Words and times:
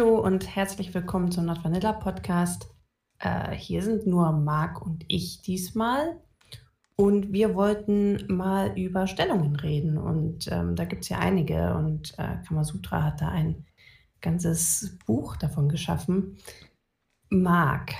Hallo 0.00 0.18
und 0.18 0.56
herzlich 0.56 0.94
willkommen 0.94 1.30
zum 1.30 1.44
Not 1.44 1.62
Vanilla 1.62 1.92
Podcast. 1.92 2.70
Äh, 3.18 3.50
hier 3.50 3.82
sind 3.82 4.06
nur 4.06 4.32
Marc 4.32 4.80
und 4.80 5.04
ich 5.08 5.42
diesmal. 5.42 6.18
Und 6.96 7.34
wir 7.34 7.54
wollten 7.54 8.24
mal 8.34 8.78
über 8.78 9.06
Stellungen 9.06 9.56
reden. 9.56 9.98
Und 9.98 10.50
ähm, 10.50 10.74
da 10.74 10.86
gibt 10.86 11.02
es 11.02 11.10
ja 11.10 11.18
einige. 11.18 11.74
Und 11.74 12.18
äh, 12.18 12.38
Kamasutra 12.48 13.02
hat 13.02 13.20
da 13.20 13.28
ein 13.28 13.66
ganzes 14.22 14.96
Buch 15.04 15.36
davon 15.36 15.68
geschaffen. 15.68 16.38
Marc, 17.28 17.92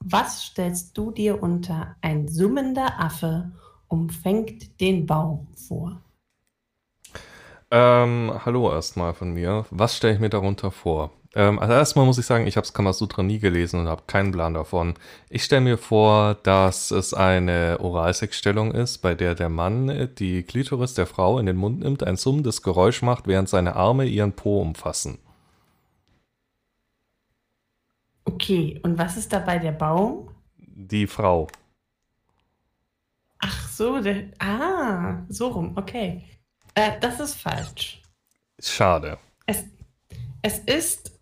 was 0.00 0.42
stellst 0.42 0.98
du 0.98 1.10
dir 1.10 1.42
unter 1.42 1.96
ein 2.02 2.28
summender 2.28 3.00
Affe 3.00 3.50
umfängt 3.88 4.78
den 4.78 5.06
Baum 5.06 5.48
vor? 5.54 6.03
Ähm, 7.70 8.32
hallo 8.44 8.70
erstmal 8.70 9.14
von 9.14 9.32
mir. 9.32 9.66
Was 9.70 9.96
stelle 9.96 10.14
ich 10.14 10.20
mir 10.20 10.30
darunter 10.30 10.70
vor? 10.70 11.10
Ähm, 11.34 11.58
also 11.58 11.72
erstmal 11.72 12.06
muss 12.06 12.18
ich 12.18 12.26
sagen, 12.26 12.46
ich 12.46 12.56
habe 12.56 12.66
das 12.66 12.74
Kamasutra 12.74 13.22
nie 13.22 13.38
gelesen 13.38 13.80
und 13.80 13.88
habe 13.88 14.02
keinen 14.06 14.32
Plan 14.32 14.54
davon. 14.54 14.94
Ich 15.28 15.44
stelle 15.44 15.62
mir 15.62 15.78
vor, 15.78 16.34
dass 16.42 16.90
es 16.90 17.12
eine 17.14 17.78
Oralsexstellung 17.80 18.72
ist, 18.72 18.98
bei 18.98 19.14
der 19.14 19.34
der 19.34 19.48
Mann 19.48 20.10
die 20.18 20.42
Klitoris 20.44 20.94
der 20.94 21.06
Frau 21.06 21.38
in 21.38 21.46
den 21.46 21.56
Mund 21.56 21.80
nimmt, 21.80 22.04
ein 22.04 22.16
summendes 22.16 22.62
Geräusch 22.62 23.02
macht, 23.02 23.26
während 23.26 23.48
seine 23.48 23.74
Arme 23.76 24.04
ihren 24.04 24.32
Po 24.32 24.60
umfassen. 24.60 25.18
Okay, 28.26 28.80
und 28.82 28.98
was 28.98 29.16
ist 29.16 29.32
dabei 29.32 29.58
der 29.58 29.72
Baum? 29.72 30.30
Die 30.56 31.06
Frau. 31.06 31.48
Ach 33.38 33.68
so, 33.68 34.00
der, 34.00 34.30
ah, 34.38 35.24
so 35.28 35.48
rum, 35.48 35.72
okay. 35.76 36.24
Äh, 36.74 36.98
das 37.00 37.20
ist 37.20 37.34
falsch. 37.34 38.02
Schade. 38.60 39.18
Es, 39.46 39.64
es 40.42 40.58
ist, 40.60 41.20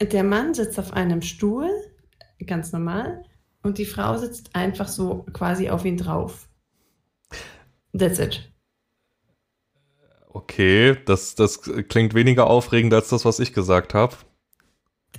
der 0.00 0.24
Mann 0.24 0.54
sitzt 0.54 0.78
auf 0.78 0.92
einem 0.92 1.22
Stuhl, 1.22 1.68
ganz 2.46 2.72
normal, 2.72 3.24
und 3.62 3.78
die 3.78 3.86
Frau 3.86 4.16
sitzt 4.16 4.54
einfach 4.54 4.88
so 4.88 5.26
quasi 5.32 5.68
auf 5.68 5.84
ihn 5.84 5.96
drauf. 5.96 6.48
That's 7.96 8.18
it. 8.18 8.52
Okay, 10.28 10.96
das, 11.04 11.34
das 11.34 11.62
klingt 11.62 12.14
weniger 12.14 12.46
aufregend 12.48 12.94
als 12.94 13.08
das, 13.08 13.24
was 13.24 13.40
ich 13.40 13.52
gesagt 13.52 13.94
habe. 13.94 14.14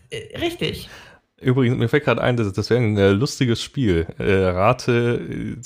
Äh, 0.09 0.38
richtig. 0.38 0.89
Übrigens, 1.42 1.78
mir 1.78 1.90
fällt 1.90 2.06
gerade 2.06 2.22
ein, 2.22 2.38
das, 2.38 2.52
das 2.54 2.70
wäre 2.70 2.82
ein 2.82 2.98
äh, 2.98 3.12
lustiges 3.12 3.62
Spiel. 3.62 4.08
Äh, 4.18 4.50
rate 4.50 5.58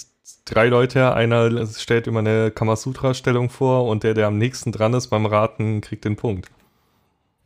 drei 0.45 0.67
Leute, 0.67 1.13
einer 1.13 1.65
stellt 1.67 2.07
immer 2.07 2.19
eine 2.19 2.51
Kamasutra-Stellung 2.51 3.49
vor 3.49 3.87
und 3.87 4.03
der, 4.03 4.13
der 4.13 4.27
am 4.27 4.37
nächsten 4.37 4.71
dran 4.71 4.93
ist 4.93 5.07
beim 5.07 5.25
Raten, 5.25 5.81
kriegt 5.81 6.05
den 6.05 6.15
Punkt. 6.15 6.49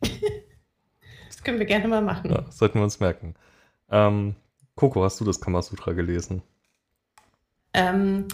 das 0.00 1.42
können 1.42 1.58
wir 1.58 1.66
gerne 1.66 1.88
mal 1.88 2.02
machen. 2.02 2.30
Ja, 2.30 2.46
sollten 2.50 2.78
wir 2.78 2.84
uns 2.84 3.00
merken. 3.00 3.34
Ähm, 3.90 4.34
Coco, 4.74 5.02
hast 5.02 5.20
du 5.20 5.24
das 5.24 5.40
Kamasutra 5.40 5.92
gelesen? 5.92 6.42
Ähm, 7.72 8.26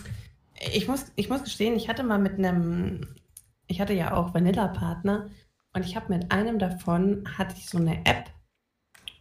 ich, 0.73 0.89
muss, 0.89 1.07
ich 1.17 1.29
muss 1.29 1.43
gestehen, 1.43 1.77
ich 1.77 1.89
hatte 1.89 2.03
mal 2.03 2.19
mit 2.19 2.39
einem, 2.39 3.15
ich 3.67 3.81
hatte 3.81 3.93
ja 3.93 4.15
auch 4.15 4.35
Vanilla-Partner 4.35 5.31
und 5.73 5.85
ich 5.85 5.97
habe 5.97 6.15
mit 6.15 6.31
einem 6.31 6.59
davon, 6.59 7.25
hatte 7.37 7.55
ich 7.59 7.69
so 7.69 7.79
eine 7.79 8.05
App 8.07 8.31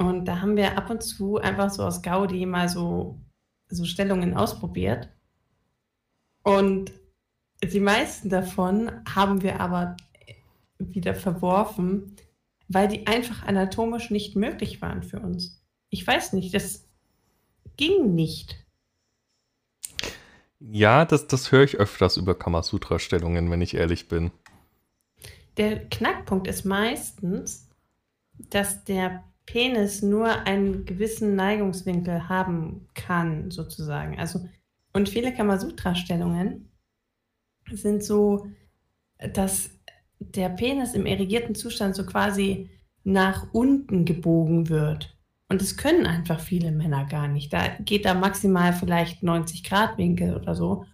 und 0.10 0.26
da 0.26 0.42
haben 0.42 0.56
wir 0.56 0.78
ab 0.78 0.90
und 0.90 1.04
zu 1.04 1.38
einfach 1.38 1.70
so 1.70 1.84
aus 1.84 2.02
Gaudi 2.02 2.46
mal 2.46 2.70
so, 2.70 3.20
so 3.70 3.86
Stellungen 3.86 4.36
ausprobiert. 4.36 5.10
Und 6.44 6.92
die 7.64 7.80
meisten 7.80 8.30
davon 8.30 8.92
haben 9.08 9.42
wir 9.42 9.60
aber 9.60 9.96
wieder 10.78 11.16
verworfen, 11.16 12.16
weil 12.68 12.88
die 12.88 13.08
einfach 13.08 13.44
anatomisch 13.44 14.10
nicht 14.10 14.36
möglich 14.36 14.82
waren 14.82 15.04
für 15.04 15.20
uns. 15.20 15.64
Ich 15.90 16.06
weiß 16.06 16.34
nicht, 16.34 16.54
das 16.54 16.88
ging 17.78 18.16
nicht. 18.16 18.66
Ja, 20.60 21.06
das, 21.06 21.28
das 21.28 21.52
höre 21.52 21.64
ich 21.64 21.78
öfters 21.78 22.18
über 22.18 22.36
Kamasutra-Stellungen, 22.36 23.52
wenn 23.52 23.62
ich 23.62 23.76
ehrlich 23.76 24.08
bin. 24.08 24.32
Der 25.58 25.88
Knackpunkt 25.90 26.48
ist 26.48 26.66
meistens, 26.66 27.70
dass 28.34 28.84
der 28.86 29.24
Penis 29.46 30.02
nur 30.02 30.28
einen 30.46 30.86
gewissen 30.86 31.36
Neigungswinkel 31.36 32.30
haben 32.30 32.88
kann, 32.94 33.52
sozusagen. 33.52 34.18
Also 34.20 34.48
und 34.94 35.10
viele 35.10 35.34
Kamasutra-Stellungen 35.34 36.72
sind 37.72 38.04
so, 38.04 38.48
dass 39.34 39.72
der 40.20 40.50
Penis 40.50 40.94
im 40.94 41.06
erigierten 41.06 41.56
Zustand 41.56 41.96
so 41.96 42.06
quasi 42.06 42.70
nach 43.04 43.48
unten 43.54 44.06
gebogen 44.06 44.70
wird. 44.70 45.18
Und 45.50 45.62
das 45.62 45.78
können 45.78 46.06
einfach 46.06 46.40
viele 46.40 46.72
Männer 46.72 47.06
gar 47.06 47.28
nicht. 47.28 47.52
Da 47.52 47.68
geht 47.80 48.06
da 48.06 48.14
maximal 48.14 48.74
vielleicht 48.74 49.24
90 49.24 49.64
Grad 49.64 49.98
Winkel 49.98 50.36
oder 50.36 50.56
so. 50.56 50.86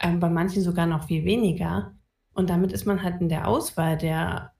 Ähm, 0.00 0.20
bei 0.20 0.28
manchen 0.28 0.62
sogar 0.62 0.86
noch 0.86 1.06
viel 1.06 1.24
weniger. 1.24 1.94
Und 2.32 2.50
damit 2.50 2.72
ist 2.72 2.86
man 2.86 3.02
halt 3.02 3.20
in 3.20 3.28
der 3.28 3.46
Auswahl 3.46 3.96
der, 3.96 4.52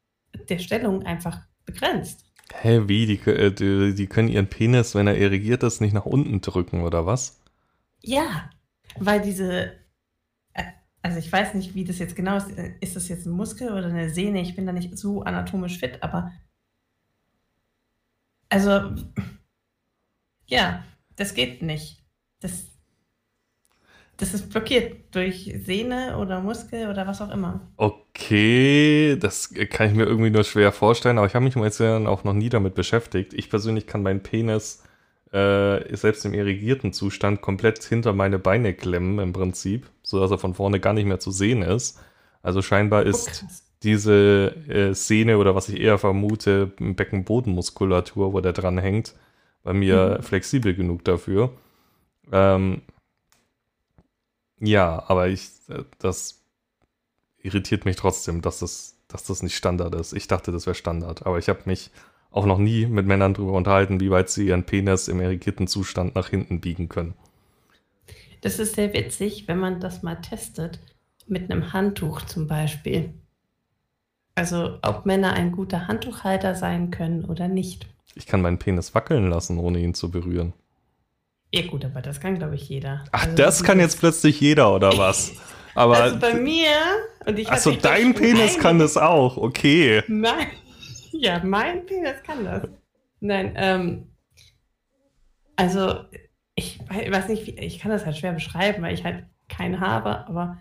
der 0.49 0.59
Stellung 0.59 1.03
einfach 1.03 1.41
begrenzt. 1.65 2.24
Hä, 2.53 2.83
wie? 2.87 3.07
Die, 3.07 3.31
äh, 3.31 3.53
die, 3.53 3.95
die 3.95 4.07
können 4.07 4.29
ihren 4.29 4.49
Penis, 4.49 4.95
wenn 4.95 5.07
er 5.07 5.17
erigiert 5.17 5.63
ist, 5.63 5.81
nicht 5.81 5.93
nach 5.95 6.07
unten 6.07 6.41
drücken, 6.41 6.83
oder 6.83 7.07
was? 7.07 7.41
Ja, 8.01 8.51
weil 8.99 9.23
diese, 9.23 9.73
äh, 10.53 10.65
also 11.03 11.19
ich 11.19 11.33
weiß 11.33 11.55
nicht, 11.55 11.75
wie 11.75 11.85
das 11.85 11.99
jetzt 11.99 12.17
genau 12.17 12.37
ist. 12.37 12.51
Ist 12.81 12.97
das 12.97 13.09
jetzt 13.09 13.27
ein 13.27 13.33
Muskel 13.33 13.73
oder 13.73 13.87
eine 13.87 14.11
Sehne? 14.11 14.43
Ich 14.43 14.55
bin 14.55 14.67
da 14.67 14.73
nicht 14.73 14.97
so 14.99 15.23
anatomisch 15.23 15.79
fit, 15.79 16.03
aber 16.03 16.33
also 18.51 18.95
ja, 20.47 20.85
das 21.17 21.35
geht 21.35 21.63
nicht. 21.63 22.05
Das, 22.41 22.67
das 24.17 24.35
ist 24.35 24.51
blockiert 24.51 25.15
durch 25.15 25.53
Sehne 25.65 26.19
oder 26.19 26.41
Muskel 26.41 26.89
oder 26.89 27.07
was 27.07 27.21
auch 27.21 27.31
immer. 27.31 27.73
Okay, 27.77 28.04
das 28.15 29.53
kann 29.71 29.89
ich 29.89 29.95
mir 29.95 30.05
irgendwie 30.05 30.31
nur 30.31 30.45
schwer 30.45 30.73
vorstellen, 30.73 31.19
aber 31.19 31.27
ich 31.27 31.35
habe 31.35 31.45
mich 31.45 31.55
jetzt 31.57 31.81
auch 31.81 32.25
noch 32.25 32.33
nie 32.33 32.49
damit 32.49 32.75
beschäftigt. 32.75 33.35
Ich 33.35 33.51
persönlich 33.51 33.87
kann 33.87 34.03
meinen 34.03 34.23
Penis 34.23 34.85
äh, 35.33 35.97
selbst 35.97 36.25
im 36.25 36.33
irrigierten 36.33 36.93
Zustand 36.93 37.41
komplett 37.41 37.83
hinter 37.83 38.13
meine 38.13 38.39
Beine 38.39 38.73
klemmen 38.73 39.19
im 39.19 39.33
Prinzip, 39.33 39.91
sodass 40.03 40.31
er 40.31 40.39
von 40.39 40.55
vorne 40.55 40.79
gar 40.79 40.93
nicht 40.93 41.07
mehr 41.07 41.19
zu 41.19 41.33
sehen 41.33 41.63
ist. 41.63 41.99
Also 42.41 42.63
scheinbar 42.63 43.03
ist 43.05 43.45
oh, 43.45 43.53
diese 43.83 44.55
äh, 44.69 44.95
Szene 44.95 45.39
oder 45.39 45.57
was 45.57 45.69
ich 45.69 45.81
eher 45.81 45.99
vermute, 45.99 46.73
Beckenbodenmuskulatur, 46.79 48.33
wo 48.33 48.41
der 48.41 48.53
dran 48.53 48.79
hängt, 48.79 49.15
bei 49.65 49.73
mir 49.73 50.19
mhm. 50.19 50.23
flexibel 50.23 50.75
genug 50.75 51.05
dafür. 51.05 51.51
Ähm, 52.31 52.83
ja, 54.61 55.03
aber 55.09 55.29
ich, 55.29 55.51
äh, 55.69 55.83
das 55.99 56.44
irritiert 57.45 57.85
mich 57.85 57.97
trotzdem, 57.97 58.43
dass 58.43 58.59
das, 58.59 58.97
dass 59.07 59.25
das 59.25 59.43
nicht 59.43 59.55
Standard 59.55 59.95
ist. 59.95 60.13
Ich 60.13 60.27
dachte, 60.27 60.51
das 60.51 60.67
wäre 60.67 60.75
Standard, 60.75 61.25
aber 61.27 61.39
ich 61.39 61.49
habe 61.49 61.61
mich 61.67 61.91
auch 62.31 62.47
noch 62.47 62.59
nie 62.59 62.87
mit 62.87 63.07
Männern 63.07 63.35
darüber 63.35 63.53
unterhalten, 63.53 64.01
wie 64.01 64.11
weit 64.11 64.29
sie 64.29 64.49
ihren 64.49 64.65
Penis 64.65 65.07
im 65.07 65.21
erigierten 65.21 65.69
Zustand 65.69 66.17
nach 66.17 66.31
hinten 66.31 66.61
biegen 66.61 66.89
können. 66.89 67.15
Das 68.41 68.59
ist 68.59 68.75
sehr 68.75 68.93
witzig, 68.93 69.47
wenn 69.47 69.59
man 69.59 69.81
das 69.81 70.03
mal 70.03 70.17
testet, 70.17 70.81
mit 71.27 71.51
einem 71.51 71.73
Handtuch 71.73 72.23
zum 72.23 72.47
Beispiel. 72.47 73.15
Also 74.35 74.79
ob 74.83 75.07
Männer 75.07 75.35
ein 75.35 75.53
guter 75.53 75.87
Handtuchhalter 75.87 76.55
sein 76.55 76.91
können 76.91 77.25
oder 77.25 77.47
nicht. 77.47 77.87
Ich 78.15 78.27
kann 78.27 78.43
meinen 78.43 78.59
Penis 78.59 78.95
wackeln 78.95 79.31
lassen, 79.31 79.59
ohne 79.59 79.79
ihn 79.79 79.95
zu 79.95 80.11
berühren. 80.11 80.53
Ja 81.53 81.67
gut, 81.67 81.85
aber 81.85 82.03
das 82.03 82.21
kann, 82.21 82.37
glaube 82.37 82.57
ich, 82.57 82.69
jeder. 82.69 83.05
Ach, 83.13 83.25
also, 83.25 83.37
das 83.37 83.63
kann 83.63 83.79
jetzt 83.79 84.01
plötzlich 84.01 84.41
jeder, 84.41 84.75
oder 84.75 84.99
was? 84.99 85.33
Aber 85.75 85.97
also 85.97 86.19
bei 86.19 86.35
mir 86.35 86.69
und 87.27 87.39
ich 87.39 87.51
Achso, 87.51 87.73
dein 87.73 88.15
Penis 88.15 88.59
kann 88.59 88.79
das 88.79 88.97
auch, 88.97 89.37
okay. 89.37 90.03
Nein. 90.09 90.47
Ja, 91.17 91.41
mein 91.45 91.87
Penis 91.87 92.21
kann 92.25 92.45
das. 92.45 92.69
Nein, 93.21 93.55
ähm, 93.57 94.09
also 95.55 96.01
ich 96.57 96.81
weiß 96.89 97.29
nicht, 97.29 97.47
ich 97.61 97.79
kann 97.79 97.93
das 97.93 98.05
halt 98.05 98.17
schwer 98.17 98.33
beschreiben, 98.33 98.83
weil 98.83 98.95
ich 98.95 99.05
halt 99.05 99.25
keinen 99.49 99.79
habe, 99.79 100.27
aber 100.27 100.59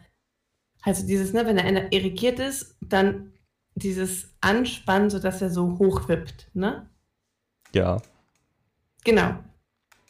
also 0.84 1.08
dieses, 1.08 1.34
ne, 1.34 1.46
wenn 1.48 1.58
er 1.58 1.92
irrigiert 1.92 2.40
ist, 2.40 2.78
dann 2.82 3.34
dieses 3.76 4.36
Anspannen, 4.42 5.10
sodass 5.10 5.42
er 5.42 5.50
so 5.50 5.80
hochwippt, 5.80 6.52
ne? 6.54 6.90
Ja. 7.74 8.02
Genau. 9.04 9.40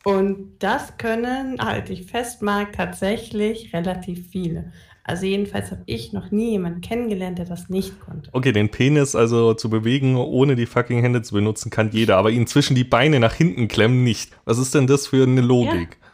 Und 0.04 0.60
das 0.60 0.98
können, 0.98 1.62
halte 1.62 1.94
ich 1.94 2.12
fest, 2.12 2.42
Marc, 2.42 2.74
tatsächlich 2.74 3.74
relativ 3.74 4.30
viele. 4.30 4.74
Also 5.06 5.26
jedenfalls 5.26 5.70
habe 5.70 5.84
ich 5.86 6.14
noch 6.14 6.32
nie 6.32 6.52
jemanden 6.52 6.80
kennengelernt, 6.80 7.38
der 7.38 7.46
das 7.46 7.68
nicht 7.68 8.00
konnte. 8.00 8.30
Okay, 8.32 8.54
den 8.54 8.70
Penis 8.70 9.16
also 9.16 9.54
zu 9.54 9.70
bewegen, 9.70 10.16
ohne 10.16 10.56
die 10.56 10.66
fucking 10.66 11.02
Hände 11.02 11.22
zu 11.22 11.36
benutzen, 11.36 11.70
kann 11.70 11.92
jeder, 11.92 12.18
aber 12.18 12.32
ihn 12.32 12.48
zwischen 12.48 12.74
die 12.74 12.86
Beine 12.86 13.20
nach 13.20 13.34
hinten 13.34 13.68
klemmen 13.68 14.04
nicht. 14.04 14.32
Was 14.46 14.58
ist 14.58 14.74
denn 14.74 14.88
das 14.88 15.08
für 15.08 15.24
eine 15.24 15.42
Logik? 15.42 15.98
Ja. 16.00 16.08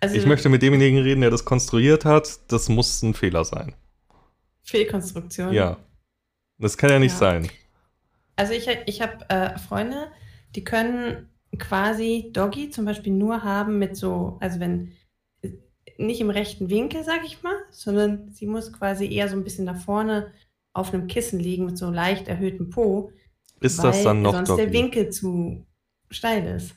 Also, 0.00 0.16
ich 0.16 0.26
möchte 0.26 0.48
mit 0.48 0.62
demjenigen 0.62 0.98
reden, 0.98 1.20
der 1.20 1.30
das 1.30 1.44
konstruiert 1.44 2.04
hat. 2.04 2.40
Das 2.48 2.68
muss 2.68 3.02
ein 3.02 3.14
Fehler 3.14 3.44
sein. 3.44 3.74
Fehlkonstruktion. 4.62 5.52
Ja. 5.52 5.78
Das 6.58 6.78
kann 6.78 6.90
ja 6.90 6.98
nicht 6.98 7.12
ja. 7.12 7.18
sein. 7.18 7.48
Also 8.36 8.52
ich, 8.52 8.68
ich 8.86 9.00
habe 9.00 9.28
äh, 9.28 9.58
Freunde, 9.58 10.08
die 10.54 10.64
können 10.64 11.28
quasi 11.58 12.30
Doggy 12.32 12.70
zum 12.70 12.84
Beispiel 12.84 13.12
nur 13.12 13.42
haben 13.42 13.78
mit 13.78 13.96
so, 13.96 14.36
also 14.40 14.60
wenn 14.60 14.92
nicht 15.98 16.20
im 16.20 16.30
rechten 16.30 16.70
Winkel, 16.70 17.04
sag 17.04 17.24
ich 17.24 17.42
mal, 17.42 17.56
sondern 17.70 18.30
sie 18.30 18.46
muss 18.46 18.72
quasi 18.72 19.12
eher 19.12 19.28
so 19.28 19.36
ein 19.36 19.44
bisschen 19.44 19.64
nach 19.64 19.80
vorne 19.80 20.32
auf 20.72 20.92
einem 20.92 21.06
Kissen 21.06 21.40
liegen 21.40 21.64
mit 21.64 21.78
so 21.78 21.90
leicht 21.90 22.28
erhöhtem 22.28 22.70
Po. 22.70 23.12
Ist 23.60 23.82
das 23.82 24.02
dann 24.02 24.22
noch 24.22 24.32
sonst 24.32 24.56
der 24.56 24.72
Winkel 24.72 25.10
zu 25.10 25.64
steil 26.10 26.46
ist. 26.56 26.74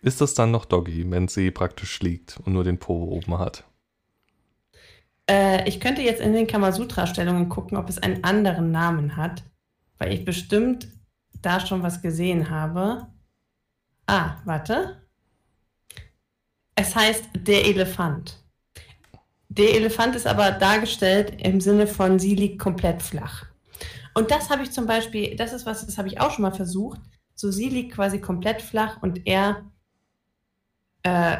Ist 0.00 0.20
das 0.20 0.34
dann 0.34 0.50
noch 0.50 0.64
Doggy, 0.64 1.10
wenn 1.10 1.28
sie 1.28 1.50
praktisch 1.50 2.00
liegt 2.00 2.38
und 2.44 2.52
nur 2.52 2.64
den 2.64 2.78
Po 2.78 3.04
oben 3.04 3.38
hat? 3.38 3.64
Äh, 5.28 5.66
ich 5.68 5.80
könnte 5.80 6.02
jetzt 6.02 6.20
in 6.20 6.34
den 6.34 6.46
Kamasutra-Stellungen 6.46 7.48
gucken, 7.48 7.78
ob 7.78 7.88
es 7.88 7.98
einen 7.98 8.22
anderen 8.24 8.70
Namen 8.70 9.16
hat, 9.16 9.44
weil 9.98 10.12
ich 10.12 10.24
bestimmt 10.24 10.88
da 11.40 11.60
schon 11.60 11.82
was 11.82 12.02
gesehen 12.02 12.50
habe. 12.50 13.06
Ah, 14.06 14.36
warte. 14.44 15.03
Es 16.74 16.94
heißt 16.94 17.24
der 17.34 17.64
Elefant. 17.66 18.42
Der 19.48 19.74
Elefant 19.74 20.16
ist 20.16 20.26
aber 20.26 20.50
dargestellt 20.50 21.40
im 21.40 21.60
Sinne 21.60 21.86
von, 21.86 22.18
sie 22.18 22.34
liegt 22.34 22.58
komplett 22.58 23.02
flach. 23.02 23.46
Und 24.14 24.30
das 24.30 24.50
habe 24.50 24.62
ich 24.62 24.70
zum 24.72 24.86
Beispiel, 24.86 25.36
das 25.36 25.52
ist 25.52 25.66
was, 25.66 25.86
das 25.86 25.98
habe 25.98 26.08
ich 26.08 26.20
auch 26.20 26.30
schon 26.30 26.42
mal 26.42 26.52
versucht. 26.52 27.00
So, 27.34 27.50
sie 27.50 27.68
liegt 27.68 27.94
quasi 27.94 28.20
komplett 28.20 28.62
flach 28.62 29.02
und 29.02 29.26
er 29.26 29.70
äh, 31.02 31.36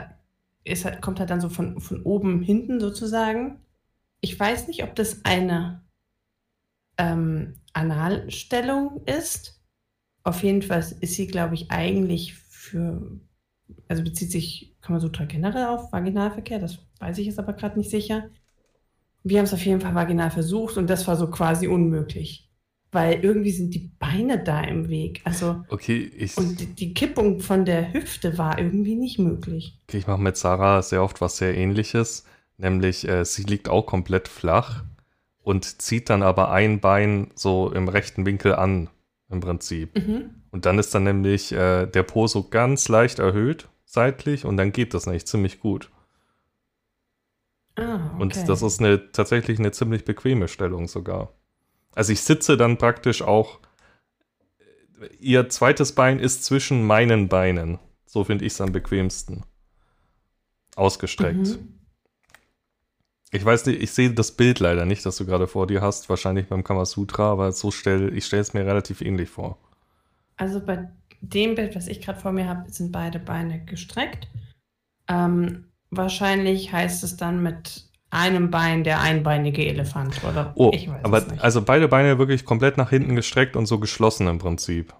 ist 0.64 0.84
halt, 0.84 1.00
kommt 1.02 1.20
halt 1.20 1.31
dann 1.31 1.40
so 1.40 1.48
von, 1.48 1.80
von 1.80 2.02
oben 2.02 2.42
hinten 2.42 2.80
sozusagen. 2.80 3.60
Ich 4.20 4.38
weiß 4.38 4.69
nicht, 4.69 4.82
ob 4.82 4.94
das 4.94 5.25
eine 5.25 5.84
ähm, 6.98 7.54
Analstellung 7.72 9.02
ist. 9.06 9.60
Auf 10.22 10.42
jeden 10.42 10.62
Fall 10.62 10.80
ist 11.00 11.14
sie, 11.14 11.26
glaube 11.26 11.54
ich, 11.54 11.70
eigentlich 11.70 12.34
für, 12.34 13.20
also 13.88 14.02
bezieht 14.02 14.31
sich 14.31 14.75
Kamasutra 14.81 15.25
generell 15.25 15.66
auf 15.66 15.93
Vaginalverkehr, 15.93 16.58
das 16.58 16.78
weiß 17.00 17.19
ich 17.19 17.26
jetzt 17.26 17.38
aber 17.38 17.52
gerade 17.52 17.78
nicht 17.78 17.90
sicher. 17.90 18.31
Wir 19.22 19.38
haben 19.38 19.44
es 19.46 19.55
auf 19.55 19.64
jeden 19.64 19.81
Fall 19.81 19.94
vaginal 19.94 20.31
versucht 20.31 20.76
und 20.76 20.88
das 20.88 21.06
war 21.06 21.16
so 21.16 21.31
quasi 21.31 21.66
unmöglich. 21.66 22.50
Weil 22.93 23.25
irgendwie 23.25 23.50
sind 23.50 23.75
die 23.75 23.90
Beine 23.99 24.44
da 24.44 24.61
im 24.61 24.88
Weg. 24.88 25.20
Also, 25.25 25.64
Okay, 25.69 26.12
ich, 26.16 26.37
und 26.37 26.78
die, 26.78 26.94
Kippung 26.94 27.40
von 27.40 27.64
der 27.64 27.93
Hüfte 27.93 28.38
war 28.38 28.58
irgendwie 28.58 28.94
nicht 28.94 29.19
möglich. 29.19 29.81
okay, 29.88 29.99
ich 29.99 30.06
mache 30.06 30.20
mit 30.20 30.37
Sarah 30.37 30.81
sehr 30.82 31.02
oft 31.02 31.20
was 31.20 31.38
sehr 31.38 31.56
ähnliches. 31.56 32.25
Nämlich, 32.56 33.08
äh, 33.08 33.25
sie 33.25 33.43
liegt 33.43 33.69
auch 33.69 33.87
komplett 33.87 34.28
flach 34.28 34.84
und 35.38 35.82
zieht 35.82 36.08
dann 36.08 36.22
aber 36.22 36.52
ein 36.52 36.81
Bein 36.81 37.32
so 37.34 37.72
im 37.72 37.88
rechten 37.88 38.26
Winkel 38.26 38.55
an, 38.55 38.90
im 39.28 39.40
Prinzip. 39.40 39.96
Mhm. 39.96 40.31
Und 40.54 40.66
dann 40.66 40.78
ist 40.78 40.94
dann 40.94 41.02
nämlich 41.02 41.50
äh, 41.50 41.86
der 41.86 42.04
Po 42.04 42.28
so 42.28 42.48
ganz 42.48 42.86
leicht 42.86 43.18
erhöht, 43.18 43.68
seitlich, 43.86 44.44
und 44.44 44.56
dann 44.56 44.70
geht 44.70 44.94
das 44.94 45.04
nämlich 45.04 45.26
ziemlich 45.26 45.58
gut. 45.58 45.90
Ah, 47.74 48.12
okay. 48.14 48.22
Und 48.22 48.48
das 48.48 48.62
ist 48.62 48.78
eine, 48.78 49.10
tatsächlich 49.10 49.58
eine 49.58 49.72
ziemlich 49.72 50.04
bequeme 50.04 50.46
Stellung 50.46 50.86
sogar. 50.86 51.32
Also 51.96 52.12
ich 52.12 52.20
sitze 52.20 52.56
dann 52.56 52.78
praktisch 52.78 53.20
auch, 53.20 53.58
ihr 55.18 55.48
zweites 55.48 55.90
Bein 55.90 56.20
ist 56.20 56.44
zwischen 56.44 56.84
meinen 56.84 57.28
Beinen. 57.28 57.80
So 58.06 58.22
finde 58.22 58.44
ich 58.44 58.52
es 58.52 58.60
am 58.60 58.70
bequemsten. 58.70 59.42
Ausgestreckt. 60.76 61.48
Mhm. 61.48 61.80
Ich 63.32 63.44
weiß 63.44 63.66
nicht, 63.66 63.82
ich 63.82 63.90
sehe 63.90 64.14
das 64.14 64.30
Bild 64.30 64.60
leider 64.60 64.84
nicht, 64.84 65.04
das 65.04 65.16
du 65.16 65.26
gerade 65.26 65.48
vor 65.48 65.66
dir 65.66 65.82
hast, 65.82 66.08
wahrscheinlich 66.08 66.46
beim 66.46 66.62
Kamasutra, 66.62 67.32
aber 67.32 67.50
so 67.50 67.72
stell, 67.72 68.16
ich 68.16 68.26
stelle 68.26 68.42
es 68.42 68.54
mir 68.54 68.64
relativ 68.64 69.00
ähnlich 69.00 69.30
vor. 69.30 69.58
Also 70.36 70.60
bei 70.64 70.88
dem 71.20 71.54
Bild, 71.54 71.75
was 71.76 71.88
ich 71.88 72.00
gerade 72.00 72.20
vor 72.20 72.32
mir 72.32 72.48
habe, 72.48 72.70
sind 72.70 72.92
beide 72.92 73.19
Beine 73.19 73.64
gestreckt. 73.64 74.28
Ähm, 75.08 75.66
wahrscheinlich 75.90 76.72
heißt 76.72 77.04
es 77.04 77.16
dann 77.16 77.42
mit 77.42 77.88
einem 78.10 78.50
Bein 78.50 78.84
der 78.84 79.00
einbeinige 79.00 79.64
Elefant, 79.66 80.22
oder? 80.25 80.52
Oh, 80.56 80.70
ich 80.72 80.88
weiß 80.88 81.04
aber 81.04 81.19
es 81.19 81.26
nicht. 81.28 81.42
also 81.42 81.62
beide 81.62 81.88
Beine 81.88 82.19
wirklich 82.19 82.44
komplett 82.44 82.76
nach 82.76 82.90
hinten 82.90 83.16
gestreckt 83.16 83.56
und 83.56 83.66
so 83.66 83.78
geschlossen 83.81 84.26
im 84.28 84.38
Prinzip. 84.38 84.94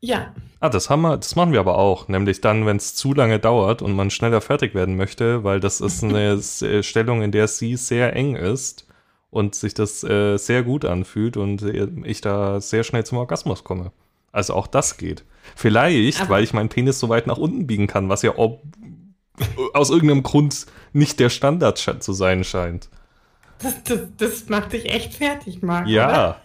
ja, 0.00 0.34
Ah, 0.60 0.68
das 0.70 0.90
haben 0.90 1.02
wir, 1.02 1.16
das 1.16 1.36
machen 1.36 1.52
wir 1.52 1.60
aber 1.60 1.78
auch. 1.78 2.08
Nämlich 2.08 2.40
dann, 2.40 2.66
wenn 2.66 2.76
es 2.78 2.94
zu 2.96 3.14
lange 3.14 3.38
dauert 3.38 3.80
und 3.82 3.92
man 3.94 4.10
schneller 4.10 4.40
fertig 4.40 4.74
werden 4.74 4.96
möchte, 4.96 5.44
weil 5.44 5.60
das 5.60 5.80
ist 5.80 6.02
eine 6.02 6.32
äh, 6.62 6.82
Stellung, 6.82 7.22
in 7.22 7.30
der 7.32 7.46
sie 7.48 7.76
sehr 7.76 8.14
eng 8.16 8.34
ist 8.36 8.86
und 9.30 9.54
sich 9.54 9.74
das 9.74 10.02
äh, 10.04 10.36
sehr 10.36 10.62
gut 10.64 10.84
anfühlt 10.84 11.36
und 11.36 11.62
äh, 11.62 11.88
ich 12.04 12.20
da 12.20 12.60
sehr 12.60 12.82
schnell 12.84 13.04
zum 13.06 13.18
Orgasmus 13.18 13.62
komme. 13.64 13.92
Also 14.32 14.54
auch 14.54 14.66
das 14.66 14.96
geht. 14.96 15.24
Vielleicht, 15.56 16.20
Aber- 16.20 16.30
weil 16.30 16.44
ich 16.44 16.52
meinen 16.52 16.68
Penis 16.68 16.98
so 17.00 17.08
weit 17.08 17.26
nach 17.26 17.38
unten 17.38 17.66
biegen 17.66 17.86
kann, 17.86 18.08
was 18.08 18.22
ja 18.22 18.36
ob, 18.36 18.62
aus 19.72 19.90
irgendeinem 19.90 20.22
Grund 20.22 20.66
nicht 20.92 21.20
der 21.20 21.30
Standard 21.30 21.78
zu 21.78 22.12
sein 22.12 22.44
scheint. 22.44 22.88
das, 23.60 23.82
das, 23.84 24.00
das 24.16 24.48
macht 24.48 24.72
dich 24.72 24.86
echt 24.86 25.14
fertig, 25.14 25.62
Marc. 25.62 25.84
Oder? 25.86 25.92
Ja, 25.92 26.40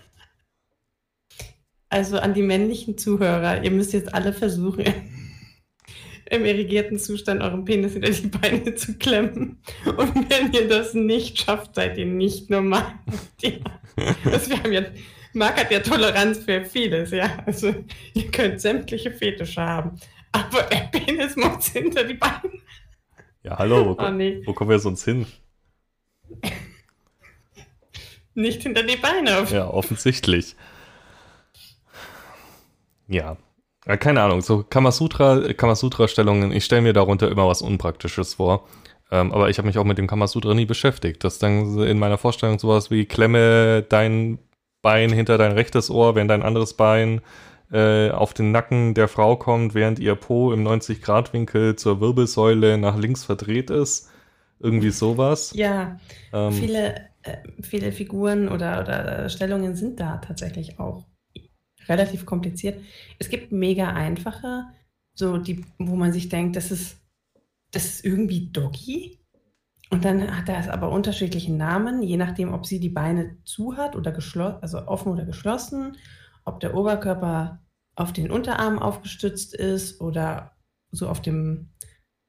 Also 1.89 2.17
an 2.17 2.33
die 2.33 2.41
männlichen 2.41 2.97
Zuhörer, 2.97 3.63
ihr 3.63 3.71
müsst 3.71 3.93
jetzt 3.93 4.13
alle 4.13 4.33
versuchen, 4.33 4.85
im 6.29 6.45
irrigierten 6.45 6.97
Zustand 6.97 7.41
euren 7.43 7.65
Penis 7.65 7.93
hinter 7.93 8.09
die 8.09 8.27
Beine 8.27 8.73
zu 8.75 8.97
klemmen. 8.97 9.61
Und 9.85 10.29
wenn 10.31 10.51
ihr 10.53 10.67
das 10.67 10.93
nicht 10.95 11.37
schafft, 11.39 11.75
seid 11.75 11.97
ihr 11.97 12.05
nicht 12.05 12.49
normal. 12.49 12.85
Ja. 13.41 13.51
Also 14.25 14.49
wir 14.49 14.63
haben 14.63 14.71
ja, 14.73 14.81
Marc 15.33 15.59
hat 15.59 15.71
ja 15.71 15.79
Toleranz 15.79 16.39
für 16.39 16.63
vieles, 16.63 17.11
ja. 17.11 17.29
Also 17.45 17.73
ihr 18.13 18.31
könnt 18.31 18.61
sämtliche 18.61 19.11
Fetische 19.11 19.61
haben. 19.61 19.99
Aber 20.31 20.63
der 20.63 20.89
Penis 20.91 21.35
muss 21.35 21.67
hinter 21.67 22.03
die 22.03 22.15
Beine. 22.15 22.59
ja, 23.43 23.57
hallo, 23.57 23.97
wo, 23.97 24.03
Oh 24.03 24.09
nee, 24.09 24.41
wo 24.45 24.53
kommen 24.53 24.69
wir 24.69 24.79
sonst 24.79 25.03
hin? 25.03 25.25
nicht 28.33 28.63
hinter 28.63 28.83
die 28.83 28.97
Beine. 28.97 29.45
Ja, 29.51 29.67
offensichtlich. 29.67 30.55
Ja. 33.07 33.37
ja 33.85 33.97
keine 33.97 34.21
Ahnung, 34.21 34.41
so 34.41 34.63
Kamasutra, 34.63 35.53
Kamasutra-Stellungen, 35.53 36.51
ich 36.51 36.65
stelle 36.65 36.81
mir 36.81 36.93
darunter 36.93 37.29
immer 37.29 37.47
was 37.47 37.61
Unpraktisches 37.61 38.35
vor. 38.35 38.67
Ähm, 39.11 39.31
aber 39.31 39.49
ich 39.49 39.59
habe 39.59 39.67
mich 39.67 39.77
auch 39.77 39.83
mit 39.83 39.99
dem 39.99 40.07
Kamasutra 40.07 40.55
nie 40.55 40.65
beschäftigt. 40.65 41.23
Das 41.23 41.33
ist 41.33 41.43
dann 41.43 41.77
in 41.83 41.99
meiner 41.99 42.17
Vorstellung 42.17 42.57
sowas 42.57 42.89
wie 42.89 43.05
klemme 43.05 43.83
dein 43.83 44.39
Bein 44.83 45.11
hinter 45.11 45.39
dein 45.39 45.53
rechtes 45.53 45.89
Ohr, 45.89 46.13
während 46.13 46.29
dein 46.29 46.43
anderes 46.43 46.75
Bein 46.75 47.21
äh, 47.71 48.11
auf 48.11 48.35
den 48.35 48.51
Nacken 48.51 48.93
der 48.93 49.07
Frau 49.07 49.35
kommt, 49.35 49.73
während 49.73 49.97
ihr 49.97 50.13
Po 50.13 50.53
im 50.53 50.63
90-Grad-Winkel 50.63 51.75
zur 51.75 51.99
Wirbelsäule 51.99 52.77
nach 52.77 52.95
links 52.97 53.23
verdreht 53.25 53.71
ist. 53.71 54.11
Irgendwie 54.59 54.91
sowas. 54.91 55.53
Ja, 55.55 55.99
Ähm, 56.31 56.51
viele, 56.51 56.95
äh, 57.23 57.37
viele 57.61 57.91
Figuren 57.91 58.47
oder, 58.49 58.81
oder 58.81 59.29
Stellungen 59.29 59.75
sind 59.75 59.99
da 59.99 60.17
tatsächlich 60.17 60.79
auch 60.79 61.05
relativ 61.89 62.25
kompliziert. 62.25 62.81
Es 63.19 63.29
gibt 63.29 63.51
mega 63.51 63.89
einfache, 63.89 64.65
so 65.15 65.37
die, 65.37 65.65
wo 65.79 65.95
man 65.95 66.13
sich 66.13 66.29
denkt, 66.29 66.55
das 66.55 66.71
ist, 66.71 66.97
das 67.71 67.85
ist 67.85 68.05
irgendwie 68.05 68.51
Doggy. 68.51 69.19
Und 69.93 70.05
dann 70.05 70.35
hat 70.35 70.49
er 70.49 70.73
aber 70.73 70.89
unterschiedliche 70.89 71.53
Namen, 71.53 72.01
je 72.01 72.17
nachdem, 72.17 72.51
ob 72.51 72.65
sie 72.65 72.79
die 72.79 72.89
Beine 72.89 73.37
zu 73.43 73.77
hat 73.77 73.95
oder 73.95 74.11
geschlossen, 74.11 74.57
also 74.59 74.87
offen 74.87 75.11
oder 75.11 75.23
geschlossen, 75.23 75.97
ob 76.45 76.59
der 76.61 76.73
Oberkörper 76.73 77.61
auf 77.93 78.11
den 78.11 78.31
Unterarm 78.31 78.79
aufgestützt 78.79 79.53
ist 79.53 80.01
oder 80.01 80.57
so 80.89 81.07
auf 81.07 81.21
dem, 81.21 81.69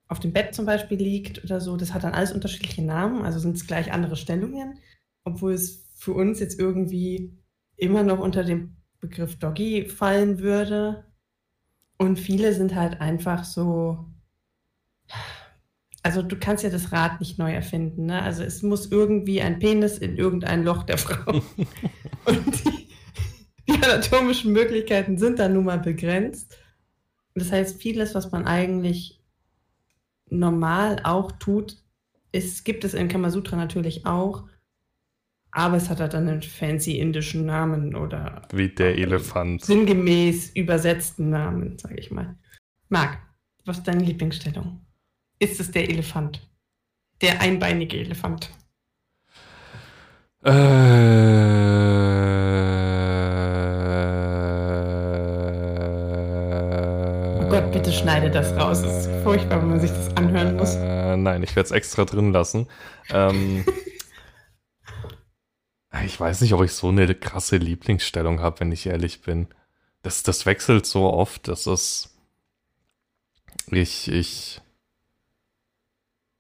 auf 0.09 0.21
dem 0.21 0.35
Bett 0.35 0.55
zum 0.55 0.67
Beispiel 0.67 0.99
liegt 0.99 1.43
oder 1.43 1.59
so. 1.59 1.79
Das 1.79 1.95
hat 1.95 2.05
dann 2.05 2.13
alles 2.13 2.33
unterschiedliche 2.33 2.83
Namen, 2.83 3.25
also 3.25 3.39
sind 3.39 3.57
es 3.57 3.67
gleich 3.67 3.91
andere 3.95 4.17
Stellungen, 4.17 4.79
obwohl 5.25 5.55
es 5.55 5.87
für 5.97 6.13
uns 6.13 6.41
jetzt 6.41 6.61
irgendwie 6.61 7.39
immer 7.79 8.03
noch 8.03 8.19
unter 8.19 8.45
dem 8.45 8.77
Begriff 9.01 9.39
Doggy 9.39 9.87
fallen 9.89 10.39
würde. 10.39 11.07
Und 11.97 12.19
viele 12.19 12.53
sind 12.53 12.75
halt 12.75 13.01
einfach 13.01 13.43
so. 13.43 14.05
Also 16.05 16.21
du 16.21 16.37
kannst 16.39 16.63
ja 16.63 16.69
das 16.69 16.93
Rad 16.93 17.19
nicht 17.21 17.39
neu 17.39 17.51
erfinden. 17.51 18.07
Ne? 18.07 18.21
Also 18.23 18.43
es 18.43 18.63
muss 18.63 18.93
irgendwie 18.93 19.41
ein 19.41 19.59
Penis 19.59 19.97
in 19.97 20.17
irgendein 20.17 20.63
Loch 20.63 20.83
der 20.83 20.99
Frau. 20.99 21.33
Und 22.27 22.65
die, 22.65 22.89
die 23.67 23.83
anatomischen 23.83 24.53
Möglichkeiten 24.53 25.17
sind 25.17 25.39
dann 25.39 25.55
nun 25.55 25.65
mal 25.65 25.79
begrenzt. 25.79 26.59
Das 27.35 27.51
heißt, 27.51 27.81
vieles, 27.81 28.15
was 28.15 28.31
man 28.31 28.47
eigentlich 28.47 29.19
normal 30.29 31.01
auch 31.05 31.33
tut, 31.33 31.79
ist, 32.33 32.65
gibt 32.65 32.85
es 32.85 32.93
in 32.93 33.09
Kamasutra 33.09 33.57
natürlich 33.57 34.05
auch, 34.05 34.45
aber 35.53 35.77
es 35.77 35.89
hat 35.89 36.01
halt 36.01 36.13
dann 36.13 36.29
einen 36.29 36.43
fancy 36.43 36.99
indischen 36.99 37.47
Namen 37.47 37.95
oder 37.95 38.43
wie 38.53 38.69
der 38.69 38.99
Elefant. 38.99 39.65
sinngemäß 39.65 40.51
übersetzten 40.51 41.31
Namen, 41.31 41.79
sage 41.79 41.97
ich 41.97 42.11
mal. 42.11 42.37
Marc, 42.89 43.19
was 43.65 43.79
ist 43.79 43.89
deine 43.89 44.05
Lieblingsstellung? 44.05 44.85
ist 45.39 45.61
es 45.61 45.71
der 45.71 45.89
Elefant. 45.89 46.47
Der 47.21 47.41
einbeinige 47.41 47.99
Elefant. 47.99 48.51
Äh, 50.45 50.51
oh 57.41 57.49
Gott, 57.49 57.73
bitte 57.73 57.93
schneide 57.93 58.31
das 58.31 58.53
raus. 58.57 58.81
Es 58.83 59.07
ist 59.07 59.23
furchtbar, 59.23 59.63
wenn 59.63 59.71
man 59.71 59.81
sich 59.81 59.91
das 59.91 60.15
anhören 60.17 60.57
muss. 60.57 60.77
Nein, 60.77 61.43
ich 61.43 61.57
werde 61.57 61.67
es 61.67 61.71
extra 61.71 62.05
drin 62.05 62.33
lassen. 62.33 62.69
Ähm, 63.11 63.65
ich 66.05 66.21
weiß 66.21 66.43
nicht, 66.43 66.53
ob 66.53 66.63
ich 66.63 66.73
so 66.73 66.89
eine 66.89 67.15
krasse 67.15 67.57
Lieblingsstellung 67.57 68.41
habe, 68.41 68.61
wenn 68.61 68.73
ich 68.73 68.87
ehrlich 68.87 69.23
bin. 69.23 69.49
Das, 70.03 70.23
das 70.23 70.45
wechselt 70.45 70.85
so 70.85 71.11
oft, 71.11 71.49
dass 71.49 71.67
es. 71.67 72.11
Ich, 73.71 74.09
ich 74.09 74.61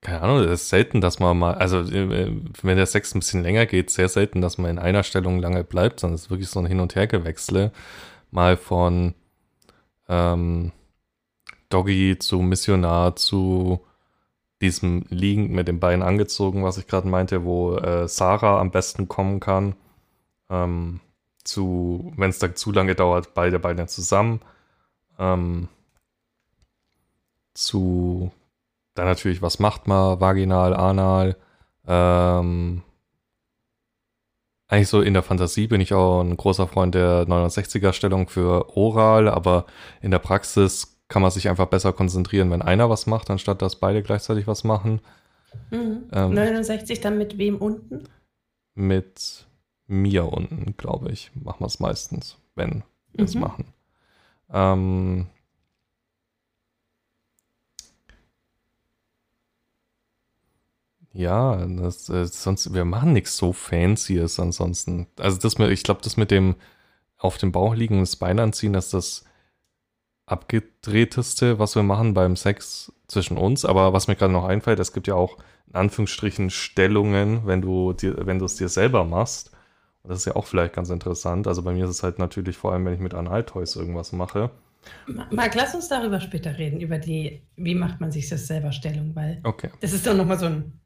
keine 0.04 0.20
Ahnung, 0.20 0.38
es 0.40 0.62
ist 0.62 0.68
selten, 0.68 1.00
dass 1.00 1.18
man 1.18 1.38
mal, 1.38 1.54
also 1.54 1.80
äh, 1.80 2.30
wenn 2.60 2.76
der 2.76 2.84
Sex 2.84 3.14
ein 3.14 3.20
bisschen 3.20 3.42
länger 3.42 3.64
geht, 3.64 3.90
sehr 3.90 4.10
selten, 4.10 4.42
dass 4.42 4.58
man 4.58 4.70
in 4.72 4.78
einer 4.78 5.02
Stellung 5.02 5.38
lange 5.38 5.64
bleibt, 5.64 6.00
sondern 6.00 6.16
es 6.16 6.24
ist 6.24 6.30
wirklich 6.30 6.50
so 6.50 6.60
ein 6.60 6.66
Hin- 6.66 6.80
und 6.80 6.94
Hergewechsle. 6.94 7.72
Mal 8.30 8.58
von 8.58 9.14
ähm, 10.08 10.72
Doggy 11.70 12.18
zu 12.18 12.40
Missionar 12.40 13.16
zu 13.16 13.80
diesem 14.60 15.06
liegend 15.08 15.52
mit 15.52 15.68
den 15.68 15.80
Beinen 15.80 16.02
angezogen, 16.02 16.64
was 16.64 16.76
ich 16.76 16.86
gerade 16.86 17.08
meinte, 17.08 17.44
wo 17.44 17.76
äh, 17.76 18.06
Sarah 18.06 18.60
am 18.60 18.70
besten 18.70 19.08
kommen 19.08 19.40
kann. 19.40 19.74
Ähm, 20.50 21.00
zu, 21.44 22.12
wenn 22.18 22.28
es 22.28 22.38
da 22.38 22.54
zu 22.54 22.72
lange 22.72 22.94
dauert, 22.94 23.32
beide 23.32 23.58
Beine 23.58 23.86
zusammen. 23.86 24.40
Ähm, 25.18 25.68
zu 27.54 28.32
dann 28.94 29.06
natürlich, 29.06 29.42
was 29.42 29.58
macht 29.58 29.86
man? 29.86 30.20
Vaginal, 30.20 30.74
anal. 30.74 31.36
Ähm, 31.86 32.82
eigentlich 34.68 34.88
so 34.88 35.02
in 35.02 35.14
der 35.14 35.22
Fantasie 35.22 35.66
bin 35.66 35.80
ich 35.80 35.92
auch 35.92 36.22
ein 36.22 36.36
großer 36.36 36.66
Freund 36.66 36.94
der 36.94 37.26
69er 37.26 37.92
Stellung 37.92 38.28
für 38.28 38.76
oral, 38.76 39.28
aber 39.28 39.66
in 40.00 40.10
der 40.10 40.18
Praxis 40.18 40.98
kann 41.08 41.22
man 41.22 41.30
sich 41.30 41.48
einfach 41.48 41.66
besser 41.66 41.92
konzentrieren, 41.92 42.50
wenn 42.50 42.62
einer 42.62 42.88
was 42.88 43.06
macht, 43.06 43.30
anstatt 43.30 43.62
dass 43.62 43.76
beide 43.76 44.02
gleichzeitig 44.02 44.46
was 44.46 44.64
machen. 44.64 45.00
Mhm. 45.70 46.04
Ähm, 46.12 46.34
69 46.34 47.00
dann 47.00 47.18
mit 47.18 47.38
wem 47.38 47.56
unten? 47.56 48.08
Mit 48.74 49.46
mir 49.86 50.32
unten, 50.32 50.76
glaube 50.76 51.10
ich, 51.10 51.30
machen 51.34 51.60
wir 51.60 51.66
es 51.66 51.78
meistens, 51.78 52.38
wenn 52.54 52.82
wir 53.12 53.24
es 53.24 53.34
mhm. 53.34 53.40
machen. 53.42 53.64
Ähm, 54.50 55.26
ja, 61.14 61.64
das, 61.64 62.08
äh, 62.08 62.26
sonst, 62.26 62.74
wir 62.74 62.84
machen 62.84 63.12
nichts 63.12 63.36
so 63.36 63.52
Fancyes 63.52 64.40
ansonsten. 64.40 65.06
Also 65.18 65.38
das 65.38 65.58
mit, 65.58 65.70
ich 65.70 65.84
glaube, 65.84 66.00
das 66.02 66.16
mit 66.16 66.32
dem 66.32 66.56
auf 67.18 67.38
dem 67.38 67.52
Bauch 67.52 67.74
liegen, 67.74 68.00
das 68.00 68.16
Bein 68.16 68.40
anziehen, 68.40 68.72
dass 68.72 68.90
das 68.90 69.24
abgedrehteste, 70.26 71.58
was 71.60 71.76
wir 71.76 71.84
machen 71.84 72.14
beim 72.14 72.34
Sex 72.34 72.92
zwischen 73.06 73.38
uns. 73.38 73.64
Aber 73.64 73.92
was 73.92 74.08
mir 74.08 74.16
gerade 74.16 74.32
noch 74.32 74.44
einfällt, 74.44 74.80
es 74.80 74.92
gibt 74.92 75.06
ja 75.06 75.14
auch 75.14 75.38
in 75.68 75.76
Anführungsstrichen 75.76 76.50
Stellungen, 76.50 77.46
wenn 77.46 77.62
du 77.62 77.92
dir, 77.92 78.26
wenn 78.26 78.40
du 78.40 78.44
es 78.44 78.56
dir 78.56 78.68
selber 78.68 79.04
machst. 79.04 79.52
Und 80.02 80.10
das 80.10 80.18
ist 80.18 80.24
ja 80.24 80.34
auch 80.34 80.46
vielleicht 80.46 80.74
ganz 80.74 80.90
interessant. 80.90 81.46
Also 81.46 81.62
bei 81.62 81.72
mir 81.72 81.84
ist 81.84 81.90
es 81.90 82.02
halt 82.02 82.18
natürlich 82.18 82.56
vor 82.56 82.72
allem, 82.72 82.84
wenn 82.86 82.94
ich 82.94 83.00
mit 83.00 83.14
Analtoys 83.14 83.76
irgendwas 83.76 84.10
mache. 84.10 84.50
Marc, 85.30 85.54
lass 85.54 85.74
uns 85.74 85.88
darüber 85.88 86.20
später 86.20 86.58
reden, 86.58 86.80
über 86.80 86.98
die, 86.98 87.40
wie 87.56 87.74
macht 87.74 88.00
man 88.00 88.10
sich 88.10 88.28
das 88.28 88.48
selber 88.48 88.72
Stellung, 88.72 89.14
weil 89.14 89.40
okay. 89.44 89.70
das 89.80 89.92
ist 89.92 90.06
doch 90.06 90.14
nochmal 90.14 90.38
so 90.38 90.46
ein 90.46 90.80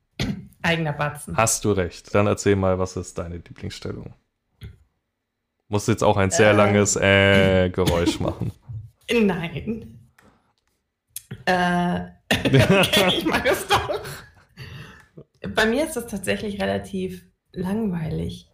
eigener 0.62 0.93
Batzen. 0.93 1.37
Hast 1.37 1.65
du 1.65 1.73
recht. 1.73 2.15
Dann 2.15 2.27
erzähl 2.27 2.57
mal, 2.57 2.79
was 2.79 2.97
ist 2.97 3.19
deine 3.19 3.37
Lieblingsstellung? 3.37 4.15
Musst 5.69 5.88
jetzt 5.88 6.03
auch 6.03 6.17
ein 6.17 6.31
sehr 6.31 6.50
äh, 6.50 6.55
langes 6.55 6.97
äh 6.97 7.71
Geräusch 7.71 8.21
machen. 8.21 8.53
Nein. 9.12 9.99
Äh, 11.45 12.00
okay, 12.33 13.09
ich 13.19 13.27
mag 13.27 13.47
es 13.47 13.67
doch. 13.67 14.00
Bei 15.55 15.67
mir 15.67 15.85
ist 15.85 15.95
das 15.95 16.07
tatsächlich 16.07 16.61
relativ 16.61 17.25
langweilig. 17.53 18.50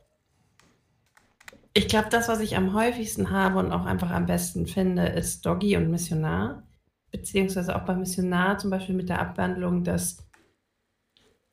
Ich 1.73 1.89
glaube, 1.89 2.09
das, 2.11 2.29
was 2.29 2.41
ich 2.41 2.57
am 2.57 2.75
häufigsten 2.75 3.31
habe 3.31 3.59
und 3.59 3.73
auch 3.73 3.85
einfach 3.85 4.11
am 4.11 4.27
besten 4.27 4.67
finde, 4.67 5.07
ist 5.07 5.45
Doggy 5.45 5.77
und 5.77 5.91
Missionar. 5.91 6.63
Beziehungsweise 7.11 7.75
auch 7.75 7.85
beim 7.85 8.01
Missionar 8.01 8.59
zum 8.59 8.71
Beispiel 8.71 8.95
mit 8.95 9.09
der 9.09 9.21
Abwandlung, 9.21 9.83
dass 9.83 10.24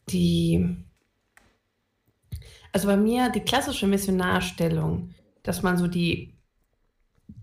die, 0.09 0.77
also 2.71 2.87
bei 2.87 2.97
mir 2.97 3.29
die 3.29 3.41
klassische 3.41 3.87
Missionarstellung, 3.87 5.13
dass 5.43 5.63
man 5.63 5.77
so 5.77 5.87
die, 5.87 6.37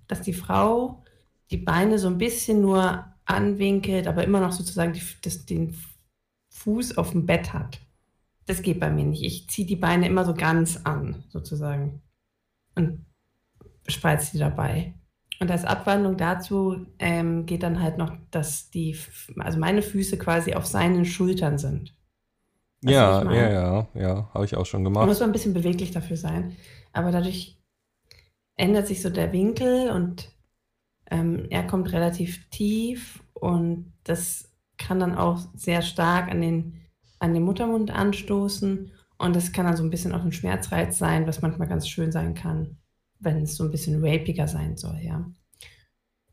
dass 0.07 0.23
die 0.23 0.33
Frau 0.33 1.03
die 1.51 1.57
Beine 1.57 1.99
so 1.99 2.09
ein 2.09 2.19
bisschen 2.19 2.61
nur 2.61 3.05
anwinkelt, 3.25 4.07
aber 4.07 4.25
immer 4.25 4.41
noch 4.41 4.53
sozusagen 4.53 4.93
die, 4.93 5.03
das, 5.23 5.47
den 5.47 5.77
Fuß 6.51 6.99
auf 6.99 7.13
dem 7.13 7.27
Bett 7.27 7.53
hat. 7.53 7.81
Das 8.47 8.63
geht 8.63 8.81
bei 8.81 8.91
mir 8.91 9.05
nicht. 9.05 9.23
Ich 9.23 9.49
ziehe 9.49 9.67
die 9.67 9.77
Beine 9.77 10.07
immer 10.07 10.25
so 10.25 10.35
ganz 10.35 10.79
an, 10.85 11.25
sozusagen. 11.29 12.03
Und 12.75 13.05
spreize 13.87 14.33
sie 14.33 14.39
dabei. 14.39 14.95
Und 15.41 15.51
als 15.51 15.65
Abwandlung 15.65 16.17
dazu 16.17 16.87
ähm, 16.99 17.47
geht 17.47 17.63
dann 17.63 17.81
halt 17.81 17.99
noch, 17.99 18.17
dass 18.31 18.71
die, 18.71 18.97
also 19.37 19.59
meine 19.59 19.83
Füße 19.83 20.19
quasi 20.19 20.55
auf 20.55 20.67
seinen 20.67 21.05
Schultern 21.05 21.59
sind. 21.59 21.95
Weißt 22.83 22.95
ja, 22.95 23.33
ja, 23.33 23.51
ja, 23.51 23.89
ja, 23.95 24.31
habe 24.33 24.45
ich 24.45 24.57
auch 24.57 24.67
schon 24.67 24.85
gemacht. 24.85 25.03
Man 25.03 25.09
muss 25.09 25.21
man 25.21 25.31
ein 25.31 25.33
bisschen 25.33 25.55
beweglich 25.55 25.91
dafür 25.91 26.17
sein. 26.17 26.57
Aber 26.93 27.11
dadurch 27.11 27.59
ändert 28.57 28.87
sich 28.87 29.03
so 29.03 29.11
der 29.11 29.33
Winkel 29.33 29.91
und 29.91 30.31
ähm, 31.11 31.47
er 31.51 31.67
kommt 31.67 31.93
relativ 31.93 32.49
tief 32.51 33.23
und 33.33 33.93
das 34.05 34.53
kann 34.77 35.01
dann 35.01 35.17
auch 35.17 35.41
sehr 35.55 35.83
stark 35.83 36.31
an 36.31 36.41
den, 36.41 36.81
an 37.19 37.35
den 37.35 37.43
Muttermund 37.43 37.91
anstoßen. 37.91 38.93
Und 39.19 39.35
das 39.35 39.51
kann 39.53 39.67
dann 39.67 39.77
so 39.77 39.83
ein 39.83 39.91
bisschen 39.91 40.15
auch 40.15 40.23
ein 40.23 40.33
Schmerzreiz 40.33 40.99
sein, 40.99 41.27
was 41.27 41.43
manchmal 41.43 41.67
ganz 41.67 41.89
schön 41.89 42.13
sein 42.13 42.35
kann, 42.35 42.79
wenn 43.19 43.43
es 43.43 43.57
so 43.57 43.65
ein 43.65 43.73
bisschen 43.73 44.05
rapiger 44.05 44.47
sein 44.47 44.77
soll, 44.77 45.01
ja. 45.03 45.29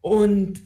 Und 0.02 0.62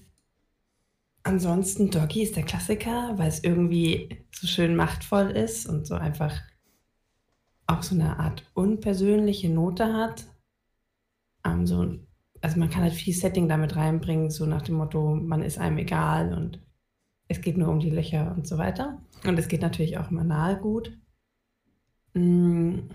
ansonsten, 1.30 1.90
Doggy 1.92 2.24
ist 2.24 2.36
der 2.36 2.44
Klassiker, 2.44 3.14
weil 3.18 3.30
es 3.30 3.44
irgendwie 3.44 4.26
so 4.32 4.48
schön 4.48 4.76
machtvoll 4.76 5.32
ist 5.32 5.68
und 5.68 5.88
so 5.88 5.96
einfach 5.96 6.36
auch 7.68 7.84
so 7.84 7.96
eine 7.96 8.20
Art 8.20 8.44
unpersönliche 8.54 9.50
Note 9.50 9.94
hat. 9.94 10.26
Ähm, 11.46 11.66
so 11.66 12.00
also 12.42 12.60
man 12.60 12.70
kann 12.70 12.84
halt 12.84 12.94
viel 12.94 13.14
Setting 13.14 13.48
damit 13.48 13.76
reinbringen, 13.76 14.30
so 14.30 14.46
nach 14.46 14.62
dem 14.62 14.76
Motto, 14.76 15.16
man 15.16 15.44
ist 15.44 15.58
einem 15.58 15.78
egal 15.78 16.34
und 16.34 16.62
es 17.28 17.42
geht 17.42 17.58
nur 17.58 17.70
um 17.70 17.80
die 17.80 17.90
Löcher 17.90 18.34
und 18.36 18.48
so 18.48 18.58
weiter. 18.58 19.02
Und 19.24 19.38
es 19.38 19.48
geht 19.48 19.62
natürlich 19.62 19.98
auch 19.98 20.10
im 20.10 20.20
Anal 20.20 20.58
gut. 20.58 20.98
Mm. 22.14 22.90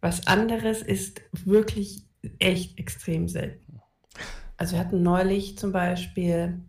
Was 0.00 0.26
anderes 0.26 0.82
ist 0.82 1.20
wirklich 1.44 2.06
echt 2.38 2.78
extrem 2.78 3.28
selten. 3.28 3.80
Also 4.56 4.74
wir 4.76 4.80
hatten 4.80 5.02
neulich 5.02 5.58
zum 5.58 5.72
Beispiel, 5.72 6.64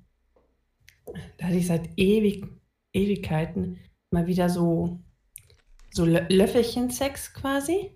da 1.37 1.47
hatte 1.47 1.57
ich 1.57 1.67
seit 1.67 1.89
ewig, 1.97 2.45
Ewigkeiten 2.93 3.79
mal 4.11 4.27
wieder 4.27 4.49
so, 4.49 4.99
so 5.91 6.05
Löffelchen-Sex 6.05 7.33
quasi. 7.33 7.91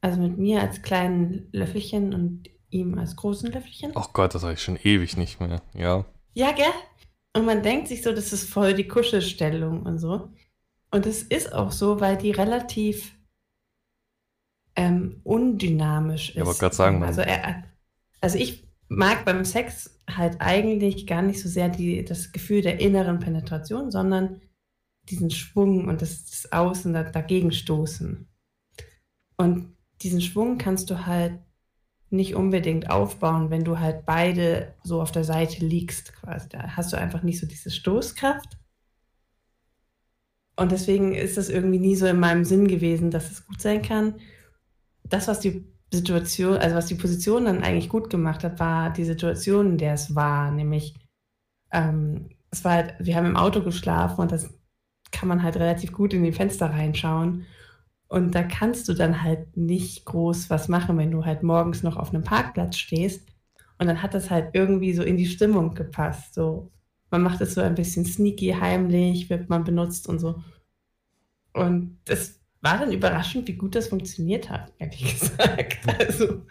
Also 0.00 0.20
mit 0.20 0.38
mir 0.38 0.60
als 0.60 0.82
kleinen 0.82 1.48
Löffelchen 1.52 2.14
und 2.14 2.48
ihm 2.70 2.98
als 2.98 3.16
großen 3.16 3.50
Löffelchen. 3.50 3.92
Ach 3.94 4.12
Gott, 4.12 4.34
das 4.34 4.42
habe 4.42 4.54
ich 4.54 4.62
schon 4.62 4.76
ewig 4.76 5.16
nicht 5.16 5.40
mehr. 5.40 5.62
Ja. 5.74 6.04
Ja, 6.34 6.52
gell? 6.52 6.66
Und 7.34 7.44
man 7.44 7.62
denkt 7.62 7.88
sich 7.88 8.02
so, 8.02 8.12
das 8.12 8.32
ist 8.32 8.48
voll 8.48 8.74
die 8.74 8.86
Kuschelstellung 8.86 9.82
und 9.82 9.98
so. 9.98 10.30
Und 10.90 11.06
es 11.06 11.22
ist 11.22 11.52
auch 11.52 11.72
so, 11.72 12.00
weil 12.00 12.16
die 12.16 12.30
relativ 12.30 13.14
ähm, 14.76 15.20
undynamisch 15.24 16.30
ist. 16.30 16.36
Ja, 16.36 16.42
aber 16.42 16.54
gerade 16.54 16.74
sagen, 16.74 17.02
also, 17.02 17.20
er, 17.20 17.64
also 18.20 18.38
ich 18.38 18.67
mag 18.88 19.24
beim 19.24 19.44
Sex 19.44 19.98
halt 20.08 20.40
eigentlich 20.40 21.06
gar 21.06 21.22
nicht 21.22 21.40
so 21.40 21.48
sehr 21.48 21.68
die, 21.68 22.04
das 22.04 22.32
Gefühl 22.32 22.62
der 22.62 22.80
inneren 22.80 23.18
Penetration, 23.18 23.90
sondern 23.90 24.40
diesen 25.08 25.30
Schwung 25.30 25.88
und 25.88 26.02
das, 26.02 26.24
das 26.24 26.52
Außen 26.52 26.92
dagegen 26.92 27.52
stoßen. 27.52 28.28
Und 29.36 29.76
diesen 30.02 30.20
Schwung 30.20 30.58
kannst 30.58 30.90
du 30.90 31.06
halt 31.06 31.38
nicht 32.10 32.34
unbedingt 32.34 32.90
aufbauen, 32.90 33.50
wenn 33.50 33.64
du 33.64 33.78
halt 33.78 34.06
beide 34.06 34.74
so 34.82 35.02
auf 35.02 35.12
der 35.12 35.24
Seite 35.24 35.64
liegst 35.64 36.14
quasi. 36.14 36.48
Da 36.48 36.76
hast 36.76 36.92
du 36.92 36.96
einfach 36.96 37.22
nicht 37.22 37.38
so 37.38 37.46
diese 37.46 37.70
Stoßkraft. 37.70 38.58
Und 40.56 40.72
deswegen 40.72 41.14
ist 41.14 41.36
das 41.36 41.50
irgendwie 41.50 41.78
nie 41.78 41.96
so 41.96 42.06
in 42.06 42.18
meinem 42.18 42.44
Sinn 42.44 42.66
gewesen, 42.66 43.10
dass 43.10 43.30
es 43.30 43.46
gut 43.46 43.60
sein 43.60 43.82
kann. 43.82 44.16
Das, 45.04 45.28
was 45.28 45.40
die 45.40 45.64
Situation, 45.92 46.56
also 46.58 46.76
was 46.76 46.86
die 46.86 46.94
Position 46.96 47.46
dann 47.46 47.62
eigentlich 47.62 47.88
gut 47.88 48.10
gemacht 48.10 48.44
hat, 48.44 48.60
war 48.60 48.92
die 48.92 49.04
Situation, 49.04 49.70
in 49.72 49.78
der 49.78 49.94
es 49.94 50.14
war. 50.14 50.50
Nämlich, 50.50 50.94
ähm, 51.72 52.30
es 52.50 52.64
war 52.64 52.72
halt, 52.74 52.94
wir 53.00 53.16
haben 53.16 53.26
im 53.26 53.36
Auto 53.36 53.62
geschlafen 53.62 54.20
und 54.22 54.32
das 54.32 54.50
kann 55.12 55.28
man 55.28 55.42
halt 55.42 55.56
relativ 55.56 55.92
gut 55.92 56.14
in 56.14 56.24
die 56.24 56.32
Fenster 56.32 56.70
reinschauen. 56.70 57.46
Und 58.08 58.34
da 58.34 58.42
kannst 58.42 58.88
du 58.88 58.94
dann 58.94 59.22
halt 59.22 59.56
nicht 59.56 60.04
groß 60.06 60.50
was 60.50 60.68
machen, 60.68 60.98
wenn 60.98 61.10
du 61.10 61.24
halt 61.24 61.42
morgens 61.42 61.82
noch 61.82 61.96
auf 61.96 62.10
einem 62.14 62.24
Parkplatz 62.24 62.76
stehst 62.78 63.28
Und 63.78 63.86
dann 63.88 64.02
hat 64.02 64.14
das 64.14 64.30
halt 64.30 64.50
irgendwie 64.54 64.94
so 64.94 65.02
in 65.04 65.16
die 65.18 65.26
Stimmung 65.26 65.74
gepasst. 65.74 66.34
So, 66.34 66.72
man 67.10 67.22
macht 67.22 67.40
es 67.42 67.54
so 67.54 67.60
ein 67.62 67.74
bisschen 67.76 68.04
sneaky, 68.06 68.52
heimlich, 68.60 69.30
wird 69.30 69.50
man 69.50 69.64
benutzt 69.64 70.08
und 70.08 70.18
so. 70.20 70.42
Und 71.52 71.98
das 72.04 72.37
war 72.60 72.78
dann 72.78 72.92
überraschend, 72.92 73.46
wie 73.48 73.54
gut 73.54 73.74
das 73.74 73.88
funktioniert 73.88 74.50
hat, 74.50 74.72
ehrlich 74.78 75.20
gesagt. 75.20 75.78
Also. 75.98 76.42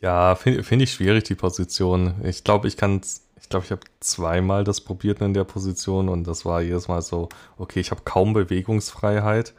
Ja, 0.00 0.34
finde 0.34 0.62
find 0.62 0.82
ich 0.82 0.92
schwierig, 0.92 1.24
die 1.24 1.34
Position. 1.34 2.16
Ich 2.22 2.44
glaube, 2.44 2.68
ich 2.68 2.76
kann 2.76 3.00
ich 3.46 3.50
glaube, 3.50 3.64
ich 3.64 3.70
habe 3.70 3.82
zweimal 4.00 4.64
das 4.64 4.80
probiert 4.80 5.20
in 5.20 5.32
der 5.32 5.44
Position 5.44 6.08
und 6.08 6.26
das 6.26 6.44
war 6.44 6.62
jedes 6.62 6.88
Mal 6.88 7.00
so, 7.00 7.28
okay, 7.58 7.78
ich 7.78 7.92
habe 7.92 8.02
kaum 8.04 8.32
Bewegungsfreiheit. 8.32 9.54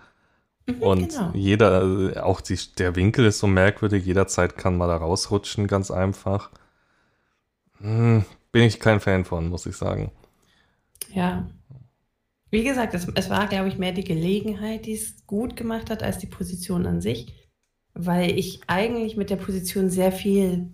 Mhm, 0.65 0.81
und 0.81 1.09
genau. 1.09 1.31
jeder, 1.33 2.25
auch 2.25 2.41
die, 2.41 2.59
der 2.77 2.97
Winkel 2.97 3.25
ist 3.25 3.39
so 3.39 3.47
merkwürdig, 3.47 4.05
jederzeit 4.05 4.57
kann 4.57 4.77
man 4.77 4.89
da 4.89 4.97
rausrutschen, 4.97 5.67
ganz 5.67 5.89
einfach. 5.89 6.51
Hm, 7.79 8.25
bin 8.51 8.63
ich 8.63 8.81
kein 8.81 8.99
Fan 8.99 9.23
von, 9.23 9.47
muss 9.47 9.65
ich 9.65 9.77
sagen. 9.77 10.11
Ja. 11.13 11.47
Wie 12.49 12.63
gesagt, 12.63 12.93
es, 12.93 13.07
es 13.15 13.29
war, 13.29 13.47
glaube 13.47 13.67
ich, 13.67 13.77
mehr 13.77 13.91
die 13.91 14.03
Gelegenheit, 14.03 14.85
die 14.85 14.93
es 14.93 15.25
gut 15.25 15.55
gemacht 15.55 15.89
hat, 15.89 16.03
als 16.03 16.17
die 16.17 16.27
Position 16.27 16.85
an 16.85 17.01
sich, 17.01 17.33
weil 17.93 18.37
ich 18.37 18.61
eigentlich 18.67 19.17
mit 19.17 19.29
der 19.29 19.35
Position 19.35 19.89
sehr 19.89 20.11
viel 20.11 20.71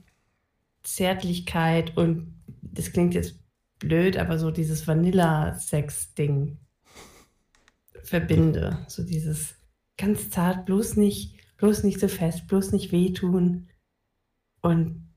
Zärtlichkeit 0.84 1.98
und 1.98 2.34
das 2.62 2.92
klingt 2.92 3.14
jetzt 3.14 3.40
blöd, 3.80 4.18
aber 4.18 4.38
so 4.38 4.52
dieses 4.52 4.88
Vanilla-Sex-Ding 4.88 6.58
verbinde. 8.04 8.86
So 8.88 9.04
dieses 9.04 9.56
ganz 9.98 10.30
zart, 10.30 10.66
bloß 10.66 10.98
nicht, 10.98 11.38
bloß 11.58 11.84
nicht 11.84 12.00
so 12.00 12.08
fest, 12.08 12.48
bloß 12.48 12.72
nicht 12.72 12.92
wehtun. 12.92 13.70
Und 14.62 15.13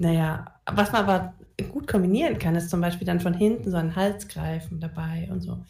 naja, 0.00 0.46
was 0.64 0.92
man 0.92 1.02
aber 1.02 1.34
gut 1.68 1.86
kombinieren 1.86 2.38
kann, 2.38 2.54
ist 2.54 2.70
zum 2.70 2.80
Beispiel 2.80 3.06
dann 3.06 3.20
von 3.20 3.34
hinten 3.34 3.70
so 3.70 3.76
einen 3.76 3.96
Hals 3.96 4.28
greifen 4.28 4.80
dabei 4.80 5.28
und 5.30 5.42
so. 5.42 5.62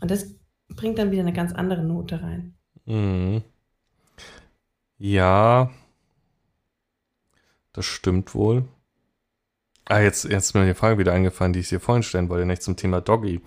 Und 0.00 0.10
das 0.10 0.34
bringt 0.68 0.98
dann 0.98 1.10
wieder 1.10 1.20
eine 1.20 1.34
ganz 1.34 1.52
andere 1.52 1.82
Note 1.82 2.22
rein. 2.22 2.54
Mhm. 2.86 3.42
Ja, 4.96 5.70
das 7.74 7.84
stimmt 7.84 8.34
wohl. 8.34 8.64
Ah, 9.84 10.00
jetzt, 10.00 10.24
jetzt 10.24 10.46
ist 10.46 10.54
mir 10.54 10.62
eine 10.62 10.74
Frage 10.74 10.96
wieder 10.98 11.12
eingefallen, 11.12 11.52
die 11.52 11.60
ich 11.60 11.68
dir 11.68 11.80
vorhin 11.80 12.02
stellen 12.02 12.30
wollte, 12.30 12.46
nicht 12.46 12.62
zum 12.62 12.76
Thema 12.76 13.02
Doggy. 13.02 13.42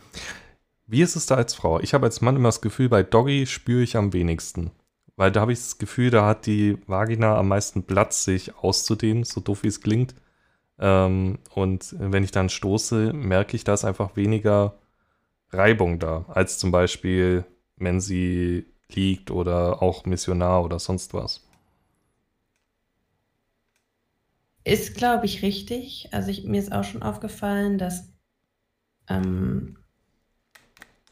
Wie 0.86 1.02
ist 1.02 1.16
es 1.16 1.26
da 1.26 1.34
als 1.34 1.56
Frau? 1.56 1.80
Ich 1.80 1.96
habe 1.96 2.06
als 2.06 2.22
Mann 2.22 2.36
immer 2.36 2.50
das 2.50 2.62
Gefühl, 2.62 2.90
bei 2.90 3.02
Doggy 3.02 3.48
spüre 3.48 3.82
ich 3.82 3.98
am 3.98 4.14
wenigsten. 4.14 4.70
Weil 5.16 5.32
da 5.32 5.42
habe 5.42 5.52
ich 5.52 5.58
das 5.58 5.80
Gefühl, 5.80 6.12
da 6.12 6.28
hat 6.28 6.46
die 6.46 6.78
Vagina 6.86 7.36
am 7.38 7.48
meisten 7.48 7.84
Platz, 7.84 8.24
sich 8.24 8.56
auszudehnen, 8.56 9.24
so 9.24 9.42
doof 9.42 9.64
wie 9.64 9.68
es 9.68 9.82
klingt. 9.82 10.14
Ähm, 10.80 11.40
und 11.54 11.96
wenn 11.98 12.24
ich 12.24 12.32
dann 12.32 12.50
stoße, 12.50 13.14
merke 13.14 13.56
ich, 13.56 13.64
da 13.64 13.74
ist 13.74 13.86
einfach 13.86 14.16
weniger 14.16 14.78
Reibung 15.52 16.00
da, 16.00 16.26
als 16.28 16.58
zum 16.60 16.72
Beispiel, 16.72 17.46
wenn 17.78 18.00
sie 18.00 18.66
liegt 18.90 19.32
oder 19.32 19.82
auch 19.82 20.06
Missionar 20.06 20.64
oder 20.64 20.80
sonst 20.80 21.14
was. 21.14 21.44
Ist, 24.64 24.96
glaube 24.96 25.26
ich, 25.26 25.44
richtig. 25.44 26.10
Also 26.12 26.30
ich, 26.30 26.44
mir 26.44 26.60
ist 26.60 26.74
auch 26.74 26.84
schon 26.84 27.02
aufgefallen, 27.02 27.78
dass 27.78 28.10
ähm, 29.08 29.78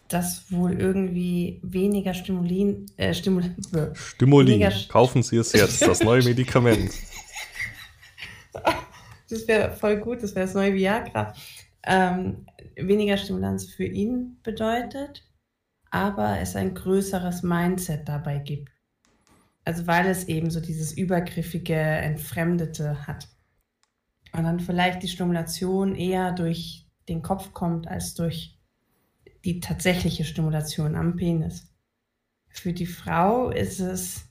das 0.10 0.52
wohl 0.52 0.74
irgendwie 0.74 1.62
weniger 1.64 2.14
Stimulin, 2.14 2.86
äh, 2.98 3.14
Stimul 3.14 3.56
Stimulin. 3.94 4.60
Weniger 4.60 4.74
Kaufen 4.90 5.24
Sie 5.24 5.38
es 5.38 5.54
jetzt, 5.54 5.82
das 5.82 6.04
neue 6.04 6.24
Medikament. 6.24 6.94
das 9.30 9.48
wäre 9.48 9.72
voll 9.72 9.98
gut, 9.98 10.24
das 10.24 10.36
wäre 10.36 10.46
das 10.46 10.56
neue 10.56 10.74
Viagra. 10.74 11.34
Ähm, 11.84 12.46
weniger 12.76 13.18
Stimulanz 13.18 13.66
für 13.66 13.86
ihn 13.86 14.40
bedeutet, 14.44 15.24
aber 15.92 16.40
es 16.40 16.56
ein 16.56 16.74
größeres 16.74 17.44
Mindset 17.44 18.08
dabei 18.08 18.40
gibt. 18.40 18.72
Also 19.64 19.88
weil 19.88 20.08
es 20.08 20.26
eben 20.26 20.52
so 20.52 20.60
dieses 20.60 20.94
übergriffige, 20.94 21.76
entfremdete 21.76 23.08
hat 23.08 23.28
und 24.34 24.44
dann 24.44 24.60
vielleicht 24.60 25.02
die 25.02 25.08
Stimulation 25.08 25.96
eher 25.96 26.32
durch 26.32 26.88
den 27.08 27.22
Kopf 27.22 27.54
kommt 27.54 27.88
als 27.88 28.14
durch 28.16 28.60
die 29.44 29.60
tatsächliche 29.60 30.24
Stimulation 30.24 30.96
am 30.96 31.16
Penis. 31.16 31.72
Für 32.50 32.74
die 32.74 32.86
Frau 32.86 33.50
ist 33.50 33.80
es, 33.80 34.28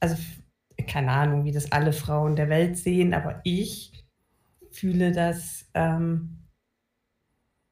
also 0.00 0.16
keine 0.86 1.10
Ahnung, 1.10 1.44
wie 1.44 1.52
das 1.52 1.72
alle 1.72 1.92
Frauen 1.92 2.36
der 2.36 2.48
Welt 2.48 2.78
sehen, 2.78 3.14
aber 3.14 3.40
ich 3.44 3.97
fühle 4.78 5.12
das 5.12 5.68
ähm, 5.74 6.38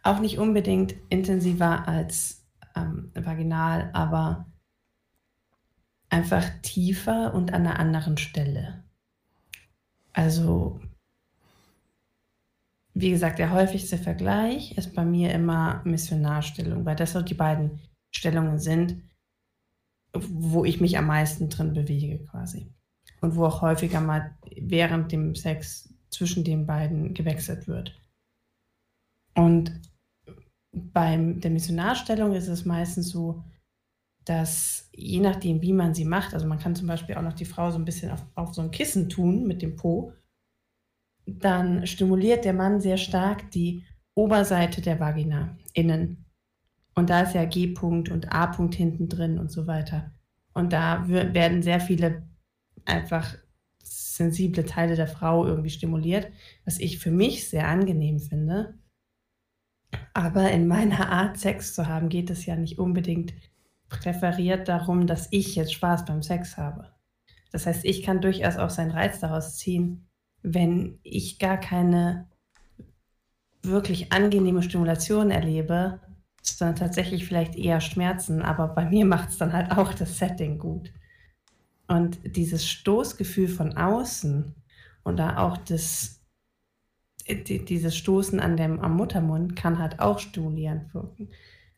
auch 0.02 0.20
nicht 0.20 0.38
unbedingt 0.38 0.94
intensiver 1.08 1.86
als 1.86 2.46
ähm, 2.74 3.10
vaginal, 3.14 3.90
aber 3.92 4.46
einfach 6.08 6.44
tiefer 6.62 7.34
und 7.34 7.52
an 7.52 7.66
einer 7.66 7.78
anderen 7.78 8.16
Stelle. 8.16 8.84
Also 10.12 10.80
wie 12.94 13.10
gesagt, 13.10 13.38
der 13.38 13.50
häufigste 13.50 13.98
Vergleich 13.98 14.76
ist 14.78 14.94
bei 14.94 15.04
mir 15.04 15.32
immer 15.32 15.82
Missionarstellung, 15.84 16.86
weil 16.86 16.96
das 16.96 17.12
so 17.12 17.20
die 17.20 17.34
beiden 17.34 17.80
Stellungen 18.10 18.58
sind, 18.58 19.02
wo 20.14 20.64
ich 20.64 20.80
mich 20.80 20.96
am 20.96 21.06
meisten 21.06 21.50
drin 21.50 21.74
bewege 21.74 22.24
quasi. 22.24 22.72
Und 23.20 23.36
wo 23.36 23.44
auch 23.44 23.60
häufiger 23.60 24.00
mal 24.00 24.34
während 24.56 25.12
dem 25.12 25.34
Sex 25.34 25.92
zwischen 26.10 26.44
den 26.44 26.66
beiden 26.66 27.14
gewechselt 27.14 27.68
wird. 27.68 27.98
Und 29.34 29.80
bei 30.72 31.16
der 31.16 31.50
Missionarstellung 31.50 32.34
ist 32.34 32.48
es 32.48 32.64
meistens 32.64 33.10
so, 33.10 33.44
dass 34.24 34.88
je 34.92 35.20
nachdem, 35.20 35.62
wie 35.62 35.72
man 35.72 35.94
sie 35.94 36.04
macht, 36.04 36.34
also 36.34 36.46
man 36.46 36.58
kann 36.58 36.74
zum 36.74 36.88
Beispiel 36.88 37.14
auch 37.14 37.22
noch 37.22 37.32
die 37.34 37.44
Frau 37.44 37.70
so 37.70 37.78
ein 37.78 37.84
bisschen 37.84 38.10
auf, 38.10 38.24
auf 38.34 38.54
so 38.54 38.62
ein 38.62 38.70
Kissen 38.70 39.08
tun 39.08 39.46
mit 39.46 39.62
dem 39.62 39.76
Po 39.76 40.12
dann 41.26 41.86
stimuliert 41.86 42.44
der 42.44 42.54
Mann 42.54 42.80
sehr 42.80 42.96
stark 42.96 43.50
die 43.50 43.84
Oberseite 44.14 44.80
der 44.80 45.00
Vagina 45.00 45.56
innen. 45.74 46.24
Und 46.94 47.10
da 47.10 47.22
ist 47.22 47.34
ja 47.34 47.44
G-Punkt 47.44 48.08
und 48.10 48.32
A-Punkt 48.32 48.74
hinten 48.74 49.08
drin 49.08 49.38
und 49.38 49.50
so 49.50 49.66
weiter. 49.66 50.12
Und 50.54 50.72
da 50.72 51.06
werden 51.08 51.62
sehr 51.62 51.80
viele 51.80 52.26
einfach 52.86 53.36
sensible 53.86 54.64
Teile 54.64 54.96
der 54.96 55.06
Frau 55.06 55.46
irgendwie 55.46 55.70
stimuliert, 55.70 56.28
was 56.64 56.78
ich 56.78 56.98
für 56.98 57.10
mich 57.10 57.48
sehr 57.48 57.68
angenehm 57.68 58.18
finde. 58.18 58.74
Aber 60.14 60.50
in 60.50 60.66
meiner 60.66 61.10
Art, 61.10 61.38
Sex 61.38 61.74
zu 61.74 61.86
haben, 61.86 62.08
geht 62.08 62.30
es 62.30 62.46
ja 62.46 62.56
nicht 62.56 62.78
unbedingt 62.78 63.34
präferiert 63.88 64.68
darum, 64.68 65.06
dass 65.06 65.28
ich 65.30 65.54
jetzt 65.54 65.72
Spaß 65.72 66.04
beim 66.04 66.22
Sex 66.22 66.56
habe. 66.56 66.92
Das 67.52 67.66
heißt, 67.66 67.84
ich 67.84 68.02
kann 68.02 68.20
durchaus 68.20 68.56
auch 68.56 68.70
seinen 68.70 68.90
Reiz 68.90 69.20
daraus 69.20 69.56
ziehen, 69.56 70.08
wenn 70.42 70.98
ich 71.02 71.38
gar 71.38 71.58
keine 71.58 72.28
wirklich 73.62 74.12
angenehme 74.12 74.62
Stimulation 74.62 75.30
erlebe, 75.30 76.00
sondern 76.42 76.76
tatsächlich 76.76 77.26
vielleicht 77.26 77.56
eher 77.56 77.80
Schmerzen, 77.80 78.42
aber 78.42 78.68
bei 78.68 78.84
mir 78.84 79.04
macht 79.04 79.30
es 79.30 79.38
dann 79.38 79.52
halt 79.52 79.72
auch 79.72 79.92
das 79.94 80.18
Setting 80.18 80.58
gut. 80.58 80.92
Und 81.88 82.18
dieses 82.24 82.66
Stoßgefühl 82.66 83.48
von 83.48 83.76
außen 83.76 84.54
und 85.04 85.16
da 85.16 85.38
auch 85.38 85.56
das, 85.58 86.24
dieses 87.28 87.96
Stoßen 87.96 88.40
an 88.40 88.56
dem, 88.56 88.80
am 88.80 88.96
Muttermund 88.96 89.56
kann 89.56 89.78
halt 89.78 90.00
auch 90.00 90.18
stimulierend 90.18 90.92
wirken. 90.94 91.28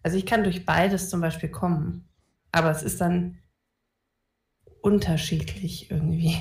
Also 0.02 0.16
ich 0.16 0.24
kann 0.24 0.44
durch 0.44 0.64
beides 0.64 1.10
zum 1.10 1.20
Beispiel 1.20 1.50
kommen, 1.50 2.08
aber 2.52 2.70
es 2.70 2.82
ist 2.82 3.00
dann 3.00 3.38
unterschiedlich 4.80 5.90
irgendwie 5.90 6.36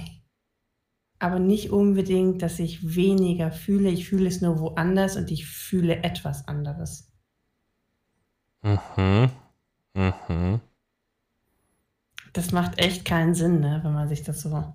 aber 1.19 1.39
nicht 1.39 1.71
unbedingt, 1.71 2.41
dass 2.41 2.59
ich 2.59 2.95
weniger 2.95 3.51
fühle. 3.51 3.89
Ich 3.89 4.07
fühle 4.07 4.27
es 4.27 4.41
nur 4.41 4.59
woanders 4.59 5.15
und 5.15 5.31
ich 5.31 5.47
fühle 5.47 6.03
etwas 6.03 6.47
anderes. 6.47 7.11
Mhm. 8.61 9.31
Mhm. 9.95 10.61
Das 12.37 12.51
macht 12.51 12.77
echt 12.79 13.03
keinen 13.03 13.33
Sinn, 13.33 13.61
ne, 13.61 13.79
wenn 13.83 13.93
man 13.93 14.07
sich 14.07 14.21
das 14.21 14.41
so. 14.41 14.71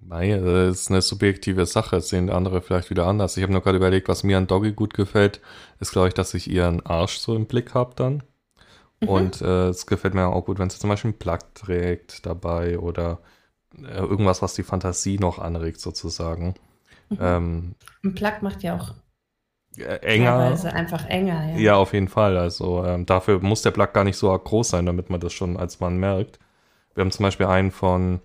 Nein, 0.00 0.42
das 0.42 0.80
ist 0.80 0.90
eine 0.90 1.02
subjektive 1.02 1.66
Sache. 1.66 1.96
Das 1.96 2.08
sehen 2.08 2.30
andere 2.30 2.62
vielleicht 2.62 2.88
wieder 2.88 3.06
anders. 3.06 3.36
Ich 3.36 3.42
habe 3.42 3.52
nur 3.52 3.60
gerade 3.60 3.76
überlegt, 3.76 4.08
was 4.08 4.24
mir 4.24 4.38
an 4.38 4.46
Doggy 4.46 4.72
gut 4.72 4.94
gefällt, 4.94 5.42
ist, 5.78 5.92
glaube 5.92 6.08
ich, 6.08 6.14
dass 6.14 6.32
ich 6.32 6.50
ihren 6.50 6.84
Arsch 6.86 7.18
so 7.18 7.36
im 7.36 7.44
Blick 7.44 7.74
habe 7.74 7.92
dann. 7.96 8.22
Mhm. 9.00 9.08
Und 9.08 9.42
äh, 9.42 9.68
es 9.68 9.86
gefällt 9.86 10.14
mir 10.14 10.26
auch 10.28 10.46
gut, 10.46 10.58
wenn 10.58 10.70
sie 10.70 10.78
zum 10.78 10.88
Beispiel 10.88 11.10
einen 11.10 11.18
Plug 11.18 11.40
trägt 11.52 12.24
dabei 12.24 12.78
oder 12.78 13.18
äh, 13.76 13.98
irgendwas, 13.98 14.40
was 14.40 14.54
die 14.54 14.62
Fantasie 14.62 15.18
noch 15.18 15.38
anregt, 15.38 15.82
sozusagen. 15.82 16.54
Mhm. 17.10 17.18
Ähm, 17.20 17.74
Ein 18.02 18.14
Plug 18.14 18.40
macht 18.40 18.62
ja 18.62 18.76
auch 18.76 18.94
äh, 19.76 19.96
enger. 19.96 20.38
Teilweise 20.38 20.72
einfach 20.72 21.04
enger, 21.04 21.50
ja. 21.50 21.58
Ja, 21.58 21.76
auf 21.76 21.92
jeden 21.92 22.08
Fall. 22.08 22.38
Also 22.38 22.82
ähm, 22.86 23.04
dafür 23.04 23.38
muss 23.40 23.60
der 23.60 23.72
Plug 23.72 23.92
gar 23.92 24.04
nicht 24.04 24.16
so 24.16 24.32
groß 24.32 24.70
sein, 24.70 24.86
damit 24.86 25.10
man 25.10 25.20
das 25.20 25.34
schon 25.34 25.58
als 25.58 25.80
Mann 25.80 25.98
merkt. 25.98 26.38
Wir 26.94 27.02
haben 27.02 27.10
zum 27.10 27.24
Beispiel 27.24 27.46
einen 27.46 27.70
von 27.70 28.20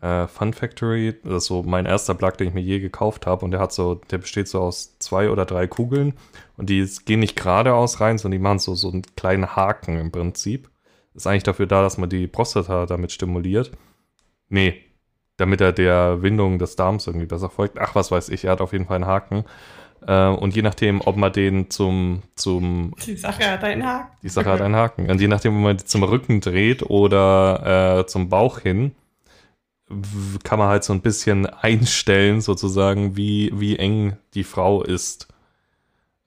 äh, 0.00 0.26
Fun 0.26 0.52
Factory. 0.52 1.14
Das 1.24 1.44
ist 1.44 1.46
so 1.46 1.62
mein 1.62 1.86
erster 1.86 2.14
Plug, 2.14 2.32
den 2.32 2.48
ich 2.48 2.54
mir 2.54 2.62
je 2.62 2.80
gekauft 2.80 3.26
habe. 3.26 3.44
Und 3.44 3.50
der 3.50 3.60
hat 3.60 3.72
so, 3.72 3.96
der 3.96 4.18
besteht 4.18 4.48
so 4.48 4.60
aus 4.60 4.98
zwei 4.98 5.30
oder 5.30 5.44
drei 5.44 5.66
Kugeln. 5.66 6.14
Und 6.56 6.70
die 6.70 6.88
gehen 7.04 7.20
nicht 7.20 7.36
geradeaus 7.36 8.00
rein, 8.00 8.18
sondern 8.18 8.38
die 8.38 8.42
machen 8.42 8.58
so, 8.58 8.74
so 8.74 8.90
einen 8.90 9.02
kleinen 9.16 9.56
Haken 9.56 9.98
im 9.98 10.10
Prinzip. 10.10 10.70
Ist 11.14 11.26
eigentlich 11.26 11.42
dafür 11.42 11.66
da, 11.66 11.82
dass 11.82 11.98
man 11.98 12.08
die 12.08 12.26
Prostata 12.26 12.86
damit 12.86 13.12
stimuliert. 13.12 13.72
Nee, 14.48 14.80
damit 15.36 15.60
er 15.60 15.72
der 15.72 16.22
Windung 16.22 16.58
des 16.58 16.76
Darms 16.76 17.06
irgendwie 17.06 17.26
besser 17.26 17.50
folgt. 17.50 17.78
Ach, 17.78 17.94
was 17.94 18.10
weiß 18.10 18.28
ich, 18.28 18.44
er 18.44 18.52
hat 18.52 18.60
auf 18.60 18.72
jeden 18.72 18.86
Fall 18.86 18.96
einen 18.96 19.06
Haken. 19.06 19.44
Äh, 20.06 20.28
und 20.28 20.54
je 20.54 20.62
nachdem, 20.62 21.00
ob 21.00 21.16
man 21.16 21.32
den 21.32 21.70
zum, 21.70 22.22
zum. 22.34 22.94
Die 23.04 23.16
Sache 23.16 23.50
hat 23.50 23.64
einen 23.64 23.84
Haken. 23.84 24.16
Die 24.22 24.28
Sache 24.28 24.50
hat 24.50 24.60
einen 24.60 24.76
Haken. 24.76 25.10
Und 25.10 25.20
je 25.20 25.28
nachdem, 25.28 25.56
ob 25.56 25.62
man 25.62 25.76
den 25.76 25.86
zum 25.86 26.02
Rücken 26.02 26.40
dreht 26.40 26.82
oder 26.82 28.00
äh, 28.00 28.06
zum 28.06 28.28
Bauch 28.28 28.60
hin, 28.60 28.92
kann 30.44 30.58
man 30.58 30.68
halt 30.68 30.84
so 30.84 30.92
ein 30.92 31.02
bisschen 31.02 31.46
einstellen, 31.46 32.40
sozusagen, 32.40 33.16
wie, 33.16 33.50
wie 33.54 33.76
eng 33.76 34.16
die 34.34 34.44
Frau 34.44 34.82
ist. 34.82 35.28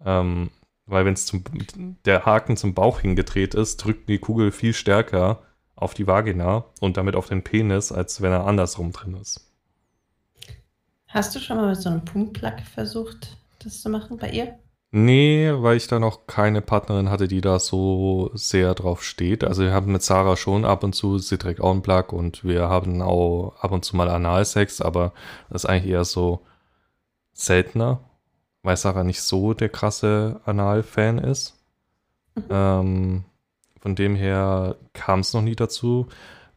Ähm, 0.06 0.50
weil 0.86 1.06
wenn 1.06 1.14
es 1.14 1.26
zum 1.26 1.44
der 2.06 2.26
Haken 2.26 2.58
zum 2.58 2.74
Bauch 2.74 3.00
hingedreht 3.00 3.56
ist, 3.56 3.78
drückt 3.78 4.10
die 4.10 4.20
Kugel 4.20 4.52
viel 4.52 4.74
stärker 4.74 5.42
auf 5.76 5.94
die 5.94 6.08
Vagina 6.08 6.66
und 6.82 6.98
damit 6.98 7.16
auf 7.16 7.30
den 7.30 7.44
Penis, 7.44 7.92
als 7.92 8.22
wenn 8.22 8.32
er 8.32 8.46
andersrum 8.46 8.92
drin 8.92 9.16
ist. 9.16 9.50
Hast 11.08 11.36
du 11.36 11.40
schon 11.40 11.58
mal 11.58 11.70
mit 11.70 11.78
so 11.78 11.90
einem 11.90 12.04
Pumpplug 12.04 12.62
versucht, 12.62 13.38
das 13.64 13.82
zu 13.82 13.90
machen 13.90 14.18
bei 14.18 14.30
ihr? 14.30 14.60
Nee, 14.96 15.52
weil 15.56 15.78
ich 15.78 15.88
da 15.88 15.98
noch 16.00 16.28
keine 16.28 16.62
Partnerin 16.62 17.10
hatte, 17.10 17.28
die 17.28 17.42
da 17.42 17.58
so 17.58 18.30
sehr 18.36 18.76
drauf 18.76 19.04
steht. 19.04 19.44
Also 19.44 19.64
wir 19.64 19.74
haben 19.74 19.92
mit 19.92 20.04
Sarah 20.04 20.38
schon 20.38 20.66
ab 20.66 20.84
und 20.84 20.94
zu, 20.94 21.18
sie 21.18 21.40
trägt 21.40 21.62
auch 21.62 21.72
einen 21.72 21.82
Plug 21.82 22.12
und 22.12 22.44
wir 22.44 22.70
haben 22.70 23.02
auch 23.02 23.56
ab 23.60 23.72
und 23.72 23.84
zu 23.84 23.96
mal 23.96 24.08
Analsex, 24.08 24.82
aber 24.82 25.14
das 25.50 25.64
ist 25.64 25.70
eigentlich 25.70 25.92
eher 25.92 26.06
so 26.06 26.42
seltener, 27.34 28.02
weil 28.62 28.78
Sarah 28.78 29.04
nicht 29.04 29.22
so 29.22 29.56
der 29.56 29.70
krasse 29.70 30.42
Anal-Fan 30.46 31.18
ist. 31.18 31.58
Mhm. 32.36 32.44
Ähm, 32.52 33.24
von 33.82 33.96
dem 33.96 34.16
her 34.16 34.76
kam 34.94 35.22
es 35.22 35.34
noch 35.34 35.42
nie 35.42 35.56
dazu. 35.56 36.08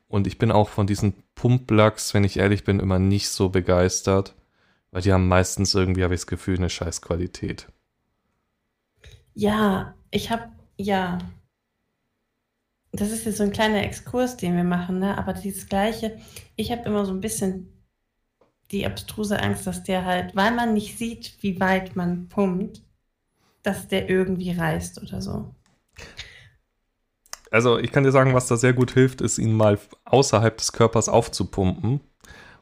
Und 0.09 0.27
ich 0.27 0.39
bin 0.39 0.53
auch 0.53 0.69
von 0.69 0.87
diesen 0.87 1.15
Pump-Plugs, 1.37 2.13
wenn 2.13 2.25
ich 2.25 2.39
ehrlich 2.39 2.65
bin, 2.65 2.81
immer 2.81 2.99
nicht 2.99 3.31
so 3.31 3.49
begeistert, 3.49 4.35
weil 4.91 5.03
die 5.03 5.13
haben 5.13 5.29
meistens 5.29 5.75
irgendwie, 5.75 6.05
habe 6.05 6.15
ich 6.15 6.21
das 6.21 6.27
Gefühl, 6.27 6.57
eine 6.57 6.71
Scheißqualität. 6.71 7.69
Ja, 9.35 9.95
ich 10.11 10.31
habe, 10.31 10.51
ja. 10.79 11.19
Das 12.93 13.11
ist 13.11 13.27
jetzt 13.27 13.39
so 13.39 13.45
ein 13.45 13.53
kleiner 13.53 13.83
Exkurs, 13.83 14.37
den 14.37 14.57
wir 14.57 14.65
machen, 14.65 14.99
ne? 14.99 15.19
Aber 15.19 15.35
dieses 15.35 15.69
Gleiche, 15.69 16.19
ich 16.57 16.73
habe 16.73 16.83
immer 16.85 17.05
so 17.05 17.13
ein 17.13 17.21
bisschen 17.21 17.73
die 18.71 18.87
abstruse 18.87 19.39
Angst, 19.41 19.67
dass 19.67 19.83
der 19.85 20.05
halt, 20.05 20.35
weil 20.35 20.55
man 20.55 20.75
nicht 20.75 20.99
sieht, 20.99 21.37
wie 21.41 21.61
weit 21.61 21.95
man 21.95 22.29
pumpt, 22.29 22.83
dass 23.63 23.89
der 23.89 24.09
irgendwie 24.09 24.53
reißt 24.53 25.03
oder 25.03 25.21
so. 25.21 25.55
Also 27.51 27.79
ich 27.79 27.93
kann 27.93 28.05
dir 28.05 28.13
sagen, 28.13 28.35
was 28.35 28.49
da 28.49 28.57
sehr 28.57 28.73
gut 28.73 28.93
hilft, 28.93 29.21
ist 29.21 29.39
ihn 29.39 29.53
mal 29.53 29.79
außerhalb 30.05 30.57
des 30.57 30.73
Körpers 30.73 31.09
aufzupumpen. 31.09 32.01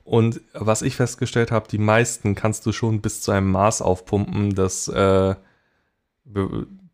Und 0.04 0.42
was 0.52 0.82
ich 0.82 0.96
festgestellt 0.96 1.50
habe, 1.50 1.66
die 1.68 1.78
meisten 1.78 2.34
kannst 2.34 2.66
du 2.66 2.72
schon 2.72 3.00
bis 3.00 3.22
zu 3.22 3.32
einem 3.32 3.50
Maß 3.50 3.80
aufpumpen, 3.80 4.54
das 4.54 4.86
äh, 4.88 5.34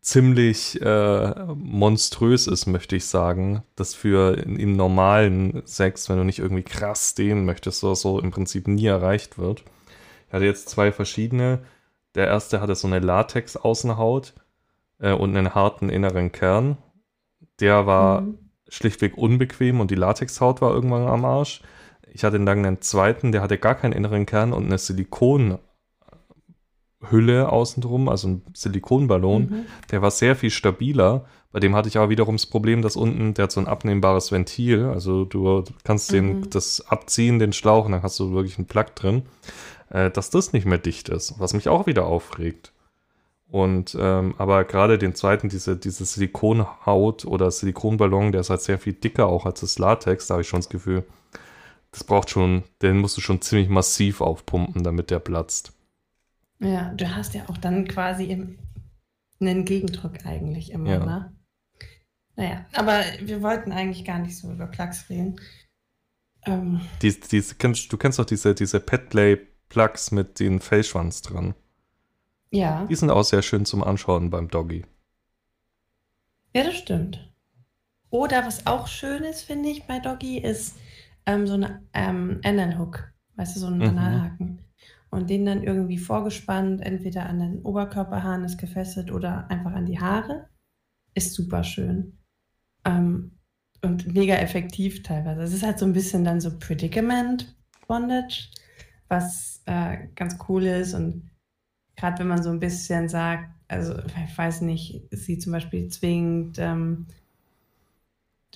ziemlich 0.01 0.81
äh, 0.81 1.33
monströs 1.55 2.47
ist, 2.47 2.65
möchte 2.65 2.95
ich 2.95 3.05
sagen. 3.05 3.63
Das 3.75 3.93
für 3.93 4.37
im 4.37 4.75
normalen 4.75 5.61
Sex, 5.65 6.09
wenn 6.09 6.17
du 6.17 6.23
nicht 6.23 6.39
irgendwie 6.39 6.63
krass 6.63 7.13
dehnen 7.13 7.45
möchtest, 7.45 7.81
so, 7.81 7.93
so 7.95 8.19
im 8.19 8.31
Prinzip 8.31 8.67
nie 8.67 8.87
erreicht 8.87 9.37
wird. 9.37 9.63
Ich 10.27 10.33
hatte 10.33 10.45
jetzt 10.45 10.69
zwei 10.69 10.91
verschiedene. 10.93 11.59
Der 12.15 12.27
erste 12.27 12.61
hatte 12.61 12.75
so 12.75 12.87
eine 12.87 12.99
Latex-Außenhaut 12.99 14.33
äh, 14.99 15.13
und 15.13 15.35
einen 15.35 15.53
harten 15.53 15.89
inneren 15.89 16.31
Kern. 16.31 16.77
Der 17.59 17.85
war 17.85 18.21
mhm. 18.21 18.39
schlichtweg 18.69 19.17
unbequem 19.17 19.81
und 19.81 19.91
die 19.91 19.95
Latexhaut 19.95 20.61
war 20.61 20.73
irgendwann 20.73 21.07
am 21.07 21.25
Arsch. 21.25 21.61
Ich 22.13 22.23
hatte 22.23 22.39
dann 22.39 22.65
einen 22.65 22.81
zweiten, 22.81 23.31
der 23.31 23.41
hatte 23.41 23.57
gar 23.57 23.75
keinen 23.75 23.93
inneren 23.93 24.25
Kern 24.25 24.53
und 24.53 24.65
eine 24.65 24.77
Silikon 24.77 25.59
Hülle 27.09 27.49
außenrum, 27.49 28.09
also 28.09 28.27
ein 28.27 28.41
Silikonballon. 28.53 29.41
Mhm. 29.41 29.65
Der 29.89 30.01
war 30.01 30.11
sehr 30.11 30.35
viel 30.35 30.51
stabiler. 30.51 31.25
Bei 31.51 31.59
dem 31.59 31.75
hatte 31.75 31.89
ich 31.89 31.97
aber 31.97 32.09
wiederum 32.09 32.35
das 32.35 32.45
Problem, 32.45 32.81
dass 32.81 32.95
unten, 32.95 33.33
der 33.33 33.43
hat 33.43 33.51
so 33.51 33.59
ein 33.59 33.67
abnehmbares 33.67 34.31
Ventil. 34.31 34.85
Also 34.85 35.25
du 35.25 35.63
kannst 35.83 36.11
den, 36.11 36.41
mhm. 36.41 36.49
das 36.49 36.87
abziehen, 36.87 37.39
den 37.39 37.53
Schlauch, 37.53 37.85
und 37.85 37.93
dann 37.93 38.03
hast 38.03 38.19
du 38.19 38.33
wirklich 38.33 38.57
einen 38.57 38.67
Plug 38.67 38.85
drin. 38.95 39.23
Äh, 39.89 40.09
dass 40.11 40.29
das 40.29 40.53
nicht 40.53 40.65
mehr 40.65 40.77
dicht 40.77 41.09
ist, 41.09 41.39
was 41.39 41.53
mich 41.53 41.67
auch 41.67 41.85
wieder 41.85 42.05
aufregt. 42.05 42.71
Und 43.49 43.97
ähm, 43.99 44.33
aber 44.37 44.63
gerade 44.63 44.97
den 44.97 45.13
zweiten, 45.13 45.49
diese, 45.49 45.75
diese 45.75 46.05
Silikonhaut 46.05 47.25
oder 47.25 47.51
Silikonballon, 47.51 48.31
der 48.31 48.41
ist 48.41 48.49
halt 48.49 48.61
sehr 48.61 48.79
viel 48.79 48.93
dicker 48.93 49.27
auch 49.27 49.45
als 49.45 49.59
das 49.59 49.77
Latex, 49.77 50.27
da 50.27 50.35
habe 50.35 50.43
ich 50.43 50.47
schon 50.47 50.61
das 50.61 50.69
Gefühl, 50.69 51.03
das 51.91 52.03
braucht 52.03 52.29
schon, 52.29 52.63
den 52.81 52.99
musst 52.99 53.17
du 53.17 53.21
schon 53.21 53.41
ziemlich 53.41 53.69
massiv 53.69 54.21
aufpumpen, 54.21 54.83
damit 54.83 55.11
der 55.11 55.19
platzt. 55.19 55.73
Ja, 56.59 56.93
du 56.93 57.15
hast 57.15 57.33
ja 57.33 57.49
auch 57.49 57.57
dann 57.57 57.87
quasi 57.87 58.25
im, 58.25 58.59
einen 59.39 59.65
Gegendruck 59.65 60.25
eigentlich 60.25 60.71
immer, 60.71 60.89
ja. 60.89 61.05
ne? 61.05 61.35
Naja, 62.35 62.65
aber 62.73 63.03
wir 63.21 63.41
wollten 63.41 63.71
eigentlich 63.71 64.05
gar 64.05 64.19
nicht 64.19 64.37
so 64.37 64.51
über 64.51 64.67
Plugs 64.67 65.09
reden. 65.09 65.39
Ähm, 66.45 66.81
die, 67.01 67.19
die, 67.19 67.41
du 67.41 67.97
kennst 67.97 68.19
doch 68.19 68.25
diese, 68.25 68.55
diese 68.55 68.79
Petplay-Plugs 68.79 70.11
mit 70.11 70.39
den 70.39 70.59
Fellschwanz 70.59 71.21
dran. 71.21 71.55
Ja. 72.51 72.85
Die 72.85 72.95
sind 72.95 73.09
auch 73.09 73.23
sehr 73.23 73.41
schön 73.41 73.65
zum 73.65 73.83
Anschauen 73.83 74.29
beim 74.29 74.47
Doggy. 74.47 74.85
Ja, 76.53 76.63
das 76.63 76.77
stimmt. 76.77 77.31
Oder 78.09 78.45
was 78.45 78.65
auch 78.65 78.87
schön 78.87 79.23
ist, 79.23 79.43
finde 79.43 79.69
ich, 79.69 79.83
bei 79.83 79.99
Doggy, 79.99 80.37
ist 80.37 80.75
ähm, 81.25 81.47
so 81.47 81.53
ein 81.53 81.87
ähm, 81.93 82.41
Anal-Hook. 82.43 83.11
Weißt 83.35 83.55
du, 83.55 83.59
so 83.59 83.67
ein 83.67 83.77
mhm. 83.77 83.83
Analhaken 83.83 84.61
und 85.11 85.29
den 85.29 85.45
dann 85.45 85.63
irgendwie 85.63 85.97
vorgespannt, 85.97 86.81
entweder 86.81 87.27
an 87.27 87.39
den 87.39 87.61
Oberkörperhaaren 87.61 88.45
ist 88.45 88.57
gefesselt 88.57 89.11
oder 89.11 89.49
einfach 89.51 89.73
an 89.73 89.85
die 89.85 89.99
Haare, 89.99 90.47
ist 91.13 91.33
super 91.33 91.63
schön. 91.63 92.17
Ähm, 92.85 93.37
und 93.83 94.13
mega 94.13 94.35
effektiv 94.35 95.03
teilweise. 95.03 95.41
Es 95.41 95.53
ist 95.53 95.63
halt 95.63 95.79
so 95.79 95.85
ein 95.85 95.93
bisschen 95.93 96.23
dann 96.23 96.39
so 96.39 96.57
Predicament 96.57 97.55
Bondage, 97.87 98.49
was 99.09 99.61
äh, 99.65 100.07
ganz 100.15 100.37
cool 100.47 100.63
ist. 100.63 100.93
Und 100.93 101.29
gerade 101.97 102.19
wenn 102.19 102.27
man 102.27 102.41
so 102.41 102.49
ein 102.49 102.59
bisschen 102.59 103.09
sagt, 103.09 103.49
also 103.67 103.97
ich 103.99 104.37
weiß 104.37 104.61
nicht, 104.61 105.07
sie 105.11 105.39
zum 105.39 105.51
Beispiel 105.51 105.89
zwingt, 105.89 106.57
ähm, 106.57 107.07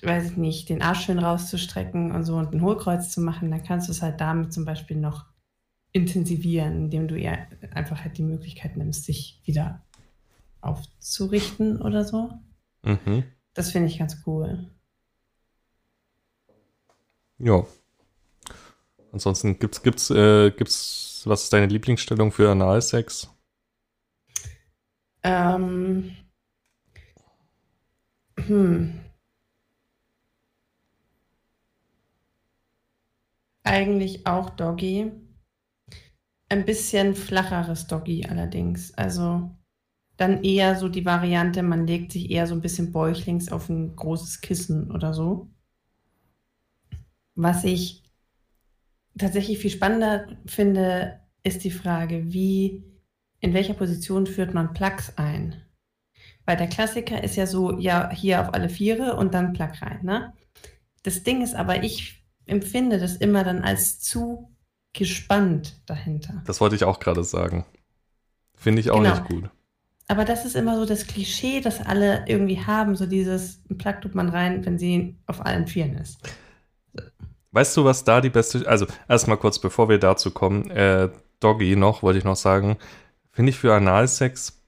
weiß 0.02 0.32
ich 0.32 0.36
nicht, 0.36 0.68
den 0.68 0.82
Arsch 0.82 1.06
schön 1.06 1.18
rauszustrecken 1.18 2.12
und 2.12 2.24
so 2.24 2.36
und 2.36 2.52
ein 2.52 2.60
Hohlkreuz 2.60 3.10
zu 3.10 3.20
machen, 3.20 3.50
dann 3.50 3.62
kannst 3.62 3.88
du 3.88 3.92
es 3.92 4.02
halt 4.02 4.20
damit 4.20 4.52
zum 4.52 4.64
Beispiel 4.64 4.96
noch 4.96 5.26
intensivieren, 5.92 6.84
indem 6.84 7.08
du 7.08 7.16
ihr 7.16 7.46
einfach 7.72 8.04
halt 8.04 8.18
die 8.18 8.22
Möglichkeit 8.22 8.76
nimmst, 8.76 9.04
sich 9.04 9.40
wieder 9.44 9.82
aufzurichten 10.60 11.80
oder 11.80 12.04
so. 12.04 12.30
Mhm. 12.82 13.24
Das 13.54 13.70
finde 13.70 13.88
ich 13.88 13.98
ganz 13.98 14.22
cool. 14.26 14.70
Ja. 17.38 17.64
Ansonsten 19.12 19.58
gibt's, 19.58 19.82
gibt's, 19.82 20.10
äh, 20.10 20.50
gibt's, 20.50 21.22
was 21.24 21.44
ist 21.44 21.52
deine 21.52 21.66
Lieblingsstellung 21.66 22.32
für 22.32 22.50
Analsex? 22.50 23.30
Ähm. 25.22 26.14
Hm. 28.38 29.05
Eigentlich 33.66 34.28
auch 34.28 34.50
Doggy. 34.50 35.10
Ein 36.48 36.64
bisschen 36.64 37.16
flacheres 37.16 37.88
Doggy 37.88 38.24
allerdings. 38.24 38.94
Also 38.94 39.50
dann 40.16 40.44
eher 40.44 40.76
so 40.76 40.88
die 40.88 41.04
Variante, 41.04 41.64
man 41.64 41.84
legt 41.84 42.12
sich 42.12 42.30
eher 42.30 42.46
so 42.46 42.54
ein 42.54 42.60
bisschen 42.60 42.92
bäuchlings 42.92 43.50
auf 43.50 43.68
ein 43.68 43.96
großes 43.96 44.40
Kissen 44.40 44.92
oder 44.92 45.12
so. 45.12 45.50
Was 47.34 47.64
ich 47.64 48.04
tatsächlich 49.18 49.58
viel 49.58 49.72
spannender 49.72 50.28
finde, 50.46 51.20
ist 51.42 51.64
die 51.64 51.72
Frage, 51.72 52.32
wie, 52.32 52.84
in 53.40 53.52
welcher 53.52 53.74
Position 53.74 54.28
führt 54.28 54.54
man 54.54 54.74
Plugs 54.74 55.18
ein? 55.18 55.60
Weil 56.44 56.56
der 56.56 56.68
Klassiker 56.68 57.24
ist 57.24 57.34
ja 57.34 57.48
so, 57.48 57.76
ja, 57.80 58.10
hier 58.10 58.40
auf 58.40 58.54
alle 58.54 58.68
Viere 58.68 59.16
und 59.16 59.34
dann 59.34 59.54
Plug 59.54 59.72
rein, 59.82 60.04
ne? 60.04 60.34
Das 61.02 61.24
Ding 61.24 61.42
ist 61.42 61.56
aber, 61.56 61.82
ich 61.82 62.25
empfinde 62.46 62.98
das 62.98 63.16
immer 63.16 63.44
dann 63.44 63.62
als 63.62 64.00
zu 64.00 64.50
gespannt 64.92 65.80
dahinter. 65.86 66.42
Das 66.46 66.60
wollte 66.60 66.74
ich 66.74 66.84
auch 66.84 67.00
gerade 67.00 67.22
sagen. 67.24 67.66
Finde 68.56 68.80
ich 68.80 68.90
auch 68.90 68.98
genau. 68.98 69.10
nicht 69.10 69.24
gut. 69.24 69.50
Aber 70.08 70.24
das 70.24 70.44
ist 70.44 70.54
immer 70.54 70.76
so 70.76 70.86
das 70.86 71.06
Klischee, 71.06 71.60
das 71.60 71.80
alle 71.84 72.24
irgendwie 72.26 72.64
haben, 72.64 72.96
so 72.96 73.06
dieses 73.06 73.60
Plug 73.76 74.00
tut 74.00 74.14
man 74.14 74.28
rein, 74.28 74.64
wenn 74.64 74.78
sie 74.78 75.16
auf 75.26 75.44
allen 75.44 75.66
Vieren 75.66 75.94
ist. 75.96 76.18
Weißt 77.50 77.76
du, 77.76 77.84
was 77.84 78.04
da 78.04 78.20
die 78.20 78.30
beste. 78.30 78.68
Also, 78.68 78.86
erstmal 79.08 79.36
kurz, 79.36 79.58
bevor 79.58 79.88
wir 79.88 79.98
dazu 79.98 80.30
kommen, 80.30 80.70
äh, 80.70 81.08
Doggy 81.40 81.74
noch, 81.74 82.02
wollte 82.02 82.18
ich 82.18 82.24
noch 82.24 82.36
sagen, 82.36 82.76
finde 83.32 83.50
ich 83.50 83.58
für 83.58 83.74
Analsex 83.74 84.62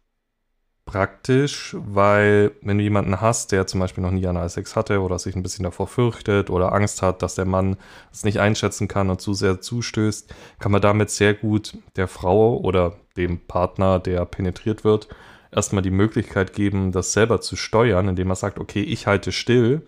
praktisch, 0.88 1.77
weil 1.79 2.53
wenn 2.62 2.79
du 2.79 2.83
jemanden 2.83 3.20
hast, 3.20 3.53
der 3.53 3.66
zum 3.66 3.79
Beispiel 3.79 4.03
noch 4.03 4.11
nie 4.11 4.27
Analsex 4.27 4.74
hatte 4.74 5.03
oder 5.03 5.18
sich 5.18 5.37
ein 5.37 5.42
bisschen 5.42 5.64
davor 5.64 5.87
fürchtet 5.87 6.48
oder 6.48 6.72
Angst 6.72 7.03
hat, 7.03 7.20
dass 7.20 7.35
der 7.35 7.44
Mann 7.44 7.77
es 8.11 8.24
nicht 8.24 8.40
einschätzen 8.40 8.88
kann 8.88 9.11
und 9.11 9.20
zu 9.20 9.35
sehr 9.35 9.61
zustößt, 9.61 10.35
kann 10.59 10.72
man 10.72 10.81
damit 10.81 11.11
sehr 11.11 11.35
gut 11.35 11.77
der 11.96 12.09
Frau 12.09 12.57
oder 12.57 12.96
dem 13.18 13.38
Partner, 13.38 13.98
der 13.98 14.24
penetriert 14.24 14.83
wird, 14.83 15.09
erstmal 15.53 15.83
die 15.83 15.90
Möglichkeit 15.90 16.55
geben, 16.55 16.90
das 16.90 17.12
selber 17.12 17.42
zu 17.42 17.55
steuern, 17.55 18.09
indem 18.09 18.29
man 18.29 18.37
sagt, 18.38 18.59
okay, 18.59 18.81
ich 18.81 19.07
halte 19.07 19.31
still 19.31 19.85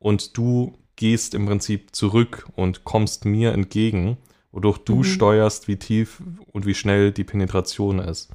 und 0.00 0.36
du 0.36 0.76
gehst 0.96 1.36
im 1.36 1.46
Prinzip 1.46 1.94
zurück 1.94 2.48
und 2.56 2.82
kommst 2.82 3.26
mir 3.26 3.52
entgegen, 3.52 4.16
wodurch 4.50 4.78
du 4.78 4.96
mhm. 4.96 5.04
steuerst, 5.04 5.68
wie 5.68 5.76
tief 5.76 6.20
und 6.50 6.66
wie 6.66 6.74
schnell 6.74 7.12
die 7.12 7.22
Penetration 7.22 8.00
ist. 8.00 8.32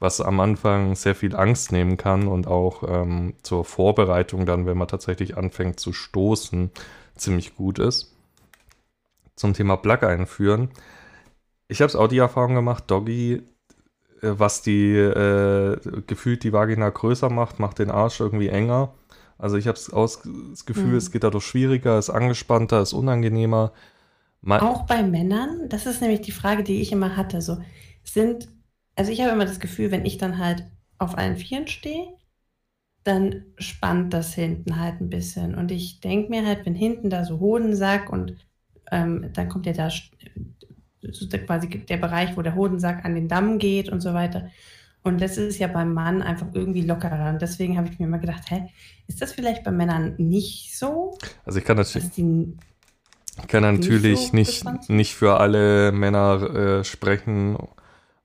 Was 0.00 0.20
am 0.20 0.40
Anfang 0.40 0.96
sehr 0.96 1.14
viel 1.14 1.36
Angst 1.36 1.70
nehmen 1.70 1.96
kann 1.96 2.26
und 2.26 2.48
auch 2.48 2.82
ähm, 2.88 3.34
zur 3.42 3.64
Vorbereitung 3.64 4.46
dann, 4.46 4.66
wenn 4.66 4.78
man 4.78 4.88
tatsächlich 4.88 5.36
anfängt 5.36 5.78
zu 5.78 5.92
stoßen, 5.92 6.70
ziemlich 7.14 7.54
gut 7.54 7.78
ist. 7.78 8.16
Zum 9.36 9.54
Thema 9.54 9.76
Plug 9.76 10.02
einführen. 10.02 10.70
Ich 11.68 11.80
habe 11.80 11.88
es 11.88 11.96
auch 11.96 12.08
die 12.08 12.18
Erfahrung 12.18 12.54
gemacht, 12.54 12.84
Doggy 12.88 13.42
äh, 14.22 14.38
was 14.38 14.62
die 14.62 14.94
äh, 14.94 15.78
gefühlt 16.06 16.44
die 16.44 16.52
Vagina 16.52 16.88
größer 16.88 17.30
macht, 17.30 17.58
macht 17.58 17.78
den 17.78 17.90
Arsch 17.90 18.20
irgendwie 18.20 18.48
enger. 18.48 18.94
Also 19.38 19.56
ich 19.56 19.66
habe 19.66 19.78
das 19.78 20.66
Gefühl, 20.66 20.84
mhm. 20.84 20.96
es 20.96 21.10
geht 21.10 21.24
dadurch 21.24 21.46
schwieriger, 21.46 21.98
ist 21.98 22.10
angespannter, 22.10 22.82
ist 22.82 22.92
unangenehmer. 22.92 23.72
Man 24.42 24.60
Auch 24.60 24.86
bei 24.86 25.02
Männern, 25.02 25.68
das 25.68 25.86
ist 25.86 26.02
nämlich 26.02 26.20
die 26.20 26.32
Frage, 26.32 26.62
die 26.62 26.80
ich 26.82 26.92
immer 26.92 27.16
hatte. 27.16 27.40
So 27.40 27.58
sind, 28.04 28.48
also 29.00 29.12
ich 29.12 29.22
habe 29.22 29.32
immer 29.32 29.46
das 29.46 29.60
Gefühl, 29.60 29.90
wenn 29.90 30.04
ich 30.04 30.18
dann 30.18 30.36
halt 30.36 30.66
auf 30.98 31.16
allen 31.16 31.38
Vieren 31.38 31.66
stehe, 31.66 32.08
dann 33.02 33.46
spannt 33.56 34.12
das 34.12 34.34
hinten 34.34 34.78
halt 34.78 35.00
ein 35.00 35.08
bisschen. 35.08 35.54
Und 35.54 35.70
ich 35.70 36.00
denke 36.00 36.28
mir 36.28 36.44
halt, 36.44 36.66
wenn 36.66 36.74
hinten 36.74 37.08
da 37.08 37.24
so 37.24 37.40
Hodensack 37.40 38.12
und 38.12 38.36
ähm, 38.92 39.30
dann 39.32 39.48
kommt 39.48 39.64
ja 39.64 39.72
da 39.72 39.88
quasi 41.46 41.68
der 41.68 41.96
Bereich, 41.96 42.36
wo 42.36 42.42
der 42.42 42.54
Hodensack 42.54 43.06
an 43.06 43.14
den 43.14 43.26
Damm 43.26 43.58
geht 43.58 43.88
und 43.88 44.02
so 44.02 44.12
weiter. 44.12 44.50
Und 45.02 45.22
das 45.22 45.38
ist 45.38 45.58
ja 45.58 45.68
beim 45.68 45.94
Mann 45.94 46.20
einfach 46.20 46.48
irgendwie 46.52 46.82
lockerer. 46.82 47.30
Und 47.30 47.40
deswegen 47.40 47.78
habe 47.78 47.88
ich 47.88 47.98
mir 47.98 48.04
immer 48.04 48.18
gedacht, 48.18 48.50
hä, 48.50 48.68
ist 49.06 49.22
das 49.22 49.32
vielleicht 49.32 49.64
bei 49.64 49.70
Männern 49.70 50.12
nicht 50.18 50.78
so? 50.78 51.16
Also 51.46 51.58
ich 51.58 51.64
kann 51.64 51.78
natürlich, 51.78 52.04
ich 52.18 53.48
kann 53.48 53.62
natürlich 53.62 54.34
nicht, 54.34 54.60
so 54.60 54.70
nicht, 54.72 54.90
nicht, 54.90 55.14
für 55.14 55.40
alle 55.40 55.90
Männer 55.90 56.80
äh, 56.80 56.84
sprechen, 56.84 57.56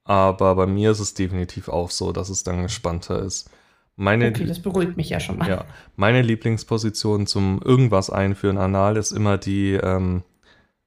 aber 0.05 0.55
bei 0.55 0.67
mir 0.67 0.91
ist 0.91 0.99
es 0.99 1.13
definitiv 1.13 1.67
auch 1.67 1.91
so, 1.91 2.11
dass 2.11 2.29
es 2.29 2.43
dann 2.43 2.61
gespannter 2.63 3.21
ist. 3.21 3.49
Meine, 3.97 4.29
okay, 4.29 4.45
das 4.45 4.61
beruhigt 4.61 4.97
mich 4.97 5.09
ja 5.09 5.19
schon 5.19 5.37
mal. 5.37 5.49
Ja, 5.49 5.65
meine 5.95 6.21
Lieblingsposition 6.21 7.27
zum 7.27 7.61
irgendwas 7.61 8.09
einführen 8.09 8.57
anal 8.57 8.97
ist 8.97 9.11
immer 9.11 9.37
die 9.37 9.73
ähm, 9.73 10.23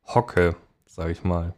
Hocke, 0.06 0.56
sag 0.86 1.10
ich 1.10 1.24
mal. 1.24 1.54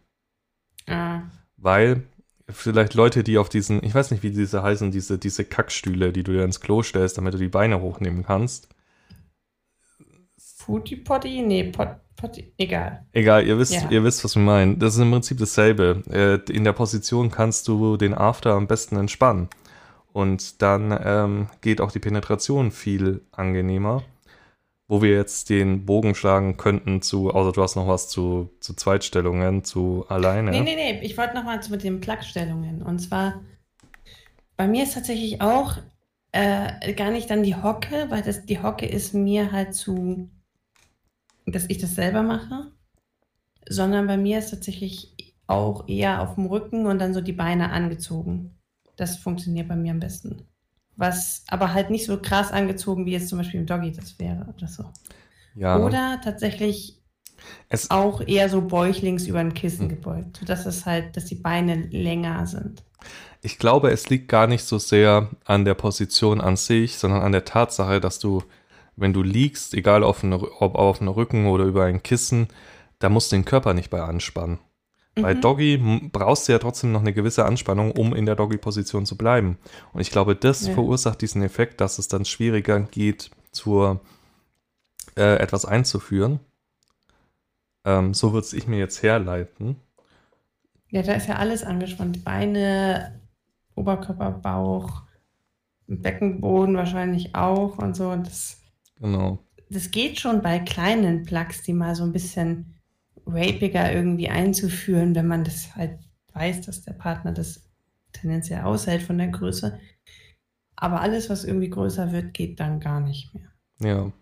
Ah. 0.87 1.23
Weil 1.57 2.05
vielleicht 2.49 2.95
Leute, 2.95 3.25
die 3.25 3.37
auf 3.37 3.49
diesen, 3.49 3.85
ich 3.85 3.95
weiß 3.95 4.11
nicht, 4.11 4.23
wie 4.23 4.31
diese 4.31 4.63
heißen, 4.63 4.91
diese, 4.91 5.19
diese 5.19 5.45
Kackstühle, 5.45 6.13
die 6.13 6.23
du 6.23 6.33
dir 6.33 6.45
ins 6.45 6.61
Klo 6.61 6.83
stellst, 6.83 7.19
damit 7.19 7.35
du 7.35 7.39
die 7.39 7.49
Beine 7.49 7.81
hochnehmen 7.81 8.25
kannst. 8.25 8.69
Footy 10.39 10.97
Potty? 10.97 11.43
Nee, 11.43 11.65
Pot, 11.65 11.89
Potty, 12.10 12.10
egal. 12.59 13.05
Egal, 13.13 13.47
ihr 13.47 13.59
wisst, 13.59 13.73
ja. 13.73 13.91
ihr 13.91 14.05
wisst, 14.05 14.25
was 14.25 14.37
wir 14.37 14.43
meinen. 14.43 14.79
Das 14.79 14.95
ist 14.95 15.01
im 15.01 15.11
Prinzip 15.11 15.39
dasselbe. 15.39 16.03
Äh, 16.11 16.53
in 16.53 16.65
der 16.65 16.73
Position 16.73 17.31
kannst 17.31 17.69
du 17.69 17.97
den 17.97 18.15
After 18.15 18.53
am 18.53 18.67
besten 18.67 18.97
entspannen. 18.97 19.49
Und 20.13 20.61
dann 20.63 20.99
ähm, 21.05 21.47
geht 21.61 21.81
auch 21.81 21.93
die 21.93 22.01
Penetration 22.01 22.73
viel 22.73 23.23
angenehmer 23.31 24.03
wo 24.91 25.03
wir 25.03 25.11
jetzt 25.11 25.51
den 25.51 25.87
Bogen 25.87 26.17
schlagen 26.17 26.57
könnten 26.57 27.01
zu, 27.01 27.31
außer 27.31 27.53
du 27.53 27.63
hast 27.63 27.77
noch 27.77 27.87
was 27.87 28.09
zu, 28.09 28.51
zu 28.59 28.75
Zweitstellungen, 28.75 29.63
zu 29.63 30.05
alleine. 30.09 30.51
Nee, 30.51 30.63
nee, 30.63 30.75
nee, 30.75 31.01
ich 31.03 31.17
wollte 31.17 31.37
noch 31.37 31.45
mal 31.45 31.63
zu 31.63 31.71
mit 31.71 31.85
den 31.85 32.01
Plugstellungen. 32.01 32.83
Und 32.83 32.99
zwar, 32.99 33.41
bei 34.57 34.67
mir 34.67 34.83
ist 34.83 34.95
tatsächlich 34.95 35.41
auch 35.41 35.77
äh, 36.33 36.93
gar 36.95 37.13
nicht 37.13 37.31
dann 37.31 37.45
die 37.45 37.55
Hocke, 37.55 38.07
weil 38.09 38.23
das, 38.23 38.47
die 38.47 38.61
Hocke 38.61 38.85
ist 38.85 39.15
mir 39.15 39.53
halt 39.53 39.77
zu, 39.77 40.29
dass 41.47 41.67
ich 41.69 41.79
das 41.79 41.95
selber 41.95 42.23
mache, 42.23 42.73
sondern 43.69 44.07
bei 44.07 44.17
mir 44.17 44.39
ist 44.39 44.51
tatsächlich 44.51 45.35
auch 45.47 45.89
eher 45.89 46.23
auf 46.23 46.37
dem 46.37 46.47
Rücken 46.47 46.87
und 46.87 46.99
dann 46.99 47.15
so 47.15 47.21
die 47.21 47.33
Beine 47.33 47.71
angezogen. 47.71 48.59
Das 48.97 49.17
funktioniert 49.17 49.69
bei 49.69 49.77
mir 49.77 49.93
am 49.93 50.01
besten 50.01 50.47
was 51.01 51.45
aber 51.49 51.73
halt 51.73 51.91
nicht 51.91 52.05
so 52.05 52.21
krass 52.21 52.53
angezogen, 52.53 53.07
wie 53.07 53.13
jetzt 53.13 53.29
zum 53.29 53.39
Beispiel 53.39 53.61
im 53.61 53.67
Doggy 53.67 53.91
das 53.91 54.19
wäre 54.19 54.47
oder 54.55 54.69
so. 54.69 54.85
Ja. 55.55 55.79
Oder 55.79 56.21
tatsächlich 56.23 57.01
es 57.71 57.91
auch 57.91 58.21
eher 58.21 58.51
so 58.51 58.61
bäuchlings 58.61 59.27
über 59.27 59.39
ein 59.39 59.55
Kissen 59.55 59.89
gebeugt, 59.89 60.37
sodass 60.37 60.67
es 60.67 60.85
halt, 60.85 61.17
dass 61.17 61.25
die 61.25 61.37
Beine 61.37 61.87
länger 61.91 62.47
sind. 62.47 62.85
Ich 63.41 63.59
glaube, 63.59 63.91
es 63.91 64.11
liegt 64.11 64.29
gar 64.29 64.47
nicht 64.47 64.65
so 64.65 64.79
sehr 64.79 65.31
an 65.47 65.65
der 65.65 65.73
Position 65.73 66.43
an 66.43 66.57
sich, 66.57 66.99
sondern 66.99 67.23
an 67.23 67.33
der 67.33 67.47
Tatsache, 67.47 67.99
dass 67.99 68.19
du, 68.19 68.43
wenn 69.01 69.13
du 69.13 69.23
liegst, 69.23 69.75
egal 69.75 70.05
auf 70.05 70.23
eine, 70.23 70.41
ob 70.41 70.75
auf 70.75 71.01
einem 71.01 71.11
Rücken 71.11 71.47
oder 71.47 71.65
über 71.65 71.85
ein 71.85 72.03
Kissen, 72.03 72.49
da 72.99 73.09
musst 73.09 73.33
du 73.33 73.37
den 73.37 73.45
Körper 73.45 73.75
nicht 73.75 73.91
bei 73.91 74.03
anspannen. 74.03 74.59
Mhm. 75.17 75.23
Bei 75.23 75.35
Doggy 75.35 76.09
brauchst 76.13 76.49
du 76.49 76.53
ja 76.53 76.59
trotzdem 76.59 76.93
noch 76.93 77.01
eine 77.01 77.13
gewisse 77.13 77.45
Anspannung, 77.45 77.93
um 77.93 78.15
in 78.15 78.27
der 78.27 78.37
Doggy-Position 78.37 79.07
zu 79.07 79.17
bleiben. 79.17 79.59
Und 79.93 80.01
ich 80.01 80.11
glaube, 80.11 80.37
das 80.37 80.67
ja. 80.67 80.75
verursacht 80.75 81.21
diesen 81.21 81.43
Effekt, 81.43 81.81
dass 81.81 81.99
es 81.99 82.09
dann 82.09 82.25
schwieriger 82.25 82.79
geht, 82.81 83.31
zur 83.53 84.01
äh, 85.17 85.37
etwas 85.37 85.65
einzuführen. 85.65 86.41
Ähm, 87.85 88.15
so 88.15 88.33
würde 88.33 88.47
ich 88.53 88.67
mir 88.67 88.79
jetzt 88.79 89.03
herleiten. 89.03 89.77
Ja, 90.91 91.03
da 91.03 91.15
ist 91.15 91.29
ja 91.29 91.37
alles 91.37 91.63
angespannt. 91.65 92.25
Beine, 92.25 93.21
Oberkörper, 93.75 94.31
Bauch, 94.31 95.03
Beckenboden 95.87 96.77
wahrscheinlich 96.77 97.35
auch 97.35 97.79
und 97.79 97.97
so. 97.97 98.15
Das, 98.15 98.60
genau. 99.01 99.39
Das 99.69 99.91
geht 99.91 100.19
schon 100.19 100.43
bei 100.43 100.59
kleinen 100.59 101.25
Plugs, 101.25 101.63
die 101.63 101.73
mal 101.73 101.95
so 101.95 102.05
ein 102.05 102.13
bisschen 102.13 102.75
rapiger 103.27 103.93
irgendwie 103.93 104.29
einzuführen, 104.29 105.15
wenn 105.15 105.29
man 105.29 105.45
das 105.45 105.75
halt 105.77 105.99
weiß, 106.33 106.63
dass 106.63 106.83
der 106.83 106.93
Partner 106.93 107.33
das 107.33 107.69
tendenziell 108.13 108.63
aushält 108.63 109.03
von 109.03 109.19
der 109.19 109.29
Größe. 109.29 109.79
Aber 110.77 111.01
alles, 111.01 111.31
was 111.31 111.45
irgendwie 111.45 111.71
größer 111.71 112.13
wird, 112.13 112.35
geht 112.35 112.59
dann 112.59 112.81
gar 112.81 113.01
nicht 113.01 113.35
mehr. 113.35 113.51
Ja. 113.81 114.13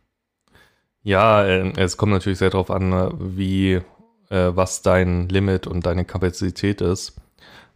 Ja, 1.02 1.44
äh, 1.44 1.72
es 1.76 1.96
kommt 1.96 2.12
natürlich 2.12 2.38
sehr 2.38 2.50
darauf 2.50 2.70
an, 2.70 2.90
ne, 2.90 3.12
wie, 3.18 3.80
äh, 4.28 4.50
was 4.54 4.82
dein 4.82 5.28
Limit 5.28 5.66
und 5.66 5.86
deine 5.86 6.04
Kapazität 6.04 6.80
ist. 6.80 7.16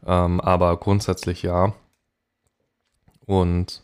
Ähm, 0.04 0.40
aber 0.40 0.76
grundsätzlich 0.78 1.42
ja. 1.42 1.72
Und 3.24 3.82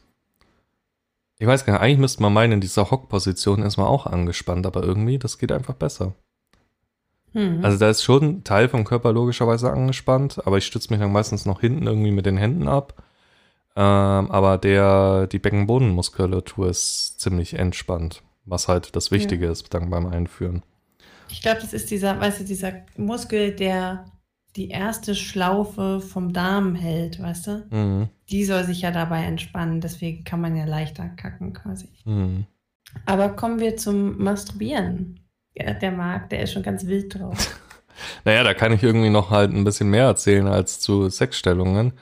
ich 1.39 1.47
weiß 1.47 1.65
gar 1.65 1.75
nicht, 1.75 1.83
eigentlich 1.83 1.99
müsste 1.99 2.23
man 2.23 2.33
meinen, 2.33 2.55
in 2.55 2.61
dieser 2.61 2.91
Hockposition 2.91 3.63
ist 3.63 3.77
man 3.77 3.87
auch 3.87 4.07
angespannt, 4.07 4.67
aber 4.67 4.83
irgendwie, 4.83 5.19
das 5.19 5.39
geht 5.39 5.53
einfach 5.53 5.75
besser. 5.75 6.15
Mhm. 7.33 7.65
Also 7.65 7.79
da 7.79 7.91
ist 7.91 8.03
schon 8.03 8.23
ein 8.25 8.45
Teil 8.45 8.69
vom 8.69 8.85
Körper 8.85 9.13
logischerweise 9.13 9.71
angespannt, 9.71 10.45
aber 10.45 10.59
ich 10.59 10.67
stütze 10.67 10.91
mich 10.91 11.01
dann 11.01 11.13
meistens 11.13 11.47
noch 11.47 11.61
hinten 11.61 11.87
irgendwie 11.87 12.11
mit 12.11 12.27
den 12.27 12.37
Händen 12.37 12.67
ab. 12.69 13.03
Ähm, 13.77 14.31
aber 14.31 14.59
der, 14.59 15.29
die 15.29 15.39
Beckenbodenmuskulatur 15.39 16.69
ist 16.69 17.21
ziemlich 17.21 17.55
entspannt, 17.55 18.23
was 18.45 18.67
halt 18.67 18.97
das 18.97 19.13
Wichtige 19.13 19.47
ja. 19.47 19.53
ist 19.53 19.73
dann 19.73 19.91
beim 19.91 20.07
Einführen. 20.07 20.63
Ich 21.31 21.43
glaube, 21.43 21.61
das 21.61 21.73
ist 21.73 21.91
dieser, 21.91 22.19
weißt 22.19 22.41
du, 22.41 22.45
dieser 22.45 22.73
Muskel, 22.97 23.53
der 23.53 24.07
die 24.57 24.71
erste 24.71 25.15
Schlaufe 25.15 26.01
vom 26.01 26.33
Darm 26.33 26.75
hält, 26.75 27.23
weißt 27.23 27.47
du? 27.47 27.67
Mhm. 27.71 28.09
Die 28.31 28.45
soll 28.45 28.65
sich 28.65 28.83
ja 28.83 28.91
dabei 28.91 29.25
entspannen, 29.25 29.81
deswegen 29.81 30.25
kann 30.25 30.41
man 30.41 30.57
ja 30.57 30.65
leichter 30.65 31.09
kacken 31.09 31.53
quasi. 31.53 31.89
Mhm. 32.05 32.47
Aber 33.05 33.29
kommen 33.31 33.61
wir 33.61 33.77
zum 33.77 34.19
Masturbieren 34.23 35.21
der 35.59 35.93
Marc, 35.93 36.31
der 36.31 36.43
ist 36.43 36.53
schon 36.53 36.63
ganz 36.63 36.87
wild 36.87 37.19
drauf. 37.19 37.59
naja, 38.25 38.43
da 38.45 38.55
kann 38.55 38.73
ich 38.73 38.83
irgendwie 38.83 39.11
noch 39.11 39.31
halt 39.31 39.53
ein 39.53 39.65
bisschen 39.65 39.91
mehr 39.91 40.05
erzählen 40.05 40.47
als 40.47 40.81
zu 40.81 41.09
Sexstellungen. 41.09 41.93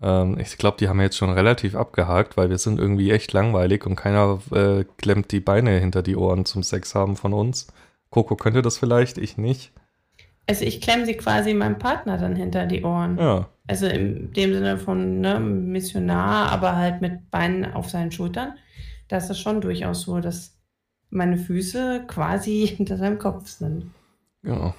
Ähm, 0.00 0.38
ich 0.38 0.56
glaube, 0.56 0.76
die 0.78 0.88
haben 0.88 0.98
wir 0.98 1.04
jetzt 1.04 1.16
schon 1.16 1.30
relativ 1.30 1.74
abgehakt, 1.74 2.36
weil 2.36 2.50
wir 2.50 2.58
sind 2.58 2.78
irgendwie 2.78 3.10
echt 3.10 3.32
langweilig 3.32 3.86
und 3.86 3.96
keiner 3.96 4.40
äh, 4.52 4.84
klemmt 4.98 5.30
die 5.32 5.40
Beine 5.40 5.78
hinter 5.78 6.02
die 6.02 6.16
Ohren 6.16 6.44
zum 6.44 6.62
Sex 6.62 6.94
haben 6.94 7.16
von 7.16 7.32
uns. 7.32 7.68
Coco 8.10 8.36
könnte 8.36 8.62
das 8.62 8.78
vielleicht, 8.78 9.18
ich 9.18 9.38
nicht. 9.38 9.72
Also 10.46 10.64
ich 10.64 10.80
klemme 10.80 11.06
sie 11.06 11.14
quasi 11.14 11.54
meinem 11.54 11.78
Partner 11.78 12.18
dann 12.18 12.34
hinter 12.34 12.66
die 12.66 12.82
Ohren. 12.82 13.18
Ja. 13.18 13.48
Also 13.66 13.86
in 13.86 14.32
dem 14.32 14.52
Sinne 14.52 14.76
von 14.76 15.20
ne, 15.20 15.38
Missionar, 15.38 16.50
aber 16.50 16.76
halt 16.76 17.00
mit 17.00 17.30
Beinen 17.30 17.72
auf 17.72 17.90
seinen 17.90 18.10
Schultern. 18.10 18.54
Da 19.08 19.18
ist 19.18 19.30
es 19.30 19.38
schon 19.38 19.60
durchaus 19.60 20.02
so, 20.02 20.20
dass 20.20 20.58
meine 21.10 21.36
Füße 21.36 22.04
quasi 22.08 22.66
hinter 22.76 22.96
seinem 22.96 23.18
Kopf 23.18 23.48
sind. 23.48 23.90
Ja. 24.42 24.74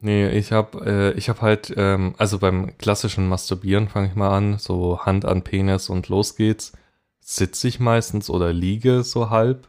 Nee, 0.00 0.28
ich 0.30 0.52
habe 0.52 0.86
äh, 0.86 1.18
ich 1.18 1.28
hab 1.28 1.42
halt, 1.42 1.74
ähm, 1.76 2.14
also 2.18 2.38
beim 2.38 2.78
klassischen 2.78 3.28
Masturbieren 3.28 3.88
fange 3.88 4.06
ich 4.08 4.14
mal 4.14 4.36
an, 4.36 4.58
so 4.58 5.00
Hand 5.04 5.24
an 5.24 5.42
Penis 5.42 5.88
und 5.88 6.08
los 6.08 6.36
geht's. 6.36 6.72
Sitze 7.20 7.68
ich 7.68 7.80
meistens 7.80 8.30
oder 8.30 8.52
liege 8.52 9.02
so 9.02 9.28
halb 9.28 9.68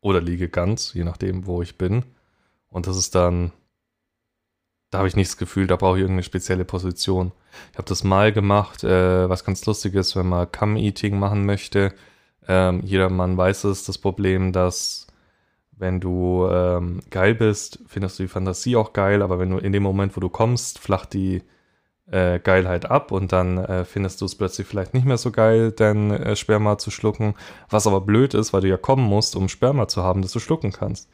oder 0.00 0.20
liege 0.20 0.48
ganz, 0.48 0.92
je 0.92 1.04
nachdem, 1.04 1.46
wo 1.46 1.62
ich 1.62 1.78
bin. 1.78 2.04
Und 2.68 2.88
das 2.88 2.96
ist 2.96 3.14
dann, 3.14 3.52
da 4.90 4.98
habe 4.98 5.08
ich 5.08 5.16
nicht 5.16 5.30
das 5.30 5.36
Gefühl, 5.36 5.66
da 5.66 5.76
brauche 5.76 5.96
ich 5.96 6.02
irgendeine 6.02 6.24
spezielle 6.24 6.64
Position. 6.64 7.32
Ich 7.72 7.78
habe 7.78 7.88
das 7.88 8.04
mal 8.04 8.32
gemacht, 8.32 8.84
äh, 8.84 9.28
was 9.28 9.44
ganz 9.44 9.64
lustig 9.66 9.94
ist, 9.94 10.16
wenn 10.16 10.28
man 10.28 10.50
Cum-Eating 10.50 11.18
machen 11.18 11.46
möchte. 11.46 11.92
Ähm, 12.48 12.80
jeder 12.84 13.08
Mann 13.08 13.36
weiß 13.36 13.64
es, 13.64 13.84
das 13.84 13.98
Problem, 13.98 14.52
dass 14.52 15.06
wenn 15.72 16.00
du 16.00 16.46
ähm, 16.50 17.00
geil 17.10 17.34
bist, 17.34 17.78
findest 17.86 18.18
du 18.18 18.24
die 18.24 18.28
Fantasie 18.28 18.76
auch 18.76 18.92
geil, 18.92 19.22
aber 19.22 19.38
wenn 19.38 19.50
du 19.50 19.58
in 19.58 19.72
dem 19.72 19.82
Moment, 19.82 20.16
wo 20.16 20.20
du 20.20 20.28
kommst, 20.28 20.78
flacht 20.78 21.14
die 21.14 21.42
äh, 22.10 22.40
Geilheit 22.40 22.90
ab 22.90 23.12
und 23.12 23.32
dann 23.32 23.58
äh, 23.58 23.84
findest 23.84 24.20
du 24.20 24.24
es 24.24 24.34
plötzlich 24.34 24.66
vielleicht 24.66 24.94
nicht 24.94 25.06
mehr 25.06 25.16
so 25.16 25.30
geil, 25.30 25.72
dein 25.72 26.10
äh, 26.10 26.36
Sperma 26.36 26.76
zu 26.78 26.90
schlucken, 26.90 27.34
was 27.68 27.86
aber 27.86 28.00
blöd 28.00 28.34
ist, 28.34 28.52
weil 28.52 28.62
du 28.62 28.68
ja 28.68 28.76
kommen 28.76 29.04
musst, 29.04 29.36
um 29.36 29.48
Sperma 29.48 29.88
zu 29.88 30.02
haben, 30.02 30.22
das 30.22 30.32
du 30.32 30.40
schlucken 30.40 30.72
kannst. 30.72 31.08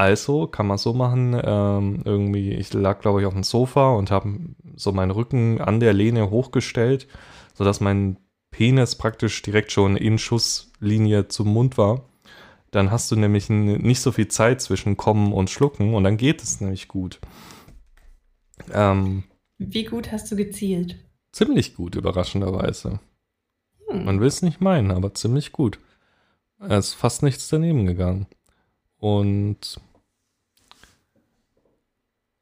Also 0.00 0.46
kann 0.46 0.66
man 0.66 0.78
so 0.78 0.94
machen, 0.94 1.38
ähm, 1.42 2.02
irgendwie, 2.04 2.52
ich 2.52 2.72
lag 2.72 3.00
glaube 3.00 3.20
ich 3.20 3.26
auf 3.26 3.34
dem 3.34 3.42
Sofa 3.42 3.90
und 3.90 4.10
habe 4.10 4.38
so 4.76 4.92
meinen 4.92 5.10
Rücken 5.10 5.60
an 5.60 5.80
der 5.80 5.92
Lehne 5.92 6.30
hochgestellt, 6.30 7.06
sodass 7.54 7.80
mein 7.80 8.16
Penis 8.50 8.94
praktisch 8.94 9.42
direkt 9.42 9.72
schon 9.72 9.96
in 9.96 10.18
Schusslinie 10.18 11.28
zum 11.28 11.52
Mund 11.52 11.76
war 11.76 12.10
dann 12.70 12.90
hast 12.90 13.10
du 13.10 13.16
nämlich 13.16 13.48
nicht 13.48 14.00
so 14.00 14.12
viel 14.12 14.28
Zeit 14.28 14.60
zwischen 14.60 14.96
Kommen 14.96 15.32
und 15.32 15.50
Schlucken 15.50 15.94
und 15.94 16.04
dann 16.04 16.16
geht 16.16 16.42
es 16.42 16.60
nämlich 16.60 16.88
gut. 16.88 17.20
Ähm, 18.72 19.24
Wie 19.58 19.84
gut 19.84 20.12
hast 20.12 20.30
du 20.30 20.36
gezielt? 20.36 20.96
Ziemlich 21.32 21.74
gut, 21.74 21.96
überraschenderweise. 21.96 23.00
Hm. 23.88 24.04
Man 24.04 24.20
will 24.20 24.28
es 24.28 24.42
nicht 24.42 24.60
meinen, 24.60 24.90
aber 24.90 25.14
ziemlich 25.14 25.52
gut. 25.52 25.78
Es 26.60 26.88
ist 26.88 26.94
fast 26.94 27.22
nichts 27.22 27.48
daneben 27.48 27.86
gegangen. 27.86 28.26
Und 28.98 29.80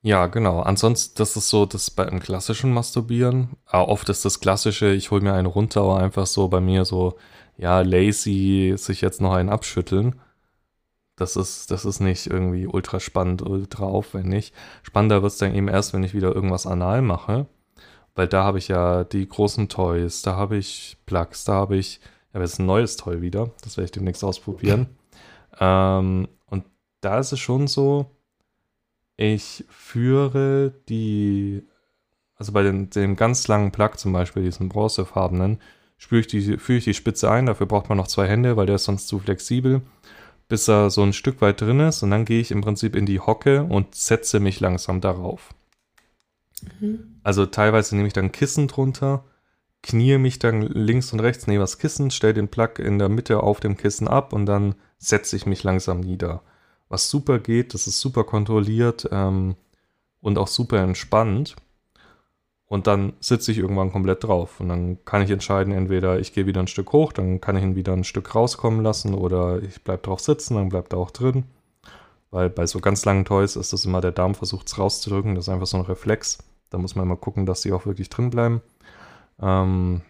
ja, 0.02 0.26
genau. 0.26 0.61
Ansonsten, 0.61 1.14
das 1.18 1.37
ist 1.37 1.48
so, 1.48 1.66
das 1.66 1.90
beim 1.90 2.20
klassischen 2.20 2.72
Masturbieren. 2.72 3.56
Oft 3.70 4.08
ist 4.08 4.24
das 4.24 4.40
klassische, 4.40 4.92
ich 4.92 5.11
hole 5.11 5.22
mir 5.22 5.34
einen 5.34 5.46
runter, 5.46 5.82
aber 5.82 5.98
einfach 5.98 6.26
so 6.26 6.48
bei 6.48 6.61
mir 6.61 6.84
so 6.84 7.16
ja, 7.56 7.80
lazy 7.80 8.74
sich 8.76 9.00
jetzt 9.00 9.20
noch 9.20 9.32
einen 9.32 9.48
abschütteln. 9.48 10.20
Das 11.16 11.34
ist, 11.34 11.72
das 11.72 11.84
ist 11.84 11.98
nicht 11.98 12.28
irgendwie 12.28 12.68
ultra 12.68 13.00
spannend, 13.00 13.42
ultra 13.42 13.84
aufwendig. 13.84 14.52
Spannender 14.84 15.22
wird 15.22 15.32
es 15.32 15.38
dann 15.38 15.54
eben 15.54 15.66
erst, 15.66 15.92
wenn 15.92 16.04
ich 16.04 16.14
wieder 16.14 16.32
irgendwas 16.32 16.66
anal 16.66 17.02
mache. 17.02 17.46
Weil 18.14 18.28
da 18.28 18.44
habe 18.44 18.58
ich 18.58 18.68
ja 18.68 19.04
die 19.04 19.28
großen 19.28 19.68
Toys, 19.68 20.22
da 20.22 20.37
habe 20.37 20.56
ich 20.56 20.96
Plugs, 21.06 21.44
da 21.44 21.54
habe 21.54 21.76
ich, 21.76 22.00
ja, 22.32 22.40
jetzt 22.40 22.61
ein 22.61 22.66
neues 22.66 22.96
Toy 22.96 23.20
wieder. 23.20 23.50
Das 23.62 23.76
werde 23.76 23.87
ich 23.87 23.92
demnächst 23.92 24.22
ausprobieren. 24.22 24.96
ähm, 25.61 26.28
und 26.46 26.64
da 27.00 27.18
ist 27.18 27.32
es 27.32 27.40
schon 27.40 27.66
so, 27.66 28.06
ich 29.18 29.64
führe 29.68 30.72
die, 30.88 31.66
also 32.37 32.52
bei 32.52 32.62
den, 32.62 32.88
dem 32.88 33.16
ganz 33.16 33.48
langen 33.48 33.72
Plug 33.72 33.96
zum 33.96 34.12
Beispiel, 34.12 34.44
diesen 34.44 34.68
bronzefarbenen, 34.70 35.61
spüre 35.98 36.20
ich 36.20 36.28
die, 36.28 36.57
führe 36.57 36.78
ich 36.78 36.85
die 36.85 36.94
Spitze 36.94 37.31
ein. 37.31 37.46
Dafür 37.46 37.66
braucht 37.66 37.88
man 37.88 37.98
noch 37.98 38.07
zwei 38.07 38.28
Hände, 38.28 38.57
weil 38.57 38.66
der 38.66 38.76
ist 38.76 38.85
sonst 38.85 39.09
zu 39.09 39.18
flexibel, 39.18 39.83
bis 40.48 40.68
er 40.68 40.90
so 40.90 41.02
ein 41.02 41.12
Stück 41.12 41.42
weit 41.42 41.61
drin 41.61 41.81
ist. 41.81 42.02
Und 42.04 42.12
dann 42.12 42.24
gehe 42.24 42.40
ich 42.40 42.52
im 42.52 42.61
Prinzip 42.61 42.94
in 42.94 43.07
die 43.07 43.18
Hocke 43.18 43.64
und 43.64 43.94
setze 43.96 44.38
mich 44.38 44.61
langsam 44.61 45.00
darauf. 45.00 45.52
Mhm. 46.78 47.18
Also 47.24 47.44
teilweise 47.44 47.96
nehme 47.96 48.07
ich 48.07 48.14
dann 48.14 48.31
Kissen 48.31 48.68
drunter, 48.68 49.24
knie 49.83 50.16
mich 50.18 50.38
dann 50.38 50.62
links 50.62 51.12
und 51.12 51.18
rechts 51.18 51.48
neben 51.48 51.61
das 51.61 51.78
Kissen, 51.78 52.12
stelle 52.12 52.35
den 52.35 52.48
Plug 52.48 52.78
in 52.78 53.00
der 53.00 53.09
Mitte 53.09 53.42
auf 53.42 53.59
dem 53.59 53.76
Kissen 53.76 54.07
ab 54.07 54.33
und 54.33 54.46
dann 54.46 54.76
setze 54.96 55.35
ich 55.35 55.44
mich 55.44 55.64
langsam 55.64 55.98
nieder. 55.98 56.42
Was 56.88 57.11
super 57.11 57.38
geht, 57.38 57.74
das 57.74 57.87
ist 57.87 58.01
super 58.01 58.24
kontrolliert 58.24 59.09
ähm, 59.12 59.57
und 60.20 60.38
auch 60.38 60.48
super 60.48 60.79
entspannt. 60.79 61.57
Und 62.66 62.87
dann 62.87 63.14
sitze 63.20 63.51
ich 63.51 63.59
irgendwann 63.59 63.92
komplett 63.92 64.24
drauf. 64.24 64.61
Und 64.61 64.68
dann 64.68 65.05
kann 65.05 65.22
ich 65.22 65.31
entscheiden, 65.31 65.72
entweder 65.72 66.18
ich 66.18 66.35
gehe 66.35 66.46
wieder 66.46 66.61
ein 66.61 66.66
Stück 66.66 66.92
hoch, 66.92 67.12
dann 67.12 67.40
kann 67.40 67.57
ich 67.57 67.62
ihn 67.62 67.77
wieder 67.77 67.94
ein 67.94 68.05
Stück 68.05 68.35
rauskommen 68.35 68.83
lassen 68.83 69.14
oder 69.14 69.62
ich 69.62 69.83
bleibe 69.83 70.03
drauf 70.03 70.20
sitzen, 70.20 70.55
dann 70.55 70.68
bleibt 70.68 70.92
er 70.92 70.98
auch 70.98 71.11
drin. 71.11 71.44
Weil 72.31 72.51
bei 72.51 72.66
so 72.66 72.81
ganz 72.81 73.07
langen 73.07 73.24
Toys 73.24 73.57
ist 73.57 73.72
das 73.72 73.87
immer, 73.87 74.03
der 74.03 74.12
Darm 74.12 74.35
versucht 74.35 74.68
es 74.68 74.79
rauszudrücken. 74.79 75.35
Das 75.35 75.46
ist 75.46 75.48
einfach 75.48 75.66
so 75.66 75.79
ein 75.79 75.85
Reflex. 75.85 76.38
Da 76.68 76.77
muss 76.77 76.94
man 76.94 77.07
immer 77.07 77.16
gucken, 77.16 77.46
dass 77.46 77.62
sie 77.62 77.72
auch 77.72 77.87
wirklich 77.87 78.11
drin 78.11 78.29
bleiben. 78.29 78.61
Ähm 79.40 80.03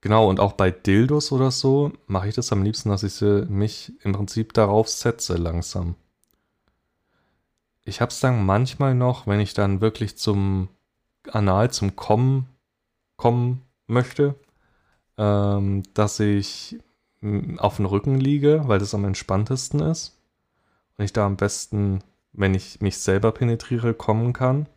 genau, 0.00 0.28
und 0.28 0.40
auch 0.40 0.52
bei 0.52 0.70
Dildos 0.70 1.32
oder 1.32 1.50
so 1.50 1.92
mache 2.06 2.28
ich 2.28 2.34
das 2.34 2.52
am 2.52 2.62
liebsten, 2.62 2.90
dass 2.90 3.02
ich 3.02 3.14
sie, 3.14 3.46
mich 3.48 3.92
im 4.02 4.12
Prinzip 4.12 4.52
darauf 4.52 4.88
setze 4.88 5.36
langsam 5.36 5.96
ich 7.86 8.00
habe 8.00 8.10
es 8.10 8.20
dann 8.20 8.44
manchmal 8.44 8.94
noch, 8.94 9.26
wenn 9.26 9.40
ich 9.40 9.54
dann 9.54 9.80
wirklich 9.80 10.18
zum 10.18 10.68
Anal, 11.30 11.70
zum 11.70 11.96
Kommen 11.96 12.48
kommen 13.16 13.62
möchte, 13.86 14.34
ähm, 15.16 15.84
dass 15.94 16.20
ich 16.20 16.78
auf 17.56 17.76
dem 17.76 17.86
Rücken 17.86 18.18
liege, 18.18 18.62
weil 18.66 18.80
das 18.80 18.94
am 18.94 19.04
entspanntesten 19.04 19.80
ist. 19.80 20.18
Und 20.98 21.04
ich 21.04 21.12
da 21.12 21.24
am 21.24 21.36
besten, 21.36 22.00
wenn 22.32 22.54
ich 22.54 22.80
mich 22.80 22.98
selber 22.98 23.32
penetriere, 23.32 23.94
kommen 23.94 24.32
kann. 24.32 24.68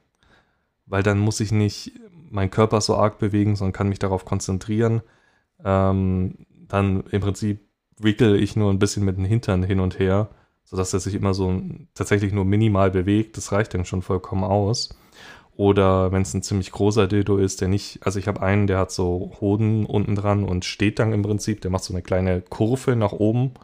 Weil 0.86 1.04
dann 1.04 1.20
muss 1.20 1.40
ich 1.40 1.52
nicht 1.52 1.92
meinen 2.30 2.52
Körper 2.52 2.82
so 2.82 2.96
arg 2.96 3.20
bewegen, 3.20 3.56
sondern 3.56 3.74
kann 3.74 3.90
mich 3.90 4.00
darauf 4.00 4.26
konzentrieren. 4.26 5.02
Ähm, 5.64 6.46
dann 6.68 7.04
im 7.12 7.22
Prinzip 7.22 7.62
wickel 7.98 8.42
ich 8.42 8.56
nur 8.56 8.72
ein 8.72 8.80
bisschen 8.80 9.04
mit 9.04 9.18
den 9.18 9.26
Hintern 9.26 9.64
hin 9.64 9.80
und 9.80 10.00
her 10.00 10.30
sodass 10.70 10.94
er 10.94 11.00
sich 11.00 11.16
immer 11.16 11.34
so 11.34 11.62
tatsächlich 11.96 12.32
nur 12.32 12.46
minimal 12.46 12.92
bewegt. 12.92 13.38
Das 13.38 13.52
reicht 13.52 13.74
dann 13.74 13.86
schon 13.86 14.04
vollkommen 14.04 14.44
aus. 14.44 14.90
Oder 15.56 16.12
wenn 16.12 16.22
es 16.22 16.36
ein 16.36 16.44
ziemlich 16.44 16.72
großer 16.72 17.08
Dildo 17.08 17.38
ist, 17.38 17.60
der 17.62 17.68
nicht, 17.68 18.06
also 18.06 18.20
ich 18.20 18.28
habe 18.28 18.44
einen, 18.44 18.68
der 18.68 18.78
hat 18.78 18.92
so 18.92 19.32
Hoden 19.42 19.88
unten 19.88 20.14
dran 20.14 20.44
und 20.44 20.66
steht 20.66 21.00
dann 21.00 21.12
im 21.12 21.24
Prinzip, 21.24 21.62
der 21.62 21.72
macht 21.72 21.84
so 21.84 21.92
eine 21.92 22.04
kleine 22.04 22.42
Kurve 22.42 22.96
nach 22.96 23.14
oben. 23.14 23.56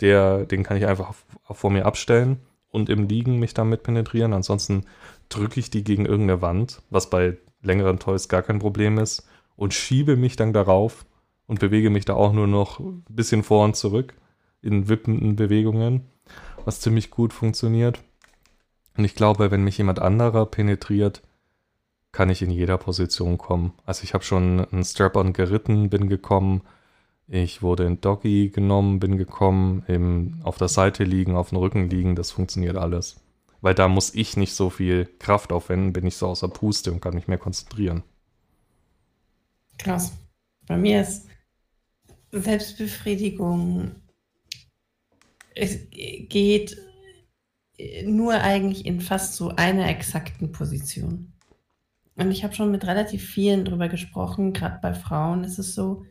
Der, 0.00 0.46
den 0.46 0.62
kann 0.62 0.78
ich 0.78 0.86
einfach 0.86 1.12
vor 1.42 1.70
mir 1.70 1.84
abstellen 1.84 2.38
und 2.70 2.88
im 2.88 3.06
Liegen 3.06 3.38
mich 3.38 3.52
damit 3.52 3.82
penetrieren. 3.82 4.32
Ansonsten 4.32 4.86
drücke 5.28 5.60
ich 5.60 5.68
die 5.68 5.84
gegen 5.84 6.06
irgendeine 6.06 6.40
Wand, 6.40 6.80
was 6.88 7.10
bei 7.10 7.36
längeren 7.62 7.98
Toys 7.98 8.28
gar 8.28 8.42
kein 8.42 8.58
Problem 8.58 8.98
ist, 8.98 9.28
und 9.58 9.74
schiebe 9.74 10.16
mich 10.16 10.36
dann 10.36 10.52
darauf 10.52 11.04
und 11.48 11.58
bewege 11.58 11.90
mich 11.90 12.04
da 12.04 12.14
auch 12.14 12.32
nur 12.32 12.46
noch 12.46 12.78
ein 12.78 13.04
bisschen 13.08 13.42
vor 13.42 13.64
und 13.64 13.74
zurück 13.74 14.14
in 14.62 14.88
wippenden 14.88 15.34
Bewegungen, 15.34 16.02
was 16.64 16.80
ziemlich 16.80 17.10
gut 17.10 17.32
funktioniert. 17.32 18.00
Und 18.96 19.04
ich 19.04 19.16
glaube, 19.16 19.50
wenn 19.50 19.64
mich 19.64 19.76
jemand 19.78 19.98
anderer 19.98 20.46
penetriert, 20.46 21.22
kann 22.12 22.30
ich 22.30 22.40
in 22.40 22.50
jeder 22.50 22.78
Position 22.78 23.36
kommen. 23.36 23.72
Also 23.84 24.04
ich 24.04 24.14
habe 24.14 24.24
schon 24.24 24.64
einen 24.64 24.84
Strap-on 24.84 25.32
geritten, 25.32 25.90
bin 25.90 26.08
gekommen. 26.08 26.62
Ich 27.26 27.60
wurde 27.60 27.84
in 27.84 28.00
Doggy 28.00 28.50
genommen, 28.50 29.00
bin 29.00 29.18
gekommen, 29.18 29.82
im, 29.88 30.40
auf 30.44 30.56
der 30.56 30.68
Seite 30.68 31.02
liegen, 31.02 31.36
auf 31.36 31.50
dem 31.50 31.58
Rücken 31.58 31.90
liegen, 31.90 32.14
das 32.14 32.30
funktioniert 32.30 32.76
alles. 32.76 33.20
Weil 33.60 33.74
da 33.74 33.88
muss 33.88 34.14
ich 34.14 34.36
nicht 34.36 34.54
so 34.54 34.70
viel 34.70 35.06
Kraft 35.18 35.52
aufwenden, 35.52 35.92
bin 35.92 36.06
ich 36.06 36.16
so 36.16 36.26
außer 36.28 36.48
Puste 36.48 36.92
und 36.92 37.00
kann 37.00 37.14
mich 37.14 37.28
mehr 37.28 37.38
konzentrieren. 37.38 38.02
Krass. 39.78 40.12
Bei 40.66 40.76
mir 40.76 41.02
ist 41.02 41.26
Selbstbefriedigung 42.30 43.96
es 45.58 45.78
geht 45.90 46.80
nur 48.04 48.34
eigentlich 48.34 48.86
in 48.86 49.00
fast 49.00 49.34
so 49.34 49.50
einer 49.50 49.88
exakten 49.88 50.52
Position. 50.52 51.32
Und 52.16 52.30
ich 52.30 52.42
habe 52.42 52.54
schon 52.54 52.70
mit 52.70 52.84
relativ 52.84 53.24
vielen 53.24 53.64
darüber 53.64 53.88
gesprochen, 53.88 54.52
gerade 54.52 54.78
bei 54.80 54.94
Frauen 54.94 55.44
ist 55.44 55.58
es 55.58 55.74
so, 55.74 56.04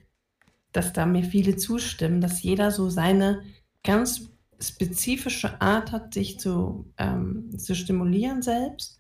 dass 0.72 0.94
da 0.94 1.06
mir 1.06 1.24
viele 1.24 1.58
zustimmen, 1.58 2.22
dass 2.22 2.44
jeder 2.44 2.72
so 2.72 2.90
seine 2.90 3.42
ganz 3.84 4.30
spezifische 4.60 5.62
Art 5.62 5.92
hat, 5.92 6.14
sich 6.14 6.40
zu, 6.40 6.92
ähm, 6.98 7.58
zu 7.58 7.76
stimulieren 7.76 8.42
selbst. 8.42 9.00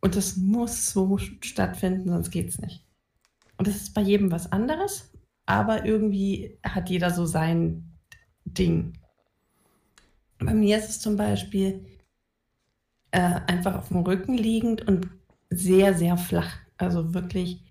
Und 0.00 0.16
das 0.16 0.36
muss 0.36 0.90
so 0.90 1.18
stattfinden, 1.18 2.08
sonst 2.08 2.30
geht 2.30 2.48
es 2.48 2.58
nicht. 2.58 2.84
Und 3.56 3.68
das 3.68 3.76
ist 3.76 3.94
bei 3.94 4.00
jedem 4.00 4.32
was 4.32 4.50
anderes, 4.50 5.12
aber 5.46 5.84
irgendwie 5.84 6.58
hat 6.64 6.90
jeder 6.90 7.10
so 7.10 7.26
sein 7.26 7.96
Ding. 8.44 8.98
Bei 10.38 10.54
mir 10.54 10.78
ist 10.78 10.88
es 10.88 11.00
zum 11.00 11.16
Beispiel 11.16 11.86
äh, 13.12 13.40
einfach 13.46 13.76
auf 13.76 13.88
dem 13.88 13.98
Rücken 13.98 14.34
liegend 14.34 14.86
und 14.88 15.08
sehr, 15.50 15.94
sehr 15.94 16.16
flach. 16.16 16.56
Also 16.76 17.14
wirklich 17.14 17.62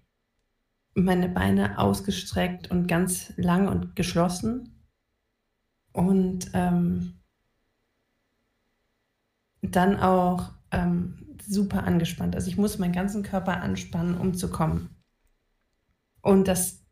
meine 0.94 1.30
Beine 1.30 1.78
ausgestreckt 1.78 2.72
und 2.72 2.88
ganz 2.88 3.34
lang 3.38 3.68
und 3.68 3.96
geschlossen. 3.96 4.81
Und 5.94 6.52
ähm, 6.54 7.20
dann 9.62 10.00
auch 10.00 10.52
ähm, 10.72 11.38
super 11.42 11.84
angespannt. 11.84 12.36
Also 12.36 12.50
ich 12.50 12.58
muss 12.58 12.80
meinen 12.80 12.94
ganzen 12.94 13.24
Körper 13.24 13.62
anspannen, 13.62 14.18
um 14.18 14.34
zu 14.34 14.50
kommen. 14.50 14.96
Und 16.22 16.48
das 16.48 16.84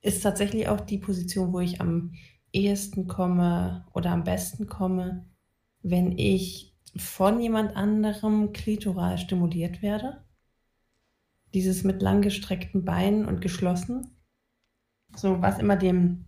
ist 0.00 0.22
tatsächlich 0.22 0.68
auch 0.68 0.80
die 0.80 0.98
Position, 0.98 1.52
wo 1.52 1.60
ich 1.60 1.80
am 1.80 2.12
ehesten 2.52 3.06
komme 3.06 3.86
oder 3.92 4.10
am 4.10 4.24
besten 4.24 4.66
komme, 4.66 5.26
wenn 5.82 6.16
ich 6.16 6.76
von 6.96 7.40
jemand 7.40 7.76
anderem 7.76 8.52
klitoral 8.52 9.18
stimuliert 9.18 9.82
werde. 9.82 10.24
Dieses 11.54 11.84
mit 11.84 12.02
langgestreckten 12.02 12.84
Beinen 12.84 13.26
und 13.26 13.40
geschlossen. 13.40 14.16
So, 15.16 15.40
was 15.40 15.58
immer 15.58 15.76
dem, 15.76 16.26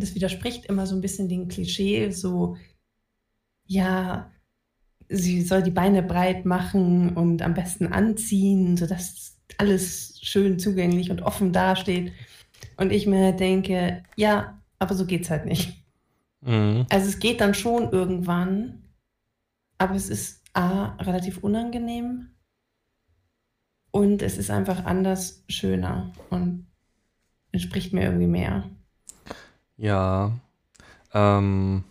das 0.00 0.14
widerspricht 0.14 0.66
immer 0.66 0.86
so 0.86 0.94
ein 0.94 1.00
bisschen 1.00 1.28
dem 1.28 1.48
Klischee, 1.48 2.10
so, 2.10 2.56
ja, 3.64 4.30
sie 5.08 5.42
soll 5.42 5.62
die 5.62 5.70
Beine 5.70 6.02
breit 6.02 6.44
machen 6.44 7.16
und 7.16 7.42
am 7.42 7.54
besten 7.54 7.86
anziehen, 7.88 8.76
sodass 8.76 9.36
alles 9.58 10.18
schön 10.22 10.58
zugänglich 10.58 11.10
und 11.10 11.22
offen 11.22 11.52
dasteht. 11.52 12.12
Und 12.76 12.92
ich 12.92 13.06
mir 13.06 13.32
denke, 13.32 14.02
ja, 14.16 14.60
aber 14.78 14.94
so 14.94 15.06
geht's 15.06 15.30
halt 15.30 15.46
nicht. 15.46 15.84
Mhm. 16.40 16.86
Also 16.90 17.08
es 17.08 17.18
geht 17.18 17.40
dann 17.40 17.54
schon 17.54 17.90
irgendwann, 17.92 18.82
aber 19.78 19.94
es 19.94 20.08
ist 20.08 20.42
A, 20.52 20.96
relativ 20.96 21.38
unangenehm 21.38 22.30
und 23.90 24.22
es 24.22 24.38
ist 24.38 24.50
einfach 24.50 24.84
anders 24.84 25.44
schöner 25.48 26.12
und 26.30 26.66
entspricht 27.52 27.92
mir 27.92 28.04
irgendwie 28.04 28.26
mehr. 28.26 28.70
Ja. 29.76 30.32
Ähm, 31.12 31.84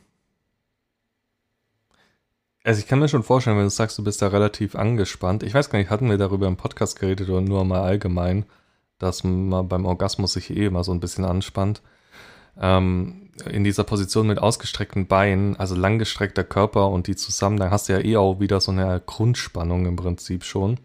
also 2.64 2.80
ich 2.80 2.88
kann 2.88 3.00
mir 3.00 3.08
schon 3.08 3.24
vorstellen, 3.24 3.58
wenn 3.58 3.66
du 3.66 3.70
sagst, 3.70 3.98
du 3.98 4.04
bist 4.04 4.22
da 4.22 4.28
relativ 4.28 4.76
angespannt. 4.76 5.44
Ich 5.44 5.54
weiß 5.54 5.70
gar 5.70 5.78
nicht, 5.78 5.92
hatten 5.92 6.10
wir 6.10 6.18
darüber 6.18 6.48
im 6.48 6.58
Podcast 6.58 7.00
geredet 7.00 7.30
oder 7.30 7.42
nur 7.42 7.64
mal 7.64 7.82
allgemein, 7.82 8.46
dass 8.98 9.24
man 9.24 9.68
beim 9.68 9.86
Orgasmus 9.86 10.34
sich 10.34 10.50
eh 10.50 10.66
immer 10.66 10.84
so 10.84 10.92
ein 10.92 11.00
bisschen 11.00 11.26
anspannt. 11.26 11.82
Ähm, 12.60 13.30
in 13.50 13.64
dieser 13.64 13.84
Position 13.84 14.28
mit 14.28 14.40
ausgestreckten 14.40 15.08
Beinen, 15.08 15.58
also 15.58 15.76
langgestreckter 15.76 16.44
Körper 16.44 16.90
und 16.90 17.08
die 17.08 17.16
zusammen, 17.16 17.58
dann 17.58 17.70
hast 17.70 17.90
du 17.90 17.94
ja 17.94 18.00
eh 18.00 18.18
auch 18.18 18.40
wieder 18.40 18.62
so 18.62 18.72
eine 18.72 19.02
Grundspannung 19.06 19.86
im 19.86 19.96
Prinzip 19.96 20.44
schon. 20.44 20.80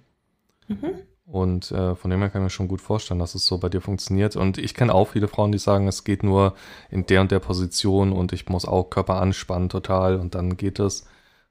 Mhm. 0.69 1.01
Und 1.31 1.71
äh, 1.71 1.95
von 1.95 2.11
dem 2.11 2.19
her 2.19 2.29
kann 2.29 2.43
ich 2.43 2.45
mir 2.45 2.51
schon 2.51 2.67
gut 2.67 2.81
vorstellen, 2.81 3.21
dass 3.21 3.37
es 3.37 3.47
so 3.47 3.59
bei 3.59 3.69
dir 3.69 3.81
funktioniert. 3.81 4.35
Und 4.35 4.59
ich 4.59 4.75
kenne 4.75 4.93
auch 4.93 5.11
viele 5.11 5.29
Frauen, 5.29 5.53
die 5.53 5.59
sagen, 5.59 5.87
es 5.87 6.03
geht 6.03 6.25
nur 6.25 6.55
in 6.91 7.07
der 7.07 7.21
und 7.21 7.31
der 7.31 7.39
Position 7.39 8.13
und 8.13 8.33
ich 8.33 8.49
muss 8.49 8.65
auch 8.65 8.91
Körper 8.91 9.21
anspannen 9.21 9.69
total 9.69 10.17
und 10.17 10.35
dann 10.35 10.57
geht 10.57 10.81
es. 10.81 11.07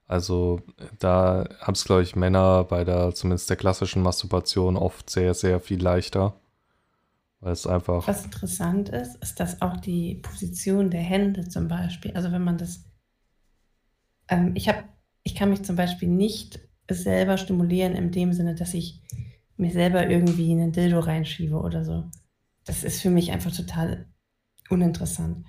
Also 0.06 0.60
da 0.98 1.48
haben 1.60 1.72
es, 1.72 1.84
glaube 1.84 2.02
ich, 2.02 2.14
Männer 2.14 2.64
bei 2.64 2.84
der, 2.84 3.14
zumindest 3.14 3.48
der 3.48 3.56
klassischen 3.56 4.02
Masturbation, 4.02 4.76
oft 4.76 5.08
sehr, 5.08 5.32
sehr 5.32 5.60
viel 5.60 5.82
leichter. 5.82 6.34
Weil 7.40 7.52
es 7.52 7.66
einfach. 7.66 8.06
Was 8.06 8.26
interessant 8.26 8.90
ist, 8.90 9.16
ist, 9.22 9.40
dass 9.40 9.62
auch 9.62 9.78
die 9.78 10.16
Position 10.16 10.90
der 10.90 11.00
Hände 11.00 11.48
zum 11.48 11.68
Beispiel, 11.68 12.12
also 12.12 12.32
wenn 12.32 12.44
man 12.44 12.58
das. 12.58 12.84
Ähm, 14.28 14.52
ich 14.54 14.68
habe, 14.68 14.84
ich 15.22 15.34
kann 15.34 15.48
mich 15.48 15.62
zum 15.62 15.76
Beispiel 15.76 16.08
nicht 16.08 16.60
selber 16.90 17.38
stimulieren 17.38 17.94
in 17.94 18.10
dem 18.10 18.34
Sinne, 18.34 18.54
dass 18.54 18.74
ich 18.74 19.00
mir 19.60 19.70
selber 19.70 20.08
irgendwie 20.08 20.50
einen 20.52 20.72
Dildo 20.72 21.00
reinschiebe 21.00 21.56
oder 21.56 21.84
so. 21.84 22.10
Das 22.64 22.84
ist 22.84 23.00
für 23.00 23.10
mich 23.10 23.30
einfach 23.30 23.54
total 23.54 24.06
uninteressant. 24.68 25.46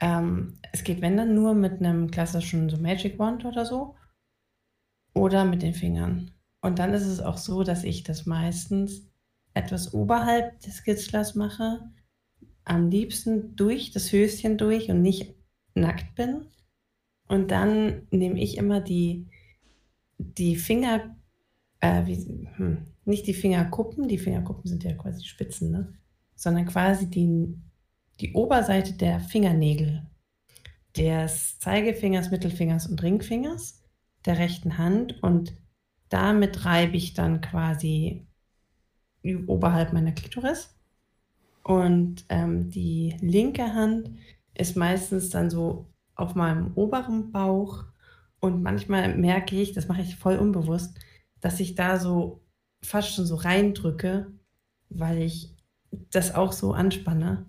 Ähm, 0.00 0.58
es 0.72 0.84
geht, 0.84 1.00
wenn 1.00 1.16
dann, 1.16 1.34
nur 1.34 1.54
mit 1.54 1.80
einem 1.80 2.10
klassischen 2.10 2.68
so 2.68 2.78
Magic 2.78 3.18
Wand 3.18 3.44
oder 3.44 3.64
so. 3.64 3.96
Oder 5.14 5.44
mit 5.44 5.62
den 5.62 5.74
Fingern. 5.74 6.30
Und 6.60 6.78
dann 6.78 6.94
ist 6.94 7.06
es 7.06 7.20
auch 7.20 7.38
so, 7.38 7.62
dass 7.62 7.84
ich 7.84 8.02
das 8.02 8.26
meistens 8.26 9.08
etwas 9.54 9.94
oberhalb 9.94 10.60
des 10.60 10.84
Kitzlers 10.84 11.34
mache. 11.34 11.80
Am 12.64 12.90
liebsten 12.90 13.56
durch 13.56 13.90
das 13.90 14.12
Höschen 14.12 14.58
durch 14.58 14.90
und 14.90 15.02
nicht 15.02 15.34
nackt 15.74 16.14
bin. 16.14 16.46
Und 17.26 17.50
dann 17.50 18.06
nehme 18.10 18.40
ich 18.40 18.56
immer 18.56 18.80
die, 18.80 19.26
die 20.18 20.56
Finger, 20.56 21.16
äh, 21.80 22.06
wie, 22.06 22.48
hm, 22.56 22.86
nicht 23.08 23.26
die 23.26 23.34
Fingerkuppen, 23.34 24.08
die 24.08 24.18
Fingerkuppen 24.18 24.68
sind 24.68 24.84
ja 24.84 24.92
quasi 24.94 25.24
Spitzen, 25.24 25.70
ne? 25.70 25.94
sondern 26.34 26.66
quasi 26.66 27.08
die 27.08 27.56
die 28.20 28.32
Oberseite 28.32 28.94
der 28.94 29.20
Fingernägel 29.20 30.06
des 30.96 31.58
Zeigefingers, 31.58 32.30
Mittelfingers 32.30 32.86
und 32.86 33.02
Ringfingers 33.02 33.84
der 34.24 34.38
rechten 34.38 34.78
Hand 34.78 35.22
und 35.22 35.56
damit 36.08 36.64
reibe 36.64 36.96
ich 36.96 37.14
dann 37.14 37.40
quasi 37.40 38.26
oberhalb 39.46 39.92
meiner 39.92 40.12
Klitoris. 40.12 40.74
Und 41.62 42.24
ähm, 42.30 42.70
die 42.70 43.16
linke 43.20 43.74
Hand 43.74 44.10
ist 44.54 44.76
meistens 44.76 45.28
dann 45.28 45.50
so 45.50 45.92
auf 46.14 46.34
meinem 46.34 46.72
oberen 46.74 47.30
Bauch. 47.30 47.84
Und 48.40 48.62
manchmal 48.62 49.16
merke 49.16 49.60
ich, 49.60 49.72
das 49.72 49.86
mache 49.86 50.00
ich 50.00 50.16
voll 50.16 50.36
unbewusst, 50.36 50.98
dass 51.40 51.60
ich 51.60 51.74
da 51.74 51.98
so 51.98 52.40
fast 52.82 53.14
schon 53.14 53.26
so 53.26 53.36
reindrücke, 53.36 54.32
weil 54.88 55.22
ich 55.22 55.54
das 56.10 56.34
auch 56.34 56.52
so 56.52 56.72
anspanne. 56.72 57.46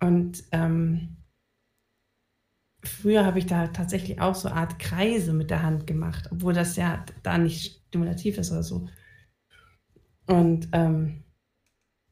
Und 0.00 0.44
ähm, 0.52 1.16
früher 2.82 3.24
habe 3.24 3.38
ich 3.38 3.46
da 3.46 3.68
tatsächlich 3.68 4.20
auch 4.20 4.34
so 4.34 4.48
eine 4.48 4.56
Art 4.58 4.78
Kreise 4.78 5.32
mit 5.32 5.50
der 5.50 5.62
Hand 5.62 5.86
gemacht, 5.86 6.28
obwohl 6.30 6.54
das 6.54 6.76
ja 6.76 7.04
da 7.22 7.38
nicht 7.38 7.82
stimulativ 7.88 8.38
ist 8.38 8.50
oder 8.50 8.62
so. 8.62 8.88
Und 10.26 10.68
ähm, 10.72 11.24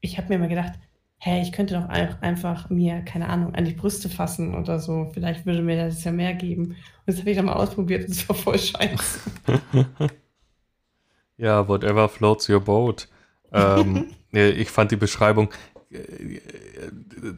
ich 0.01 0.19
habe 0.19 0.29
mir 0.29 0.39
mal 0.39 0.49
gedacht, 0.49 0.75
hey, 1.21 1.43
ich 1.43 1.53
könnte 1.53 1.75
doch 1.75 1.89
einfach 1.89 2.71
mir, 2.71 3.03
keine 3.03 3.29
Ahnung, 3.29 3.55
an 3.55 3.65
die 3.65 3.73
Brüste 3.73 4.09
fassen 4.09 4.55
oder 4.55 4.79
so. 4.79 5.11
Vielleicht 5.13 5.47
würde 5.47 5.63
mir 5.63 5.77
das 5.77 6.05
ja 6.05 6.13
mehr 6.13 6.35
geben. 6.35 6.67
Und 6.67 6.77
das 7.07 7.19
habe 7.19 7.31
ich 7.31 7.37
dann 7.37 7.47
mal 7.47 7.55
ausprobiert 7.55 8.05
und 8.05 8.11
es 8.13 8.29
war 8.29 8.37
voll 8.37 8.59
scheiße. 8.59 9.21
ja, 11.39 11.67
whatever 11.69 12.09
floats 12.09 12.49
your 12.49 12.61
boat. 12.61 13.09
Ähm, 13.53 14.11
ich 14.33 14.71
fand 14.71 14.91
die 14.91 14.97
Beschreibung, 14.97 15.51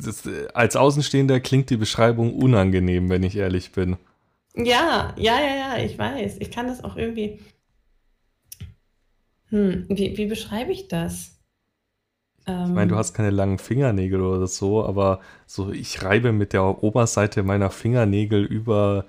das, 0.03 0.28
als 0.55 0.76
Außenstehender 0.76 1.40
klingt 1.40 1.70
die 1.70 1.76
Beschreibung 1.76 2.34
unangenehm, 2.34 3.09
wenn 3.09 3.22
ich 3.22 3.36
ehrlich 3.36 3.72
bin. 3.72 3.96
Ja, 4.57 5.14
ja, 5.16 5.40
ja, 5.40 5.57
ja, 5.57 5.84
ich 5.84 5.96
weiß. 5.96 6.38
Ich 6.40 6.51
kann 6.51 6.66
das 6.66 6.82
auch 6.82 6.96
irgendwie. 6.96 7.38
Hm, 9.51 9.86
wie, 9.88 10.16
wie 10.16 10.26
beschreibe 10.26 10.72
ich 10.72 10.88
das? 10.88 11.36
Ich 12.42 12.46
meine, 12.46 12.88
du 12.88 12.94
ähm. 12.94 12.98
hast 12.98 13.14
keine 13.14 13.30
langen 13.30 13.59
Fingernägel 13.59 14.20
oder 14.22 14.46
so, 14.46 14.84
aber 14.84 15.20
so, 15.46 15.70
ich 15.70 16.03
reibe 16.03 16.32
mit 16.32 16.53
der 16.53 16.82
Oberseite 16.82 17.42
meiner 17.44 17.70
Fingernägel 17.70 18.44
über 18.44 19.05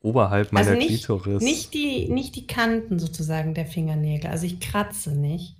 oberhalb 0.00 0.52
meiner 0.52 0.68
also 0.68 0.78
nicht, 0.78 0.88
Klitoris. 0.88 1.42
Nicht 1.42 1.74
die, 1.74 2.08
nicht 2.08 2.36
die 2.36 2.46
Kanten 2.46 2.98
sozusagen 2.98 3.54
der 3.54 3.66
Fingernägel. 3.66 4.30
Also 4.30 4.46
ich 4.46 4.60
kratze 4.60 5.16
nicht, 5.16 5.56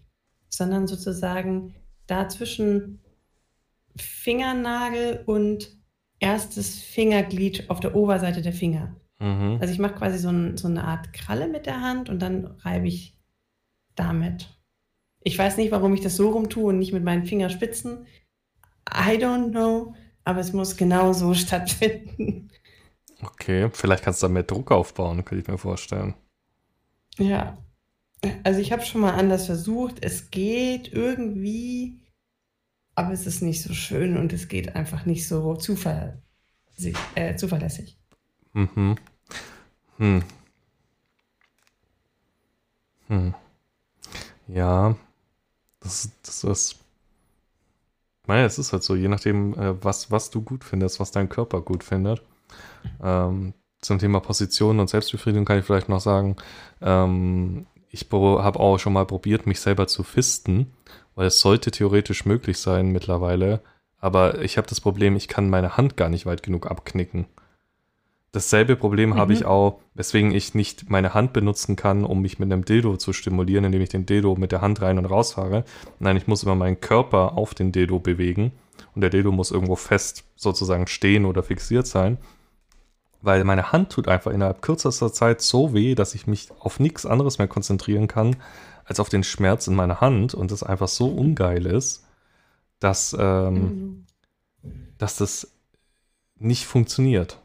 sondern 0.49 0.87
sozusagen 0.87 1.75
dazwischen 2.07 3.01
Fingernagel 3.97 5.23
und 5.27 5.77
erstes 6.21 6.81
Fingerglied 6.81 7.69
auf 7.71 7.81
der 7.81 7.95
Oberseite 7.95 8.43
der 8.43 8.53
Finger. 8.53 8.97
Mhm. 9.19 9.59
Also 9.61 9.73
ich 9.73 9.79
mache 9.79 9.95
quasi 9.95 10.19
so, 10.19 10.29
ein, 10.29 10.57
so, 10.57 10.69
eine 10.69 10.85
Art 10.85 11.13
Kralle 11.13 11.49
mit 11.49 11.67
der 11.67 11.81
Hand 11.81 12.09
und 12.09 12.21
dann 12.21 12.47
reibe 12.61 12.87
ich 12.87 13.17
damit. 13.95 14.49
Ich 15.23 15.39
weiß 15.39 15.57
nicht, 15.57 15.73
warum 15.73 15.95
ich 15.95 16.03
das 16.03 16.17
so 16.17 16.31
rum 16.31 16.49
tue 16.49 16.67
und 16.67 16.79
nicht 16.79 16.93
mit 16.93 17.05
meinen 17.05 17.25
Fingerspitzen. 17.25 18.07
I 18.89 19.17
don't 19.17 19.51
know, 19.51 19.95
aber 20.25 20.41
es 20.41 20.53
muss 20.53 20.77
genau 20.77 21.13
so 21.13 21.35
stattfinden. 21.35 22.51
Okay, 23.23 23.71
vielleicht 23.73 24.05
kannst 24.05 24.23
du 24.23 24.27
da 24.27 24.33
mehr 24.33 24.43
Druck 24.43 24.71
aufbauen, 24.71 25.25
könnte 25.25 25.43
ich 25.43 25.49
mir 25.49 25.59
vorstellen. 25.59 26.15
Ja, 27.19 27.59
also 28.45 28.61
ich 28.61 28.73
habe 28.73 28.83
schon 28.83 29.01
mal 29.01 29.15
anders 29.15 29.47
versucht. 29.47 30.05
Es 30.05 30.31
geht 30.31 30.93
irgendwie 30.93 32.01
aber 32.97 33.13
es 33.13 33.27
ist 33.27 33.43
nicht 33.43 33.63
so 33.63 33.75
schön 33.75 34.17
und 34.17 34.33
es 34.33 34.49
geht 34.49 34.75
einfach 34.75 35.05
nicht 35.05 35.29
so 35.29 35.55
zuver 35.55 36.15
äh, 37.15 37.37
zuverlässig. 37.37 37.99
Mhm. 38.55 38.97
Hm. 39.99 40.25
Hm. 43.09 43.35
Ja, 44.49 44.97
das, 45.81 46.11
das 46.23 46.45
ist. 46.45 46.77
Naja, 48.27 48.47
es 48.47 48.59
ist 48.59 48.73
halt 48.73 48.83
so, 48.83 48.97
je 48.97 49.09
nachdem, 49.09 49.55
äh, 49.55 49.85
was, 49.85 50.11
was 50.11 50.31
du 50.31 50.43
gut 50.43 50.65
findest, 50.65 50.99
was 50.99 51.13
dein 51.13 51.29
Körper 51.29 51.61
gut 51.61 51.85
findet. 51.85 52.23
Ähm, 53.03 53.55
zum 53.81 53.99
Thema 53.99 54.21
Position 54.21 54.81
und 54.81 54.89
Selbstbefriedigung 54.89 55.45
kann 55.45 55.59
ich 55.59 55.65
vielleicht 55.65 55.89
noch 55.89 56.01
sagen, 56.01 56.37
ähm, 56.81 57.67
ich 57.91 58.07
habe 58.11 58.61
auch 58.61 58.79
schon 58.79 58.93
mal 58.93 59.07
probiert, 59.07 59.47
mich 59.47 59.61
selber 59.61 59.87
zu 59.87 60.03
fisten 60.03 60.73
weil 61.17 61.27
es 61.27 61.41
sollte 61.41 61.73
theoretisch 61.73 62.25
möglich 62.25 62.59
sein 62.59 62.93
mittlerweile. 62.93 63.61
Aber 63.99 64.43
ich 64.43 64.59
habe 64.59 64.69
das 64.69 64.81
Problem, 64.81 65.17
ich 65.17 65.27
kann 65.27 65.51
meine 65.51 65.77
Hand 65.77 65.97
gar 65.97 66.09
nicht 66.09 66.27
weit 66.27 66.45
genug 66.45 66.71
abknicken. 66.71 67.27
Dasselbe 68.31 68.77
Problem 68.77 69.11
Mhm. 69.11 69.17
habe 69.17 69.33
ich 69.33 69.47
auch, 69.47 69.81
weswegen 69.95 70.33
ich 70.33 70.55
nicht 70.55 70.91
meine 70.91 71.15
Hand 71.15 71.33
benutzen 71.33 71.75
kann, 71.75 72.05
um 72.05 72.21
mich 72.21 72.39
mit 72.39 72.53
einem 72.53 72.67
Dildo 72.67 72.99
zu 72.99 73.15
stimulieren, 73.15 73.65
indem 73.65 73.81
ich 73.81 73.89
den 73.89 74.05
Dildo 74.05 74.37
mit 74.37 74.53
der 74.53 74.61
Hand 74.61 74.83
rein 74.83 74.99
und 74.99 75.07
raus 75.07 75.33
fahre. 75.33 75.65
Nein, 75.99 76.19
ich 76.19 76.27
muss 76.27 76.45
immer 76.45 76.55
meinen 76.55 76.81
Körper 76.81 77.33
auf 77.39 77.55
den 77.55 77.73
Dildo 77.73 77.99
bewegen 77.99 78.53
und 78.95 79.01
der 79.01 79.11
Dildo 79.11 79.33
muss 79.33 79.51
irgendwo 79.51 79.75
fest 79.75 80.25
sozusagen 80.37 80.87
stehen 80.87 81.25
oder 81.25 81.43
fixiert 81.43 81.87
sein. 81.87 82.19
Weil 83.23 83.45
meine 83.45 83.73
Hand 83.73 83.91
tut 83.91 84.09
einfach 84.09 84.31
innerhalb 84.31 84.63
kürzester 84.63 85.13
Zeit 85.13 85.41
so 85.41 85.75
weh, 85.75 85.95
dass 85.95 86.15
ich 86.15 86.27
mich 86.27 86.51
auf 86.61 86.79
nichts 86.81 87.07
anderes 87.07 87.39
mehr 87.39 87.49
konzentrieren 87.49 88.09
kann, 88.09 88.37
als 88.85 89.01
auf 89.01 89.09
den 89.09 89.25
Schmerz 89.25 89.67
in 89.67 89.75
meiner 89.75 90.01
Hand 90.01 90.35
und 90.35 90.51
das 90.51 90.63
einfach 90.63 90.89
so 90.89 91.09
ungeil 91.09 91.67
ist, 91.67 92.05
dass, 92.79 93.17
ähm, 93.19 93.55
Mhm. 93.55 94.07
dass 94.99 95.17
das 95.17 95.53
nicht 96.39 96.67
funktioniert. 96.67 97.41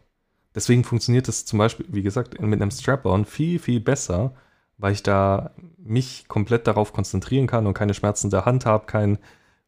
Deswegen 0.54 0.84
funktioniert 0.84 1.28
es 1.30 1.46
zum 1.46 1.60
Beispiel, 1.60 1.86
wie 1.90 2.02
gesagt, 2.02 2.40
mit 2.40 2.62
einem 2.62 2.72
Strap-on 2.72 3.26
viel, 3.26 3.58
viel 3.58 3.80
besser, 3.80 4.34
weil 4.78 4.94
ich 4.94 5.02
da 5.02 5.52
mich 5.78 6.28
komplett 6.28 6.68
darauf 6.68 6.92
konzentrieren 6.92 7.48
kann 7.48 7.66
und 7.68 7.74
keine 7.74 7.94
Schmerzen 7.94 8.30
der 8.30 8.46
Hand 8.46 8.66
habe, 8.66 8.86
keinen 8.86 9.18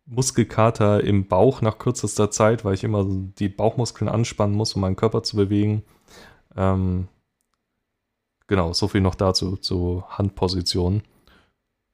Muskelkater 0.06 1.04
im 1.04 1.28
Bauch 1.28 1.62
nach 1.62 1.78
kürzester 1.78 2.30
Zeit, 2.30 2.66
weil 2.66 2.74
ich 2.74 2.84
immer 2.84 3.06
die 3.08 3.50
Bauchmuskeln 3.50 4.10
anspannen 4.10 4.56
muss, 4.56 4.74
um 4.74 4.82
meinen 4.82 4.96
Körper 4.96 5.24
zu 5.24 5.38
bewegen. 5.38 5.84
Ähm, 6.56 7.08
genau, 8.48 8.74
so 8.74 8.88
viel 8.88 9.02
noch 9.02 9.16
dazu, 9.16 9.56
zu 9.58 10.04
Handpositionen. 10.10 11.04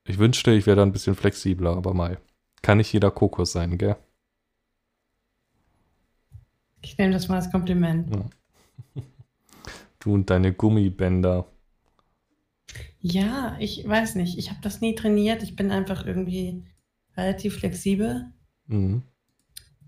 Ich 0.05 0.18
wünschte, 0.18 0.51
ich 0.51 0.66
wäre 0.66 0.78
da 0.78 0.84
ein 0.84 0.91
bisschen 0.91 1.16
flexibler, 1.16 1.76
aber 1.76 1.93
mal. 1.93 2.20
Kann 2.62 2.78
nicht 2.78 2.91
jeder 2.91 3.12
Kokos 3.12 3.51
sein, 3.51 3.78
gell? 3.78 3.95
Ich 6.82 6.97
nehme 6.97 7.14
das 7.14 7.28
mal 7.28 7.36
als 7.36 7.51
Kompliment. 7.51 8.10
Du 9.99 10.14
und 10.14 10.30
deine 10.30 10.53
Gummibänder. 10.53 11.45
Ja, 13.01 13.55
ich 13.60 13.88
weiß 13.88 14.16
nicht. 14.16 14.38
Ich 14.38 14.49
habe 14.49 14.62
das 14.62 14.82
nie 14.82 14.95
trainiert. 14.95 15.43
Ich 15.43 15.55
bin 15.55 15.72
einfach 15.72 16.05
irgendwie 16.05 16.64
relativ 17.20 17.58
flexibel, 17.58 18.26
Mhm. 18.68 19.04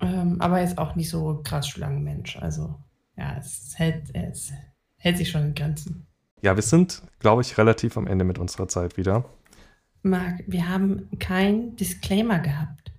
ähm, 0.01 0.37
aber 0.39 0.61
jetzt 0.61 0.77
auch 0.77 0.95
nicht 0.95 1.09
so 1.09 1.41
krass 1.43 1.67
Schlangenmensch. 1.67 2.37
Also 2.37 2.75
ja, 3.17 3.35
es 3.37 3.73
hält, 3.77 4.13
es 4.13 4.51
hält 4.97 5.17
sich 5.17 5.29
schon 5.29 5.43
in 5.43 5.55
Grenzen. 5.55 6.07
Ja, 6.41 6.55
wir 6.55 6.63
sind, 6.63 7.03
glaube 7.19 7.41
ich, 7.43 7.57
relativ 7.57 7.97
am 7.97 8.07
Ende 8.07 8.25
mit 8.25 8.39
unserer 8.39 8.67
Zeit 8.67 8.97
wieder. 8.97 9.25
Marc, 10.01 10.43
wir 10.47 10.67
haben 10.67 11.07
kein 11.19 11.75
Disclaimer 11.75 12.39
gehabt. 12.39 12.91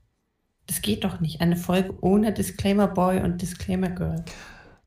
Das 0.68 0.80
geht 0.80 1.02
doch 1.02 1.18
nicht. 1.20 1.40
Eine 1.40 1.56
Folge 1.56 1.92
ohne 2.02 2.32
Disclaimer 2.32 2.86
Boy 2.86 3.20
und 3.20 3.42
Disclaimer 3.42 3.90
Girl. 3.90 4.24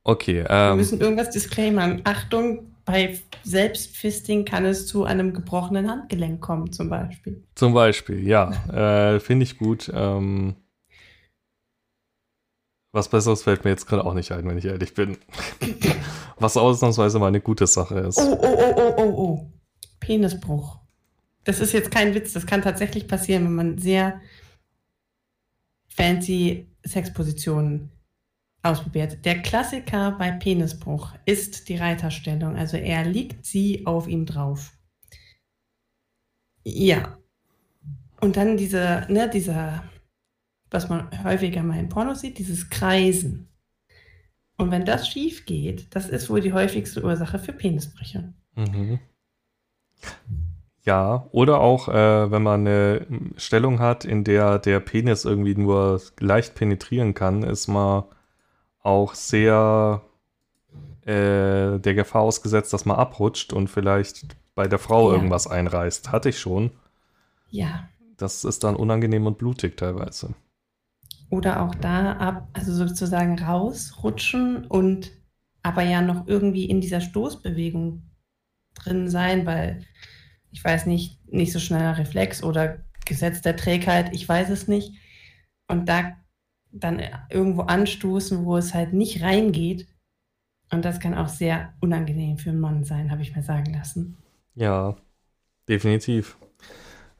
Okay, 0.03 0.43
Wir 0.43 0.49
ähm, 0.49 0.77
müssen 0.77 1.01
irgendwas 1.01 1.31
disclaimern. 1.31 2.01
Achtung, 2.05 2.74
bei 2.85 3.19
Selbstfisting 3.43 4.45
kann 4.45 4.63
es 4.63 4.85
zu 4.87 5.03
einem 5.03 5.33
gebrochenen 5.33 5.89
Handgelenk 5.89 6.39
kommen, 6.39 6.71
zum 6.71 6.89
Beispiel. 6.89 7.43
zum 7.55 7.73
Beispiel, 7.73 8.25
ja, 8.25 8.51
äh, 9.15 9.19
finde 9.19 9.43
ich 9.43 9.57
gut. 9.57 9.91
Ähm, 9.93 10.55
was 12.91 13.09
Besseres 13.09 13.43
fällt 13.43 13.65
mir 13.65 13.71
jetzt 13.71 13.87
gerade 13.87 14.05
auch 14.05 14.13
nicht 14.13 14.31
ein, 14.31 14.47
wenn 14.47 14.57
ich 14.57 14.65
ehrlich 14.65 14.93
bin. 14.93 15.17
was 16.39 16.55
ausnahmsweise 16.55 17.19
mal 17.19 17.27
eine 17.27 17.41
gute 17.41 17.67
Sache 17.67 17.99
ist. 17.99 18.19
Oh, 18.19 18.39
oh, 18.39 18.57
oh, 18.57 18.73
oh, 18.77 18.93
oh, 18.97 19.03
oh. 19.03 19.51
Penisbruch. 19.99 20.79
Das 21.43 21.59
ist 21.59 21.73
jetzt 21.73 21.91
kein 21.91 22.15
Witz, 22.15 22.33
das 22.33 22.45
kann 22.45 22.61
tatsächlich 22.61 23.07
passieren, 23.07 23.45
wenn 23.45 23.55
man 23.55 23.77
sehr 23.77 24.21
fancy 25.87 26.67
Sexpositionen 26.85 27.91
ausprobiert. 28.65 29.23
Der 29.25 29.41
Klassiker 29.41 30.11
bei 30.17 30.31
Penisbruch 30.31 31.13
ist 31.25 31.69
die 31.69 31.77
Reiterstellung. 31.77 32.55
Also 32.55 32.77
er 32.77 33.05
liegt 33.05 33.45
sie 33.45 33.85
auf 33.85 34.07
ihm 34.07 34.25
drauf. 34.25 34.73
Ja. 36.63 37.17
Und 38.21 38.37
dann 38.37 38.57
diese, 38.57 39.05
ne, 39.09 39.29
dieser, 39.29 39.83
was 40.71 40.89
man 40.89 41.09
häufiger 41.23 41.63
mal 41.63 41.79
in 41.79 41.89
Pornos 41.89 42.21
sieht, 42.21 42.39
dieses 42.39 42.69
Kreisen. 42.69 43.49
Und 44.57 44.71
wenn 44.71 44.85
das 44.85 45.07
schief 45.07 45.45
geht, 45.45 45.93
das 45.95 46.09
ist 46.09 46.29
wohl 46.29 46.41
die 46.41 46.53
häufigste 46.53 47.03
Ursache 47.03 47.39
für 47.39 47.53
Penisbrüche. 47.53 48.33
Mhm. 48.55 48.99
Ja, 50.85 51.27
oder 51.31 51.59
auch, 51.59 51.89
äh, 51.89 52.31
wenn 52.31 52.43
man 52.43 52.61
eine 52.61 53.05
Stellung 53.37 53.79
hat, 53.79 54.05
in 54.05 54.23
der 54.23 54.59
der 54.59 54.79
Penis 54.79 55.25
irgendwie 55.25 55.55
nur 55.55 55.99
leicht 56.19 56.55
penetrieren 56.55 57.13
kann, 57.15 57.43
ist 57.43 57.67
man 57.67 58.05
auch 58.85 59.15
sehr 59.15 60.01
äh, 61.05 61.79
der 61.79 61.93
Gefahr 61.93 62.21
ausgesetzt, 62.21 62.73
dass 62.73 62.85
man 62.85 62.97
abrutscht 62.97 63.53
und 63.53 63.67
vielleicht 63.69 64.35
bei 64.55 64.67
der 64.67 64.79
Frau 64.79 65.09
Ja. 65.09 65.15
irgendwas 65.15 65.47
einreißt. 65.47 66.11
Hatte 66.11 66.29
ich 66.29 66.39
schon. 66.39 66.71
Ja. 67.49 67.89
Das 68.17 68.43
ist 68.43 68.63
dann 68.63 68.75
unangenehm 68.75 69.27
und 69.27 69.37
blutig 69.37 69.77
teilweise. 69.77 70.33
Oder 71.29 71.61
auch 71.63 71.75
da 71.75 72.13
ab, 72.13 72.47
also 72.53 72.73
sozusagen 72.73 73.37
rausrutschen 73.39 74.65
und 74.67 75.11
aber 75.63 75.81
ja 75.81 76.01
noch 76.01 76.27
irgendwie 76.27 76.65
in 76.65 76.79
dieser 76.79 77.01
Stoßbewegung 77.01 78.03
drin 78.75 79.09
sein, 79.09 79.45
weil 79.45 79.83
ich 80.51 80.63
weiß 80.63 80.85
nicht, 80.85 81.19
nicht 81.31 81.51
so 81.51 81.59
schneller 81.59 81.97
Reflex 81.97 82.43
oder 82.43 82.77
Gesetz 83.05 83.41
der 83.41 83.57
Trägheit, 83.57 84.13
ich 84.13 84.27
weiß 84.29 84.49
es 84.49 84.67
nicht. 84.67 84.93
Und 85.67 85.89
da 85.89 86.13
dann 86.79 87.01
irgendwo 87.29 87.61
anstoßen, 87.61 88.45
wo 88.45 88.57
es 88.57 88.73
halt 88.73 88.93
nicht 88.93 89.21
reingeht. 89.21 89.87
Und 90.71 90.83
das 90.83 90.99
kann 90.99 91.13
auch 91.13 91.29
sehr 91.29 91.73
unangenehm 91.79 92.37
für 92.37 92.49
einen 92.49 92.59
Mann 92.59 92.83
sein, 92.83 93.11
habe 93.11 93.21
ich 93.21 93.35
mir 93.35 93.43
sagen 93.43 93.73
lassen. 93.73 94.17
Ja, 94.55 94.95
definitiv. 95.69 96.37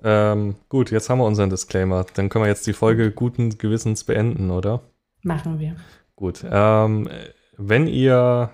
Ähm, 0.03 0.55
gut, 0.69 0.91
jetzt 0.91 1.09
haben 1.09 1.19
wir 1.19 1.25
unseren 1.25 1.49
Disclaimer. 1.49 2.05
Dann 2.13 2.29
können 2.29 2.45
wir 2.45 2.49
jetzt 2.49 2.67
die 2.67 2.73
Folge 2.73 3.11
guten 3.11 3.57
Gewissens 3.57 4.03
beenden, 4.03 4.51
oder? 4.51 4.81
Machen 5.23 5.59
wir. 5.59 5.75
Gut. 6.15 6.45
Ähm, 6.49 7.09
wenn 7.57 7.87
ihr. 7.87 8.51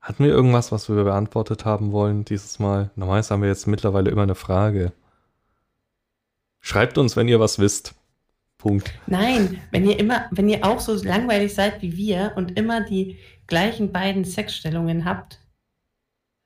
Hatten 0.00 0.22
wir 0.22 0.30
irgendwas, 0.30 0.70
was 0.70 0.88
wir 0.88 1.02
beantwortet 1.02 1.64
haben 1.64 1.90
wollen 1.90 2.24
dieses 2.24 2.60
Mal? 2.60 2.92
Normalerweise 2.94 3.34
haben 3.34 3.42
wir 3.42 3.48
jetzt 3.48 3.66
mittlerweile 3.66 4.08
immer 4.08 4.22
eine 4.22 4.36
Frage. 4.36 4.92
Schreibt 6.60 6.96
uns, 6.96 7.16
wenn 7.16 7.26
ihr 7.26 7.40
was 7.40 7.58
wisst. 7.58 7.96
Punkt. 8.66 8.92
Nein, 9.06 9.60
wenn 9.70 9.88
ihr 9.88 9.98
immer, 9.98 10.26
wenn 10.32 10.48
ihr 10.48 10.64
auch 10.64 10.80
so 10.80 10.94
langweilig 10.94 11.54
seid 11.54 11.82
wie 11.82 11.96
wir 11.96 12.32
und 12.34 12.58
immer 12.58 12.80
die 12.80 13.16
gleichen 13.46 13.92
beiden 13.92 14.24
Sexstellungen 14.24 15.04
habt, 15.04 15.38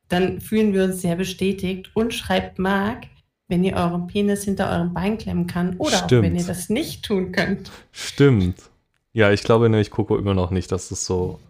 dann 0.08 0.40
fühlen 0.40 0.74
wir 0.74 0.84
uns 0.84 1.00
sehr 1.00 1.16
bestätigt 1.16 1.90
und 1.94 2.12
schreibt 2.12 2.58
Marc, 2.58 3.06
wenn 3.48 3.64
ihr 3.64 3.74
euren 3.74 4.06
Penis 4.06 4.44
hinter 4.44 4.70
eurem 4.70 4.92
Bein 4.92 5.16
klemmen 5.16 5.46
kann 5.46 5.76
oder 5.78 5.96
auch 5.96 6.04
Stimmt. 6.04 6.22
wenn 6.24 6.36
ihr 6.36 6.44
das 6.44 6.68
nicht 6.68 7.04
tun 7.04 7.32
könnt. 7.32 7.70
Stimmt. 7.90 8.56
Ja, 9.12 9.32
ich 9.32 9.42
glaube 9.42 9.68
nämlich, 9.70 9.90
Coco 9.90 10.18
immer 10.18 10.34
noch 10.34 10.50
nicht, 10.50 10.70
dass 10.72 10.90
das 10.90 11.06
so 11.06 11.40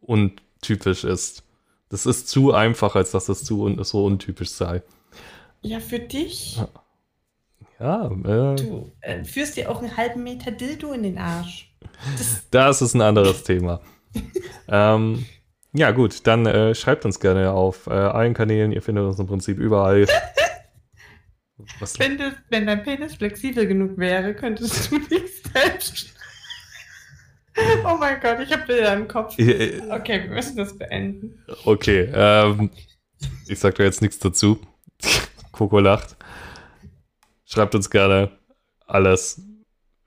untypisch 0.00 1.04
ist. 1.04 1.42
Das 1.88 2.06
ist 2.06 2.28
zu 2.28 2.52
einfach, 2.52 2.96
als 2.96 3.10
dass 3.10 3.26
das 3.26 3.44
zu 3.44 3.62
un 3.62 3.82
so 3.84 4.04
untypisch 4.06 4.50
sei. 4.50 4.82
Ja, 5.62 5.78
für 5.78 5.98
dich. 5.98 6.56
Ja, 6.56 6.68
äh, 7.78 8.54
Du 8.56 8.92
äh, 9.00 9.24
führst 9.24 9.56
dir 9.56 9.70
auch 9.70 9.82
einen 9.82 9.96
halben 9.96 10.22
Meter 10.22 10.50
Dildo 10.50 10.92
in 10.92 11.02
den 11.02 11.18
Arsch. 11.18 11.74
Das, 12.16 12.46
das 12.50 12.82
ist 12.82 12.94
ein 12.94 13.02
anderes 13.02 13.42
Thema. 13.42 13.80
ähm, 14.68 15.26
ja, 15.72 15.90
gut, 15.90 16.26
dann 16.26 16.46
äh, 16.46 16.74
schreibt 16.74 17.04
uns 17.04 17.20
gerne 17.20 17.52
auf 17.52 17.86
äh, 17.86 17.90
allen 17.90 18.32
Kanälen. 18.32 18.72
Ihr 18.72 18.82
findet 18.82 19.04
uns 19.04 19.18
im 19.18 19.26
Prinzip 19.26 19.58
überall. 19.58 20.06
Was, 21.80 21.98
wenn, 21.98 22.18
du, 22.18 22.34
wenn 22.50 22.66
dein 22.66 22.82
Penis 22.82 23.16
flexibel 23.16 23.66
genug 23.66 23.98
wäre, 23.98 24.34
könntest 24.34 24.90
du 24.90 24.98
dich 24.98 25.42
selbst. 25.42 26.14
Oh 27.84 27.96
mein 27.98 28.20
Gott, 28.20 28.38
ich 28.40 28.52
habe 28.52 28.66
Bilder 28.66 28.94
im 28.94 29.08
Kopf. 29.08 29.38
Äh, 29.38 29.80
Okay, 29.90 30.24
wir 30.24 30.30
müssen 30.30 30.56
das 30.56 30.76
beenden. 30.76 31.42
Okay, 31.64 32.10
ähm, 32.12 32.70
ich 33.48 33.58
sag 33.58 33.74
da 33.76 33.84
jetzt 33.84 34.02
nichts 34.02 34.18
dazu. 34.18 34.58
Coco 35.52 35.78
lacht. 35.78 36.15
Schreibt 37.46 37.74
uns 37.74 37.90
gerne 37.90 38.30
alles, 38.86 39.40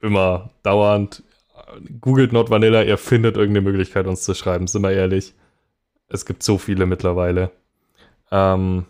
immer, 0.00 0.50
dauernd. 0.62 1.22
Googelt 2.00 2.32
Not 2.32 2.50
Vanilla, 2.50 2.82
ihr 2.82 2.98
findet 2.98 3.36
irgendeine 3.36 3.68
Möglichkeit, 3.68 4.06
uns 4.06 4.22
zu 4.22 4.34
schreiben, 4.34 4.66
sind 4.66 4.82
wir 4.82 4.92
ehrlich. 4.92 5.34
Es 6.08 6.26
gibt 6.26 6.42
so 6.42 6.58
viele 6.58 6.86
mittlerweile. 6.86 7.50
Ähm, 8.30 8.86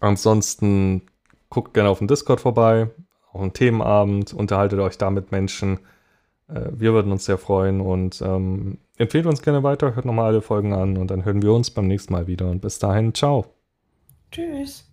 ansonsten 0.00 1.02
guckt 1.48 1.74
gerne 1.74 1.88
auf 1.88 1.98
dem 1.98 2.08
Discord 2.08 2.40
vorbei, 2.40 2.90
auf 3.32 3.40
einen 3.40 3.52
Themenabend, 3.52 4.34
unterhaltet 4.34 4.80
euch 4.80 4.98
da 4.98 5.10
mit 5.10 5.30
Menschen. 5.32 5.78
Äh, 6.48 6.70
wir 6.72 6.92
würden 6.92 7.12
uns 7.12 7.24
sehr 7.24 7.38
freuen 7.38 7.80
und 7.80 8.20
ähm, 8.22 8.78
empfehlt 8.96 9.26
uns 9.26 9.42
gerne 9.42 9.62
weiter, 9.62 9.94
hört 9.94 10.04
nochmal 10.04 10.26
alle 10.26 10.42
Folgen 10.42 10.72
an 10.72 10.96
und 10.96 11.10
dann 11.10 11.24
hören 11.24 11.42
wir 11.42 11.52
uns 11.52 11.70
beim 11.70 11.86
nächsten 11.86 12.12
Mal 12.12 12.26
wieder. 12.26 12.50
Und 12.50 12.60
bis 12.60 12.78
dahin, 12.78 13.14
ciao. 13.14 13.46
Tschüss. 14.32 14.88